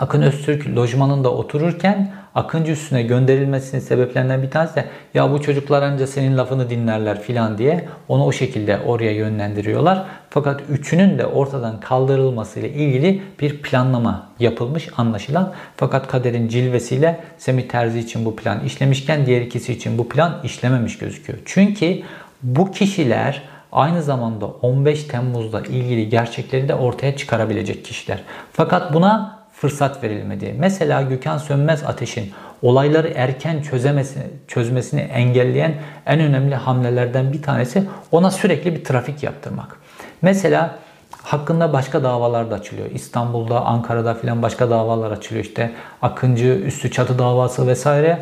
Akın 0.00 0.22
Öztürk 0.22 0.76
lojmanında 0.76 1.32
otururken 1.32 2.12
Akıncı 2.34 2.72
üstüne 2.72 3.02
gönderilmesinin 3.02 3.80
sebeplerinden 3.80 4.42
bir 4.42 4.50
tanesi 4.50 4.76
de 4.76 4.84
ya 5.14 5.32
bu 5.32 5.42
çocuklar 5.42 5.82
anca 5.82 6.06
senin 6.06 6.38
lafını 6.38 6.70
dinlerler 6.70 7.22
filan 7.22 7.58
diye 7.58 7.84
onu 8.08 8.24
o 8.24 8.32
şekilde 8.32 8.78
oraya 8.86 9.12
yönlendiriyorlar. 9.12 10.04
Fakat 10.30 10.60
üçünün 10.68 11.18
de 11.18 11.26
ortadan 11.26 11.80
kaldırılması 11.80 12.60
ile 12.60 12.70
ilgili 12.70 13.22
bir 13.40 13.62
planlama 13.62 14.28
yapılmış 14.40 14.88
anlaşılan. 14.96 15.52
Fakat 15.76 16.08
kaderin 16.08 16.48
cilvesiyle 16.48 17.20
Semih 17.38 17.68
Terzi 17.68 17.98
için 17.98 18.24
bu 18.24 18.36
plan 18.36 18.64
işlemişken 18.64 19.26
diğer 19.26 19.40
ikisi 19.40 19.72
için 19.72 19.98
bu 19.98 20.08
plan 20.08 20.40
işlememiş 20.44 20.98
gözüküyor. 20.98 21.38
Çünkü 21.44 22.02
bu 22.42 22.70
kişiler 22.70 23.42
aynı 23.72 24.02
zamanda 24.02 24.46
15 24.46 25.04
Temmuz'da 25.04 25.60
ilgili 25.60 26.08
gerçekleri 26.08 26.68
de 26.68 26.74
ortaya 26.74 27.16
çıkarabilecek 27.16 27.84
kişiler. 27.84 28.22
Fakat 28.52 28.94
buna 28.94 29.37
fırsat 29.60 30.02
verilmedi. 30.02 30.54
Mesela 30.58 31.02
Gökhan 31.02 31.38
Sönmez 31.38 31.84
Ateş'in 31.84 32.32
olayları 32.62 33.08
erken 33.08 33.62
çözemesi, 33.62 34.18
çözmesini 34.48 35.00
engelleyen 35.00 35.74
en 36.06 36.20
önemli 36.20 36.54
hamlelerden 36.54 37.32
bir 37.32 37.42
tanesi 37.42 37.84
ona 38.12 38.30
sürekli 38.30 38.74
bir 38.74 38.84
trafik 38.84 39.22
yaptırmak. 39.22 39.76
Mesela 40.22 40.78
hakkında 41.22 41.72
başka 41.72 42.02
davalar 42.02 42.50
da 42.50 42.54
açılıyor. 42.54 42.90
İstanbul'da, 42.90 43.64
Ankara'da 43.64 44.14
filan 44.14 44.42
başka 44.42 44.70
davalar 44.70 45.10
açılıyor. 45.10 45.44
İşte 45.44 45.72
Akıncı, 46.02 46.62
Üstü 46.66 46.90
Çatı 46.90 47.18
davası 47.18 47.66
vesaire. 47.66 48.18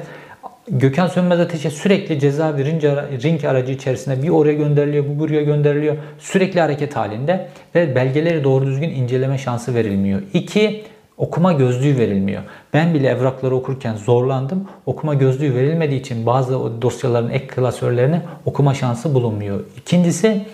Gökhan 0.68 1.07
Sönmez 1.07 1.41
Ateş'e 1.41 1.70
sürekli 1.70 2.20
cezaevi 2.20 2.64
ring, 2.64 2.82
ring 3.22 3.45
aracı 3.45 3.72
içerisinde 3.72 4.22
bir 4.22 4.28
oraya 4.28 4.55
gönderiliyor, 4.55 5.05
bu 5.09 5.18
buraya 5.18 5.43
gönderiliyor. 5.43 5.97
Sürekli 6.18 6.61
hareket 6.61 6.97
halinde 6.97 7.49
ve 7.74 7.95
belgeleri 7.95 8.45
doğru 8.45 8.66
düzgün 8.66 8.91
inceleme 8.91 9.39
şansı 9.39 9.74
verilmiyor. 9.74 10.22
İki, 10.34 10.84
okuma 11.16 11.52
gözlüğü 11.52 11.98
verilmiyor. 11.98 12.42
Ben 12.74 12.94
bile 12.94 13.08
evrakları 13.08 13.54
okurken 13.54 13.94
zorlandım. 13.96 14.68
Okuma 14.86 15.14
gözlüğü 15.14 15.54
verilmediği 15.54 16.00
için 16.00 16.26
bazı 16.26 16.82
dosyaların 16.82 17.30
ek 17.30 17.46
klasörlerini 17.46 18.20
okuma 18.44 18.74
şansı 18.74 19.14
bulunmuyor. 19.14 19.60
İkincisi, 19.76 20.46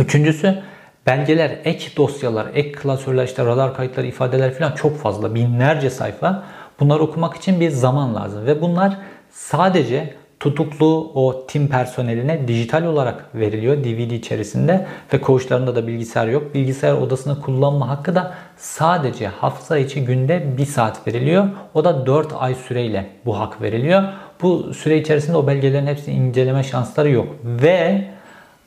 üçüncüsü 0.00 0.62
belgeler, 1.06 1.58
ek 1.64 1.96
dosyalar, 1.96 2.46
ek 2.54 2.72
klasörler, 2.72 3.24
işte 3.24 3.44
radar 3.44 3.74
kayıtları, 3.74 4.06
ifadeler 4.06 4.54
falan 4.54 4.72
çok 4.72 4.98
fazla. 4.98 5.34
Binlerce 5.34 5.90
sayfa. 5.90 6.42
Bunları 6.80 7.02
okumak 7.02 7.36
için 7.36 7.60
bir 7.60 7.70
zaman 7.70 8.14
lazım 8.14 8.46
ve 8.46 8.60
bunlar 8.60 8.96
sadece 9.30 10.14
tutuklu 10.40 11.12
o 11.14 11.46
tim 11.46 11.68
personeline 11.68 12.48
dijital 12.48 12.84
olarak 12.84 13.34
veriliyor 13.34 13.76
DVD 13.76 14.10
içerisinde 14.10 14.86
ve 15.12 15.20
koğuşlarında 15.20 15.76
da 15.76 15.86
bilgisayar 15.86 16.26
yok. 16.26 16.54
Bilgisayar 16.54 16.92
odasını 16.92 17.40
kullanma 17.40 17.88
hakkı 17.88 18.14
da 18.14 18.34
sadece 18.56 19.26
hafıza 19.26 19.78
içi 19.78 20.04
günde 20.04 20.56
1 20.58 20.66
saat 20.66 21.06
veriliyor. 21.06 21.48
O 21.74 21.84
da 21.84 22.06
4 22.06 22.32
ay 22.38 22.54
süreyle 22.54 23.06
bu 23.24 23.38
hak 23.38 23.62
veriliyor. 23.62 24.02
bu 24.42 24.74
süre 24.74 24.98
içerisinde 24.98 25.36
o 25.36 25.46
belgelerin 25.46 25.86
hepsini 25.86 26.14
inceleme 26.14 26.62
şansları 26.62 27.10
yok. 27.10 27.26
Ve 27.44 28.04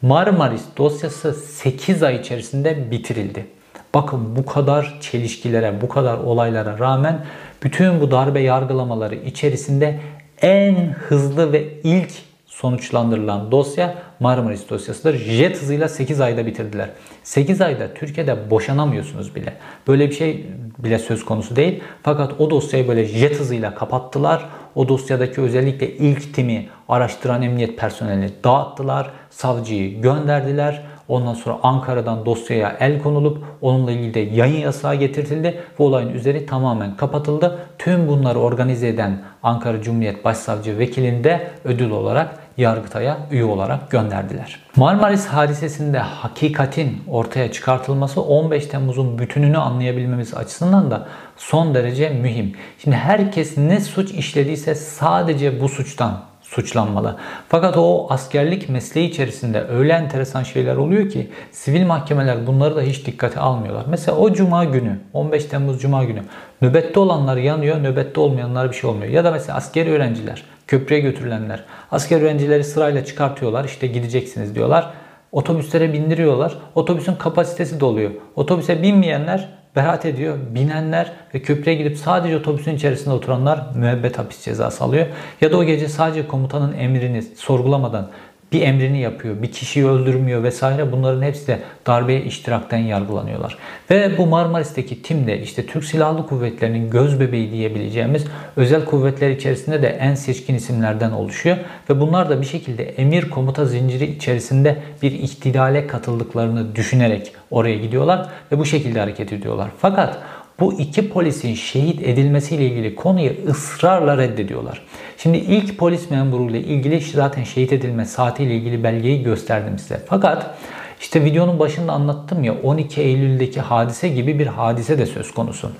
Marmaris 0.02 0.64
dosyası 0.78 1.34
8 1.34 2.04
ay 2.04 2.16
içerisinde 2.16 2.92
bitirildi. 2.92 3.46
Bakın 3.94 4.36
bu 4.36 4.46
kadar 4.46 4.98
çelişkilere, 5.02 5.82
bu 5.82 5.90
kadar 5.90 6.18
olaylara 6.18 6.80
rağmen 6.80 7.26
bütün 7.64 8.02
bu 8.02 8.12
darbe 8.12 8.40
yargılamaları 8.40 9.16
içerisinde 9.16 10.00
en 10.42 10.76
hızlı 10.76 11.54
ve 11.54 11.68
ilk 11.84 12.12
sonuçlandırılan 12.46 13.52
dosya 13.52 13.96
Marmaris 14.20 14.70
dosyasıdır. 14.70 15.16
Jet 15.16 15.62
hızıyla 15.62 15.90
8 15.90 16.22
ayda 16.22 16.46
bitirdiler. 16.46 16.90
8 17.24 17.62
ayda 17.62 17.94
Türkiye'de 17.94 18.50
boşanamıyorsunuz 18.50 19.36
bile. 19.36 19.54
Böyle 19.88 20.10
bir 20.10 20.16
şey 20.16 20.46
bile 20.78 21.00
söz 21.00 21.26
konusu 21.26 21.56
değil. 21.56 21.84
Fakat 22.04 22.42
o 22.42 22.50
dosyayı 22.50 22.88
böyle 22.88 23.06
jet 23.06 23.40
hızıyla 23.40 23.76
kapattılar. 23.76 24.46
O 24.76 24.90
dosyadaki 24.90 25.42
özellikle 25.42 25.92
ilk 25.92 26.34
timi 26.34 26.70
araştıran 26.90 27.42
emniyet 27.42 27.78
personelini 27.78 28.30
dağıttılar. 28.44 29.12
Savcıyı 29.30 30.02
gönderdiler. 30.02 30.82
Ondan 31.10 31.34
sonra 31.34 31.60
Ankara'dan 31.64 32.26
dosyaya 32.26 32.78
el 32.80 33.02
konulup 33.02 33.44
onunla 33.62 33.92
ilgili 33.92 34.14
de 34.14 34.20
yayın 34.20 34.60
yasağı 34.60 34.96
getirtildi 34.96 35.48
ve 35.80 35.84
olayın 35.84 36.10
üzeri 36.10 36.46
tamamen 36.46 36.98
kapatıldı. 36.98 37.60
Tüm 37.80 38.08
bunları 38.08 38.40
organize 38.40 38.88
eden 38.88 39.22
Ankara 39.44 39.82
Cumhuriyet 39.82 40.26
Başsavcı 40.26 40.78
Vekilini 40.78 41.24
de 41.24 41.48
ödül 41.64 41.90
olarak 41.90 42.40
Yargıtay'a 42.58 43.18
üye 43.32 43.46
olarak 43.46 43.92
gönderdiler. 43.92 44.60
Marmaris 44.76 45.26
hadisesinde 45.28 46.00
hakikatin 46.00 47.04
ortaya 47.08 47.52
çıkartılması 47.52 48.22
15 48.22 48.66
Temmuz'un 48.66 49.20
bütününü 49.20 49.58
anlayabilmemiz 49.58 50.34
açısından 50.34 50.92
da 50.92 51.08
son 51.38 51.76
derece 51.76 52.10
mühim. 52.10 52.56
Şimdi 52.84 52.96
herkes 52.96 53.58
ne 53.58 53.80
suç 53.80 54.12
işlediyse 54.12 54.76
sadece 54.76 55.62
bu 55.62 55.70
suçtan 55.70 56.29
suçlanmalı. 56.50 57.16
Fakat 57.50 57.78
o 57.78 58.08
askerlik 58.10 58.70
mesleği 58.70 59.10
içerisinde 59.10 59.68
öyle 59.68 59.94
enteresan 59.94 60.44
şeyler 60.44 60.76
oluyor 60.76 61.10
ki 61.10 61.30
sivil 61.52 61.86
mahkemeler 61.86 62.48
bunları 62.48 62.76
da 62.76 62.82
hiç 62.82 63.06
dikkate 63.06 63.40
almıyorlar. 63.40 63.86
Mesela 63.90 64.18
o 64.18 64.34
cuma 64.34 64.66
günü 64.66 65.00
15 65.14 65.46
Temmuz 65.46 65.82
cuma 65.82 66.04
günü 66.04 66.24
nöbette 66.62 67.00
olanlar 67.00 67.38
yanıyor, 67.38 67.84
nöbette 67.84 68.20
olmayanlar 68.20 68.72
bir 68.72 68.76
şey 68.76 68.90
olmuyor. 68.90 69.12
Ya 69.12 69.24
da 69.24 69.32
mesela 69.32 69.58
askeri 69.58 69.92
öğrenciler, 69.92 70.44
köprüye 70.68 71.00
götürülenler. 71.00 71.64
Asker 71.92 72.22
öğrencileri 72.22 72.64
sırayla 72.64 73.06
çıkartıyorlar. 73.06 73.66
işte 73.66 73.88
gideceksiniz 73.88 74.56
diyorlar. 74.56 74.94
Otobüslere 75.32 75.94
bindiriyorlar. 75.94 76.58
Otobüsün 76.76 77.16
kapasitesi 77.16 77.80
doluyor. 77.80 78.12
Otobüse 78.36 78.84
binmeyenler 78.84 79.59
beraat 79.76 80.06
ediyor. 80.06 80.38
Binenler 80.56 81.12
ve 81.34 81.42
köprüye 81.42 81.76
gidip 81.76 81.98
sadece 81.98 82.38
otobüsün 82.38 82.76
içerisinde 82.76 83.14
oturanlar 83.14 83.62
müebbet 83.76 84.20
hapis 84.20 84.46
cezası 84.46 84.84
alıyor. 84.84 85.06
Ya 85.42 85.52
da 85.52 85.58
o 85.58 85.64
gece 85.64 85.88
sadece 85.88 86.28
komutanın 86.28 86.74
emrini 86.74 87.22
sorgulamadan 87.22 88.10
bir 88.52 88.62
emrini 88.62 89.00
yapıyor, 89.00 89.42
bir 89.42 89.52
kişiyi 89.52 89.88
öldürmüyor 89.88 90.44
vesaire 90.44 90.92
bunların 90.92 91.22
hepsi 91.22 91.48
de 91.48 91.60
darbeye 91.88 92.24
iştirakten 92.24 92.78
yargılanıyorlar. 92.78 93.58
Ve 93.90 94.18
bu 94.18 94.26
Marmaris'teki 94.26 95.02
tim 95.02 95.28
de 95.28 95.42
işte 95.42 95.66
Türk 95.66 95.84
Silahlı 95.84 96.28
Kuvvetleri'nin 96.28 96.90
göz 96.90 97.20
bebeği 97.20 97.52
diyebileceğimiz 97.52 98.26
özel 98.56 98.86
kuvvetler 98.86 99.30
içerisinde 99.30 99.82
de 99.82 99.88
en 99.88 100.16
seçkin 100.16 100.56
isimlerden 100.56 101.12
oluşuyor. 101.12 101.58
Ve 101.90 102.00
bunlar 102.00 102.30
da 102.30 102.42
bir 102.42 102.46
şekilde 102.46 102.84
emir 102.84 103.30
komuta 103.30 103.66
zinciri 103.66 104.06
içerisinde 104.06 104.78
bir 105.02 105.12
ihtidale 105.12 105.88
katıldıklarını 105.88 106.76
düşünerek 106.76 107.32
oraya 107.52 107.76
gidiyorlar 107.76 108.30
ve 108.52 108.60
bu 108.60 108.66
şekilde 108.66 109.00
hareket 109.00 109.34
ediyorlar. 109.34 109.70
Fakat 109.78 110.18
bu 110.60 110.80
iki 110.80 111.10
polisin 111.10 111.54
şehit 111.54 112.02
edilmesiyle 112.02 112.66
ilgili 112.66 112.96
konuyu 112.96 113.32
ısrarla 113.48 114.18
reddediyorlar. 114.18 114.82
Şimdi 115.24 115.38
ilk 115.38 115.78
polis 115.78 116.10
memuru 116.12 116.50
ile 116.50 116.60
ilgili 116.60 117.02
zaten 117.02 117.44
şehit 117.44 117.74
edilme 117.74 118.06
saatiyle 118.06 118.56
ilgili 118.56 118.84
belgeyi 118.84 119.24
gösterdim 119.24 119.80
size. 119.80 120.02
Fakat 120.08 120.56
işte 121.02 121.26
videonun 121.26 121.60
başında 121.60 121.94
anlattım 121.94 122.44
ya 122.44 122.54
12 122.64 123.02
Eylül'deki 123.02 123.62
hadise 123.62 124.10
gibi 124.10 124.40
bir 124.40 124.48
hadise 124.48 124.98
de 124.98 125.06
söz 125.06 125.34
konusu. 125.34 125.72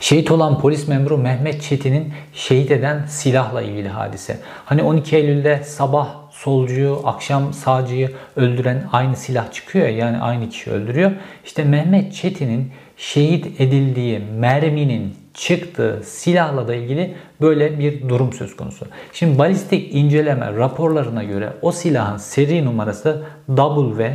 Şehit 0.00 0.30
olan 0.30 0.60
polis 0.60 0.88
memuru 0.88 1.18
Mehmet 1.18 1.62
Çetin'in 1.62 2.12
şehit 2.32 2.70
eden 2.70 3.06
silahla 3.06 3.62
ilgili 3.62 3.88
hadise. 3.88 4.38
Hani 4.64 4.82
12 4.82 5.16
Eylül'de 5.16 5.62
sabah 5.64 6.08
solcuyu, 6.30 7.00
akşam 7.04 7.52
sağcıyı 7.52 8.10
öldüren 8.36 8.84
aynı 8.92 9.16
silah 9.16 9.52
çıkıyor 9.52 9.88
ya 9.88 9.96
yani 9.96 10.18
aynı 10.18 10.50
kişi 10.50 10.70
öldürüyor. 10.70 11.10
İşte 11.44 11.64
Mehmet 11.64 12.14
Çetin'in 12.14 12.72
şehit 12.96 13.60
edildiği 13.60 14.18
merminin 14.18 15.14
çıktığı 15.38 16.00
silahla 16.04 16.68
da 16.68 16.74
ilgili 16.74 17.14
böyle 17.40 17.78
bir 17.78 18.08
durum 18.08 18.32
söz 18.32 18.56
konusu. 18.56 18.86
Şimdi 19.12 19.38
balistik 19.38 19.94
inceleme 19.94 20.52
raporlarına 20.52 21.24
göre 21.24 21.52
o 21.62 21.72
silahın 21.72 22.16
seri 22.16 22.64
numarası 22.64 23.22
W 23.56 24.12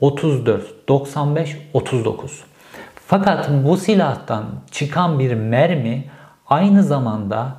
34 0.00 0.88
95 0.88 1.56
39. 1.72 2.44
Fakat 3.06 3.50
bu 3.64 3.76
silahtan 3.76 4.44
çıkan 4.70 5.18
bir 5.18 5.34
mermi 5.34 6.04
aynı 6.46 6.82
zamanda 6.82 7.56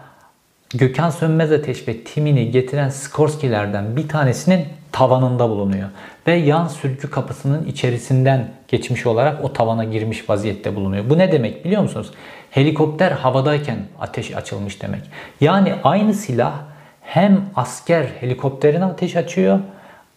Gökhan 0.74 1.10
Sönmez 1.10 1.52
Ateş 1.52 1.88
ve 1.88 2.04
timini 2.04 2.52
getiren 2.52 2.90
Skorsky'lerden 2.90 3.96
bir 3.96 4.08
tanesinin 4.08 4.66
tavanında 4.92 5.50
bulunuyor. 5.50 5.90
Ve 6.28 6.34
yan 6.34 6.68
sürgü 6.68 7.10
kapısının 7.10 7.66
içerisinden 7.66 8.52
geçmiş 8.68 9.06
olarak 9.06 9.44
o 9.44 9.54
tavana 9.54 9.84
girmiş 9.84 10.30
vaziyette 10.30 10.76
bulunuyor. 10.76 11.10
Bu 11.10 11.18
ne 11.18 11.32
demek 11.32 11.66
biliyor 11.66 11.82
musunuz? 11.82 12.12
Helikopter 12.52 13.12
havadayken 13.12 13.78
ateş 14.00 14.36
açılmış 14.36 14.82
demek. 14.82 15.02
Yani 15.42 15.74
aynı 15.84 16.14
silah 16.14 16.54
hem 17.02 17.42
asker 17.56 18.06
helikopterine 18.20 18.86
ateş 18.86 19.16
açıyor, 19.16 19.60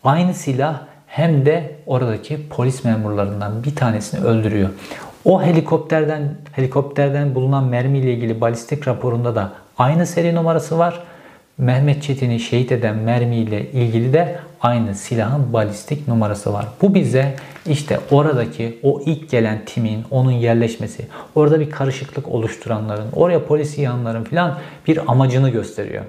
aynı 0.05 0.35
silah 0.35 0.80
hem 1.07 1.47
de 1.47 1.76
oradaki 1.87 2.49
polis 2.49 2.85
memurlarından 2.85 3.64
bir 3.64 3.76
tanesini 3.76 4.24
öldürüyor. 4.24 4.68
O 5.24 5.43
helikopterden 5.43 6.35
helikopterden 6.53 7.35
bulunan 7.35 7.64
mermiyle 7.64 8.12
ilgili 8.12 8.41
balistik 8.41 8.89
raporunda 8.89 9.35
da 9.35 9.53
aynı 9.78 10.07
seri 10.07 10.35
numarası 10.35 10.78
var. 10.78 11.03
Mehmet 11.59 12.03
Çetin'i 12.03 12.40
şehit 12.40 12.72
eden 12.72 12.96
mermiyle 12.96 13.70
ilgili 13.70 14.12
de 14.12 14.38
aynı 14.61 14.94
silahın 14.94 15.53
balistik 15.53 16.09
numarası 16.09 16.53
var. 16.53 16.66
Bu 16.82 16.94
bize 16.94 17.36
işte 17.66 18.00
oradaki 18.11 18.78
o 18.82 19.03
ilk 19.07 19.30
gelen 19.30 19.64
timin, 19.66 20.05
onun 20.11 20.30
yerleşmesi, 20.30 21.07
orada 21.34 21.61
bir 21.61 21.70
karışıklık 21.70 22.28
oluşturanların, 22.28 23.12
oraya 23.12 23.44
polis 23.44 23.78
yanların 23.78 24.24
filan 24.24 24.59
bir 24.86 25.11
amacını 25.12 25.50
gösteriyor. 25.50 26.05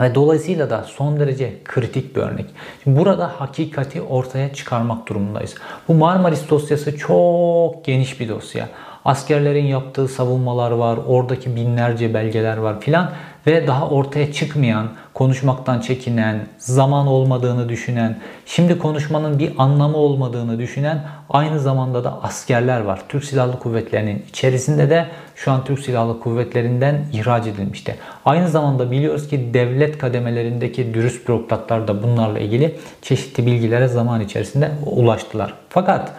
Ve 0.00 0.14
dolayısıyla 0.14 0.70
da 0.70 0.84
son 0.84 1.20
derece 1.20 1.52
kritik 1.64 2.16
bir 2.16 2.20
örnek. 2.20 2.46
Şimdi 2.84 2.98
burada 2.98 3.40
hakikati 3.40 4.02
ortaya 4.02 4.54
çıkarmak 4.54 5.08
durumundayız. 5.08 5.54
Bu 5.88 5.94
Marmaris 5.94 6.50
dosyası 6.50 6.98
çok 6.98 7.84
geniş 7.84 8.20
bir 8.20 8.28
dosya. 8.28 8.68
Askerlerin 9.04 9.64
yaptığı 9.64 10.08
savunmalar 10.08 10.70
var, 10.70 10.98
oradaki 11.06 11.56
binlerce 11.56 12.14
belgeler 12.14 12.56
var 12.56 12.80
filan 12.80 13.10
ve 13.46 13.66
daha 13.66 13.88
ortaya 13.88 14.32
çıkmayan, 14.32 14.88
konuşmaktan 15.14 15.80
çekinen, 15.80 16.46
zaman 16.58 17.06
olmadığını 17.06 17.68
düşünen, 17.68 18.18
şimdi 18.46 18.78
konuşmanın 18.78 19.38
bir 19.38 19.52
anlamı 19.58 19.96
olmadığını 19.96 20.58
düşünen 20.58 21.04
aynı 21.30 21.60
zamanda 21.60 22.04
da 22.04 22.22
askerler 22.22 22.80
var. 22.80 23.02
Türk 23.08 23.24
Silahlı 23.24 23.58
Kuvvetleri'nin 23.58 24.24
içerisinde 24.28 24.90
de 24.90 25.06
şu 25.34 25.52
an 25.52 25.64
Türk 25.64 25.78
Silahlı 25.78 26.20
Kuvvetleri'nden 26.20 27.04
ihraç 27.12 27.46
edilmişti. 27.46 27.96
Aynı 28.24 28.48
zamanda 28.48 28.90
biliyoruz 28.90 29.28
ki 29.28 29.54
devlet 29.54 29.98
kademelerindeki 29.98 30.94
dürüst 30.94 31.28
bürokratlar 31.28 31.88
da 31.88 32.02
bunlarla 32.02 32.38
ilgili 32.38 32.76
çeşitli 33.02 33.46
bilgilere 33.46 33.88
zaman 33.88 34.20
içerisinde 34.20 34.70
ulaştılar. 34.86 35.54
Fakat 35.68 36.12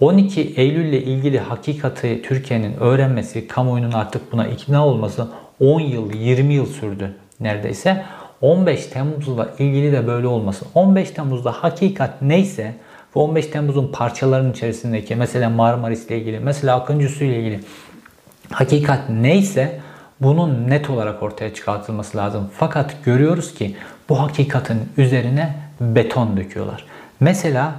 12 0.00 0.40
Eylül 0.56 0.84
ile 0.84 1.02
ilgili 1.02 1.38
hakikati 1.38 2.22
Türkiye'nin 2.22 2.76
öğrenmesi, 2.80 3.48
kamuoyunun 3.48 3.92
artık 3.92 4.32
buna 4.32 4.46
ikna 4.46 4.86
olması 4.86 5.28
10 5.60 5.80
yıl, 5.80 6.14
20 6.14 6.54
yıl 6.54 6.66
sürdü 6.66 7.14
neredeyse. 7.40 8.04
15 8.40 8.86
Temmuz'la 8.86 9.48
ilgili 9.58 9.92
de 9.92 10.06
böyle 10.06 10.26
olması. 10.26 10.64
15 10.74 11.10
Temmuz'da 11.10 11.52
hakikat 11.52 12.22
neyse 12.22 12.74
bu 13.14 13.24
15 13.24 13.46
Temmuz'un 13.46 13.92
parçalarının 13.92 14.52
içerisindeki 14.52 15.16
mesela 15.16 15.50
Marmaris 15.50 16.06
ile 16.06 16.18
ilgili, 16.18 16.40
mesela 16.40 16.76
Akıncı 16.76 17.08
Su 17.08 17.24
ile 17.24 17.40
ilgili 17.40 17.60
hakikat 18.50 19.10
neyse 19.10 19.80
bunun 20.20 20.70
net 20.70 20.90
olarak 20.90 21.22
ortaya 21.22 21.54
çıkartılması 21.54 22.16
lazım. 22.18 22.50
Fakat 22.58 23.04
görüyoruz 23.04 23.54
ki 23.54 23.76
bu 24.08 24.20
hakikatin 24.20 24.78
üzerine 24.96 25.56
beton 25.80 26.36
döküyorlar. 26.36 26.84
Mesela 27.20 27.72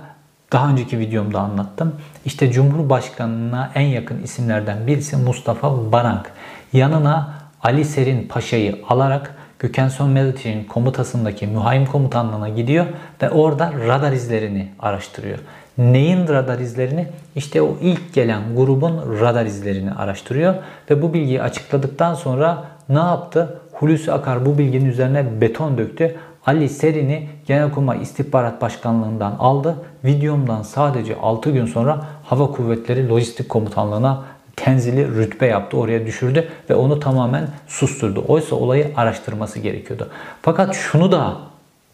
daha 0.52 0.70
önceki 0.70 1.00
videomda 1.00 1.40
anlattım. 1.40 1.96
İşte 2.26 2.52
Cumhurbaşkanına 2.52 3.72
en 3.76 3.88
yakın 3.88 4.24
isimlerden 4.24 4.88
birisi 4.88 5.18
Mustafa 5.18 5.92
Barank. 5.92 6.32
Yanına 6.74 7.41
Ali 7.64 7.86
Serin 7.86 8.28
Paşa'yı 8.28 8.76
alarak 8.90 9.36
Gökhan 9.60 9.88
Sönmez'in 9.88 10.64
komutasındaki 10.64 11.48
mühaim 11.48 11.86
komutanlığına 11.86 12.50
gidiyor 12.50 12.86
ve 13.22 13.30
orada 13.30 13.74
radar 13.88 14.12
izlerini 14.12 14.70
araştırıyor. 14.80 15.40
Neyin 15.78 16.28
radar 16.28 16.60
izlerini? 16.60 17.08
İşte 17.36 17.62
o 17.62 17.78
ilk 17.82 18.14
gelen 18.14 18.56
grubun 18.56 19.20
radar 19.22 19.46
izlerini 19.46 19.92
araştırıyor 19.92 20.56
ve 20.90 21.02
bu 21.02 21.14
bilgiyi 21.14 21.42
açıkladıktan 21.42 22.14
sonra 22.14 22.64
ne 22.90 23.00
yaptı? 23.00 23.60
Hulusi 23.74 24.12
Akar 24.12 24.46
bu 24.46 24.58
bilginin 24.58 24.86
üzerine 24.86 25.42
beton 25.42 25.78
döktü. 25.78 26.16
Ali 26.46 26.70
Serin'i 26.70 27.30
Genelkurmay 27.48 28.02
İstihbarat 28.02 28.62
Başkanlığından 28.62 29.36
aldı. 29.40 29.76
Videomdan 30.04 30.62
sadece 30.62 31.16
6 31.16 31.52
gün 31.52 31.66
sonra 31.66 32.02
Hava 32.24 32.52
Kuvvetleri 32.52 33.10
Lojistik 33.10 33.50
Komutanlığı'na 33.50 34.24
tenzili 34.64 35.08
rütbe 35.08 35.46
yaptı. 35.46 35.78
Oraya 35.78 36.06
düşürdü 36.06 36.48
ve 36.70 36.76
onu 36.76 37.00
tamamen 37.00 37.48
susturdu. 37.68 38.26
Oysa 38.28 38.56
olayı 38.56 38.92
araştırması 38.96 39.60
gerekiyordu. 39.60 40.10
Fakat 40.42 40.76
şunu 40.76 41.12
da 41.12 41.38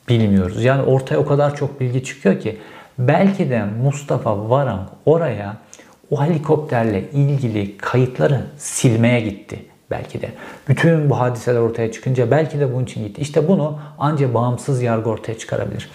bilmiyoruz. 0.09 0.63
Yani 0.63 0.81
ortaya 0.81 1.17
o 1.17 1.25
kadar 1.25 1.55
çok 1.55 1.79
bilgi 1.79 2.03
çıkıyor 2.03 2.39
ki 2.39 2.57
belki 2.99 3.49
de 3.49 3.63
Mustafa 3.83 4.49
Varank 4.49 4.89
oraya 5.05 5.57
o 6.11 6.23
helikopterle 6.23 7.09
ilgili 7.11 7.77
kayıtları 7.77 8.41
silmeye 8.57 9.21
gitti 9.21 9.65
belki 9.91 10.21
de. 10.21 10.29
Bütün 10.67 11.09
bu 11.09 11.19
hadiseler 11.19 11.59
ortaya 11.59 11.91
çıkınca 11.91 12.31
belki 12.31 12.59
de 12.59 12.73
bunun 12.73 12.83
için 12.83 13.07
gitti. 13.07 13.21
İşte 13.21 13.47
bunu 13.47 13.79
ancak 13.99 14.33
bağımsız 14.33 14.81
yargı 14.81 15.09
ortaya 15.09 15.37
çıkarabilir. 15.37 15.89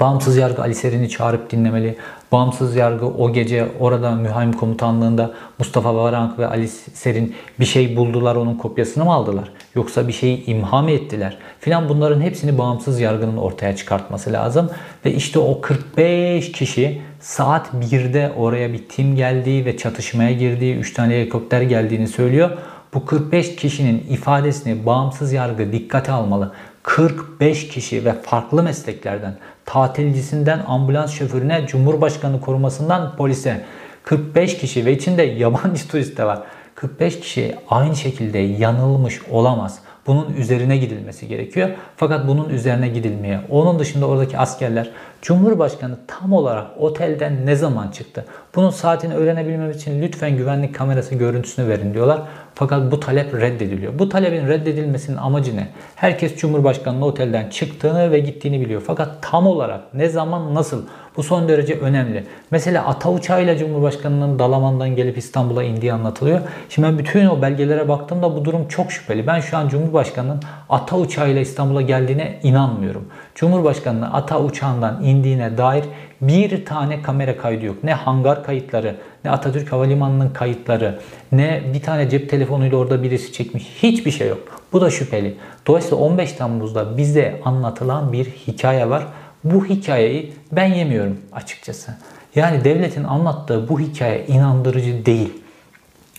Bağımsız 0.00 0.36
yargı 0.36 0.62
Ali 0.62 0.74
Serin'i 0.74 1.08
çağırıp 1.08 1.50
dinlemeli. 1.50 1.96
Bağımsız 2.32 2.76
yargı 2.76 3.06
o 3.06 3.32
gece 3.32 3.68
orada 3.80 4.10
mühaim 4.10 4.52
komutanlığında 4.52 5.30
Mustafa 5.58 5.94
Varank 5.94 6.38
ve 6.38 6.46
Ali 6.46 6.68
Serin 6.68 7.34
bir 7.60 7.64
şey 7.64 7.96
buldular 7.96 8.36
onun 8.36 8.54
kopyasını 8.54 9.04
mı 9.04 9.12
aldılar? 9.12 9.52
Yoksa 9.74 10.08
bir 10.08 10.12
şeyi 10.12 10.46
imha 10.46 10.82
mı 10.82 10.90
ettiler? 10.90 11.38
Filan 11.60 11.88
bunların 11.88 12.20
hepsini 12.20 12.58
bağımsız 12.58 13.00
yargının 13.00 13.36
ortaya 13.36 13.76
çıkartması 13.76 14.32
lazım. 14.32 14.70
Ve 15.04 15.14
işte 15.14 15.38
o 15.38 15.60
45 15.60 16.52
kişi 16.52 17.02
saat 17.20 17.68
1'de 17.74 18.32
oraya 18.36 18.72
bir 18.72 18.88
tim 18.88 19.16
geldiği 19.16 19.64
ve 19.64 19.76
çatışmaya 19.76 20.32
girdiği 20.32 20.76
3 20.76 20.94
tane 20.94 21.14
helikopter 21.14 21.62
geldiğini 21.62 22.08
söylüyor. 22.08 22.50
Bu 22.94 23.06
45 23.06 23.56
kişinin 23.56 24.06
ifadesini 24.10 24.86
bağımsız 24.86 25.32
yargı 25.32 25.72
dikkate 25.72 26.12
almalı. 26.12 26.52
45 26.82 27.68
kişi 27.68 28.04
ve 28.04 28.12
farklı 28.12 28.62
mesleklerden 28.62 29.36
tatilcisinden 29.66 30.60
ambulans 30.66 31.12
şoförüne, 31.12 31.66
cumhurbaşkanı 31.66 32.40
korumasından 32.40 33.16
polise 33.16 33.64
45 34.04 34.58
kişi 34.58 34.86
ve 34.86 34.92
içinde 34.92 35.22
yabancı 35.22 35.88
turist 35.88 36.18
de 36.18 36.24
var. 36.24 36.42
45 36.74 37.20
kişi 37.20 37.56
aynı 37.68 37.96
şekilde 37.96 38.38
yanılmış 38.38 39.20
olamaz. 39.30 39.78
Bunun 40.06 40.34
üzerine 40.34 40.76
gidilmesi 40.76 41.28
gerekiyor. 41.28 41.68
Fakat 41.96 42.28
bunun 42.28 42.48
üzerine 42.48 42.88
gidilmeye. 42.88 43.40
Onun 43.50 43.78
dışında 43.78 44.06
oradaki 44.06 44.38
askerler 44.38 44.90
Cumhurbaşkanı 45.22 45.98
tam 46.06 46.32
olarak 46.32 46.66
otelden 46.78 47.46
ne 47.46 47.56
zaman 47.56 47.88
çıktı? 47.88 48.24
Bunun 48.54 48.70
saatini 48.70 49.14
öğrenebilmem 49.14 49.70
için 49.70 50.02
lütfen 50.02 50.36
güvenlik 50.36 50.74
kamerası 50.74 51.14
görüntüsünü 51.14 51.68
verin 51.68 51.94
diyorlar. 51.94 52.22
Fakat 52.54 52.92
bu 52.92 53.00
talep 53.00 53.34
reddediliyor. 53.34 53.98
Bu 53.98 54.08
talebin 54.08 54.48
reddedilmesinin 54.48 55.16
amacı 55.16 55.56
ne? 55.56 55.68
Herkes 55.94 56.36
Cumhurbaşkanı'nın 56.36 57.02
otelden 57.02 57.50
çıktığını 57.50 58.10
ve 58.10 58.18
gittiğini 58.18 58.60
biliyor. 58.60 58.82
Fakat 58.86 59.08
tam 59.22 59.46
olarak 59.46 59.94
ne 59.94 60.08
zaman 60.08 60.54
nasıl? 60.54 60.86
Bu 61.16 61.22
son 61.22 61.48
derece 61.48 61.74
önemli. 61.74 62.24
Mesela 62.50 62.86
ata 62.86 63.10
uçağıyla 63.10 63.56
Cumhurbaşkanı'nın 63.56 64.38
Dalaman'dan 64.38 64.96
gelip 64.96 65.18
İstanbul'a 65.18 65.62
indiği 65.62 65.92
anlatılıyor. 65.92 66.40
Şimdi 66.68 66.88
ben 66.88 66.98
bütün 66.98 67.26
o 67.26 67.42
belgelere 67.42 67.88
baktığımda 67.88 68.36
bu 68.36 68.44
durum 68.44 68.68
çok 68.68 68.92
şüpheli. 68.92 69.26
Ben 69.26 69.40
şu 69.40 69.56
an 69.56 69.68
Cumhurbaşkanı'nın 69.68 70.42
ata 70.68 70.98
uçağıyla 70.98 71.40
İstanbul'a 71.40 71.82
geldiğine 71.82 72.38
inanmıyorum. 72.42 73.08
Cumhurbaşkanı'nın 73.34 74.10
ata 74.12 74.40
uçağından 74.40 75.04
indiğine 75.04 75.58
dair 75.58 75.84
bir 76.20 76.64
tane 76.64 77.02
kamera 77.02 77.36
kaydı 77.36 77.66
yok. 77.66 77.76
Ne 77.84 77.94
hangar 77.94 78.44
kayıtları, 78.44 78.96
ne 79.24 79.30
Atatürk 79.30 79.72
Havalimanı'nın 79.72 80.30
kayıtları, 80.30 80.98
ne 81.32 81.62
bir 81.74 81.82
tane 81.82 82.10
cep 82.10 82.30
telefonuyla 82.30 82.78
orada 82.78 83.02
birisi 83.02 83.32
çekmiş. 83.32 83.64
Hiçbir 83.82 84.10
şey 84.10 84.28
yok. 84.28 84.38
Bu 84.72 84.80
da 84.80 84.90
şüpheli. 84.90 85.36
Dolayısıyla 85.66 85.96
15 85.96 86.32
Temmuz'da 86.32 86.96
bize 86.96 87.40
anlatılan 87.44 88.12
bir 88.12 88.24
hikaye 88.24 88.90
var. 88.90 89.06
Bu 89.44 89.66
hikayeyi 89.66 90.32
ben 90.52 90.66
yemiyorum 90.66 91.18
açıkçası. 91.32 91.94
Yani 92.34 92.64
devletin 92.64 93.04
anlattığı 93.04 93.68
bu 93.68 93.80
hikaye 93.80 94.26
inandırıcı 94.26 95.06
değil. 95.06 95.32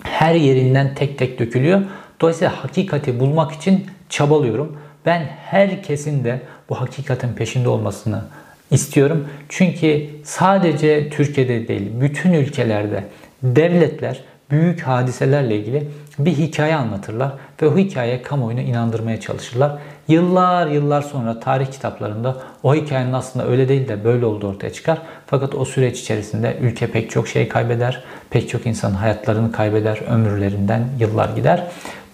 Her 0.03 0.35
yerinden 0.35 0.95
tek 0.95 1.17
tek 1.17 1.39
dökülüyor. 1.39 1.81
Dolayısıyla 2.21 2.63
hakikati 2.63 3.19
bulmak 3.19 3.51
için 3.51 3.85
çabalıyorum. 4.09 4.77
Ben 5.05 5.19
herkesin 5.45 6.23
de 6.23 6.41
bu 6.69 6.81
hakikatin 6.81 7.33
peşinde 7.33 7.69
olmasını 7.69 8.21
istiyorum. 8.71 9.27
Çünkü 9.49 10.09
sadece 10.23 11.09
Türkiye'de 11.09 11.67
değil, 11.67 11.91
bütün 12.01 12.33
ülkelerde 12.33 13.03
devletler 13.43 14.23
büyük 14.51 14.81
hadiselerle 14.81 15.57
ilgili 15.57 15.87
bir 16.19 16.31
hikaye 16.31 16.75
anlatırlar 16.75 17.31
ve 17.61 17.67
o 17.67 17.77
hikaye 17.77 18.21
kamuoyunu 18.21 18.61
inandırmaya 18.61 19.19
çalışırlar. 19.19 19.77
Yıllar 20.07 20.67
yıllar 20.67 21.01
sonra 21.01 21.39
tarih 21.39 21.71
kitaplarında 21.71 22.37
o 22.63 22.75
hikayenin 22.75 23.13
aslında 23.13 23.47
öyle 23.47 23.69
değil 23.69 23.87
de 23.87 24.03
böyle 24.03 24.25
olduğu 24.25 24.47
ortaya 24.47 24.73
çıkar. 24.73 25.01
Fakat 25.27 25.55
o 25.55 25.65
süreç 25.65 25.99
içerisinde 25.99 26.57
ülke 26.61 26.87
pek 26.87 27.11
çok 27.11 27.27
şey 27.27 27.49
kaybeder, 27.49 28.03
pek 28.29 28.49
çok 28.49 28.65
insanın 28.65 28.95
hayatlarını 28.95 29.51
kaybeder, 29.51 30.01
ömürlerinden 30.09 30.87
yıllar 30.99 31.29
gider. 31.29 31.67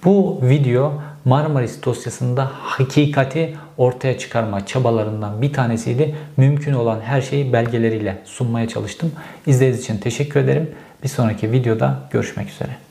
Bu 0.06 0.40
video 0.42 0.94
Marmaris 1.26 1.86
dosyasında 1.86 2.52
hakikati 2.54 3.56
ortaya 3.78 4.18
çıkarma 4.18 4.66
çabalarından 4.66 5.42
bir 5.42 5.54
tanesiydi. 5.54 6.16
Mümkün 6.38 6.74
olan 6.74 7.02
her 7.02 7.22
şeyi 7.22 7.54
belgeleriyle 7.54 8.18
sunmaya 8.26 8.68
çalıştım. 8.68 9.12
İzlediğiniz 9.48 9.84
için 9.84 9.98
teşekkür 9.98 10.40
ederim. 10.40 10.70
Bir 11.04 11.10
sonraki 11.10 11.52
videoda 11.52 12.00
görüşmek 12.12 12.50
üzere. 12.50 12.89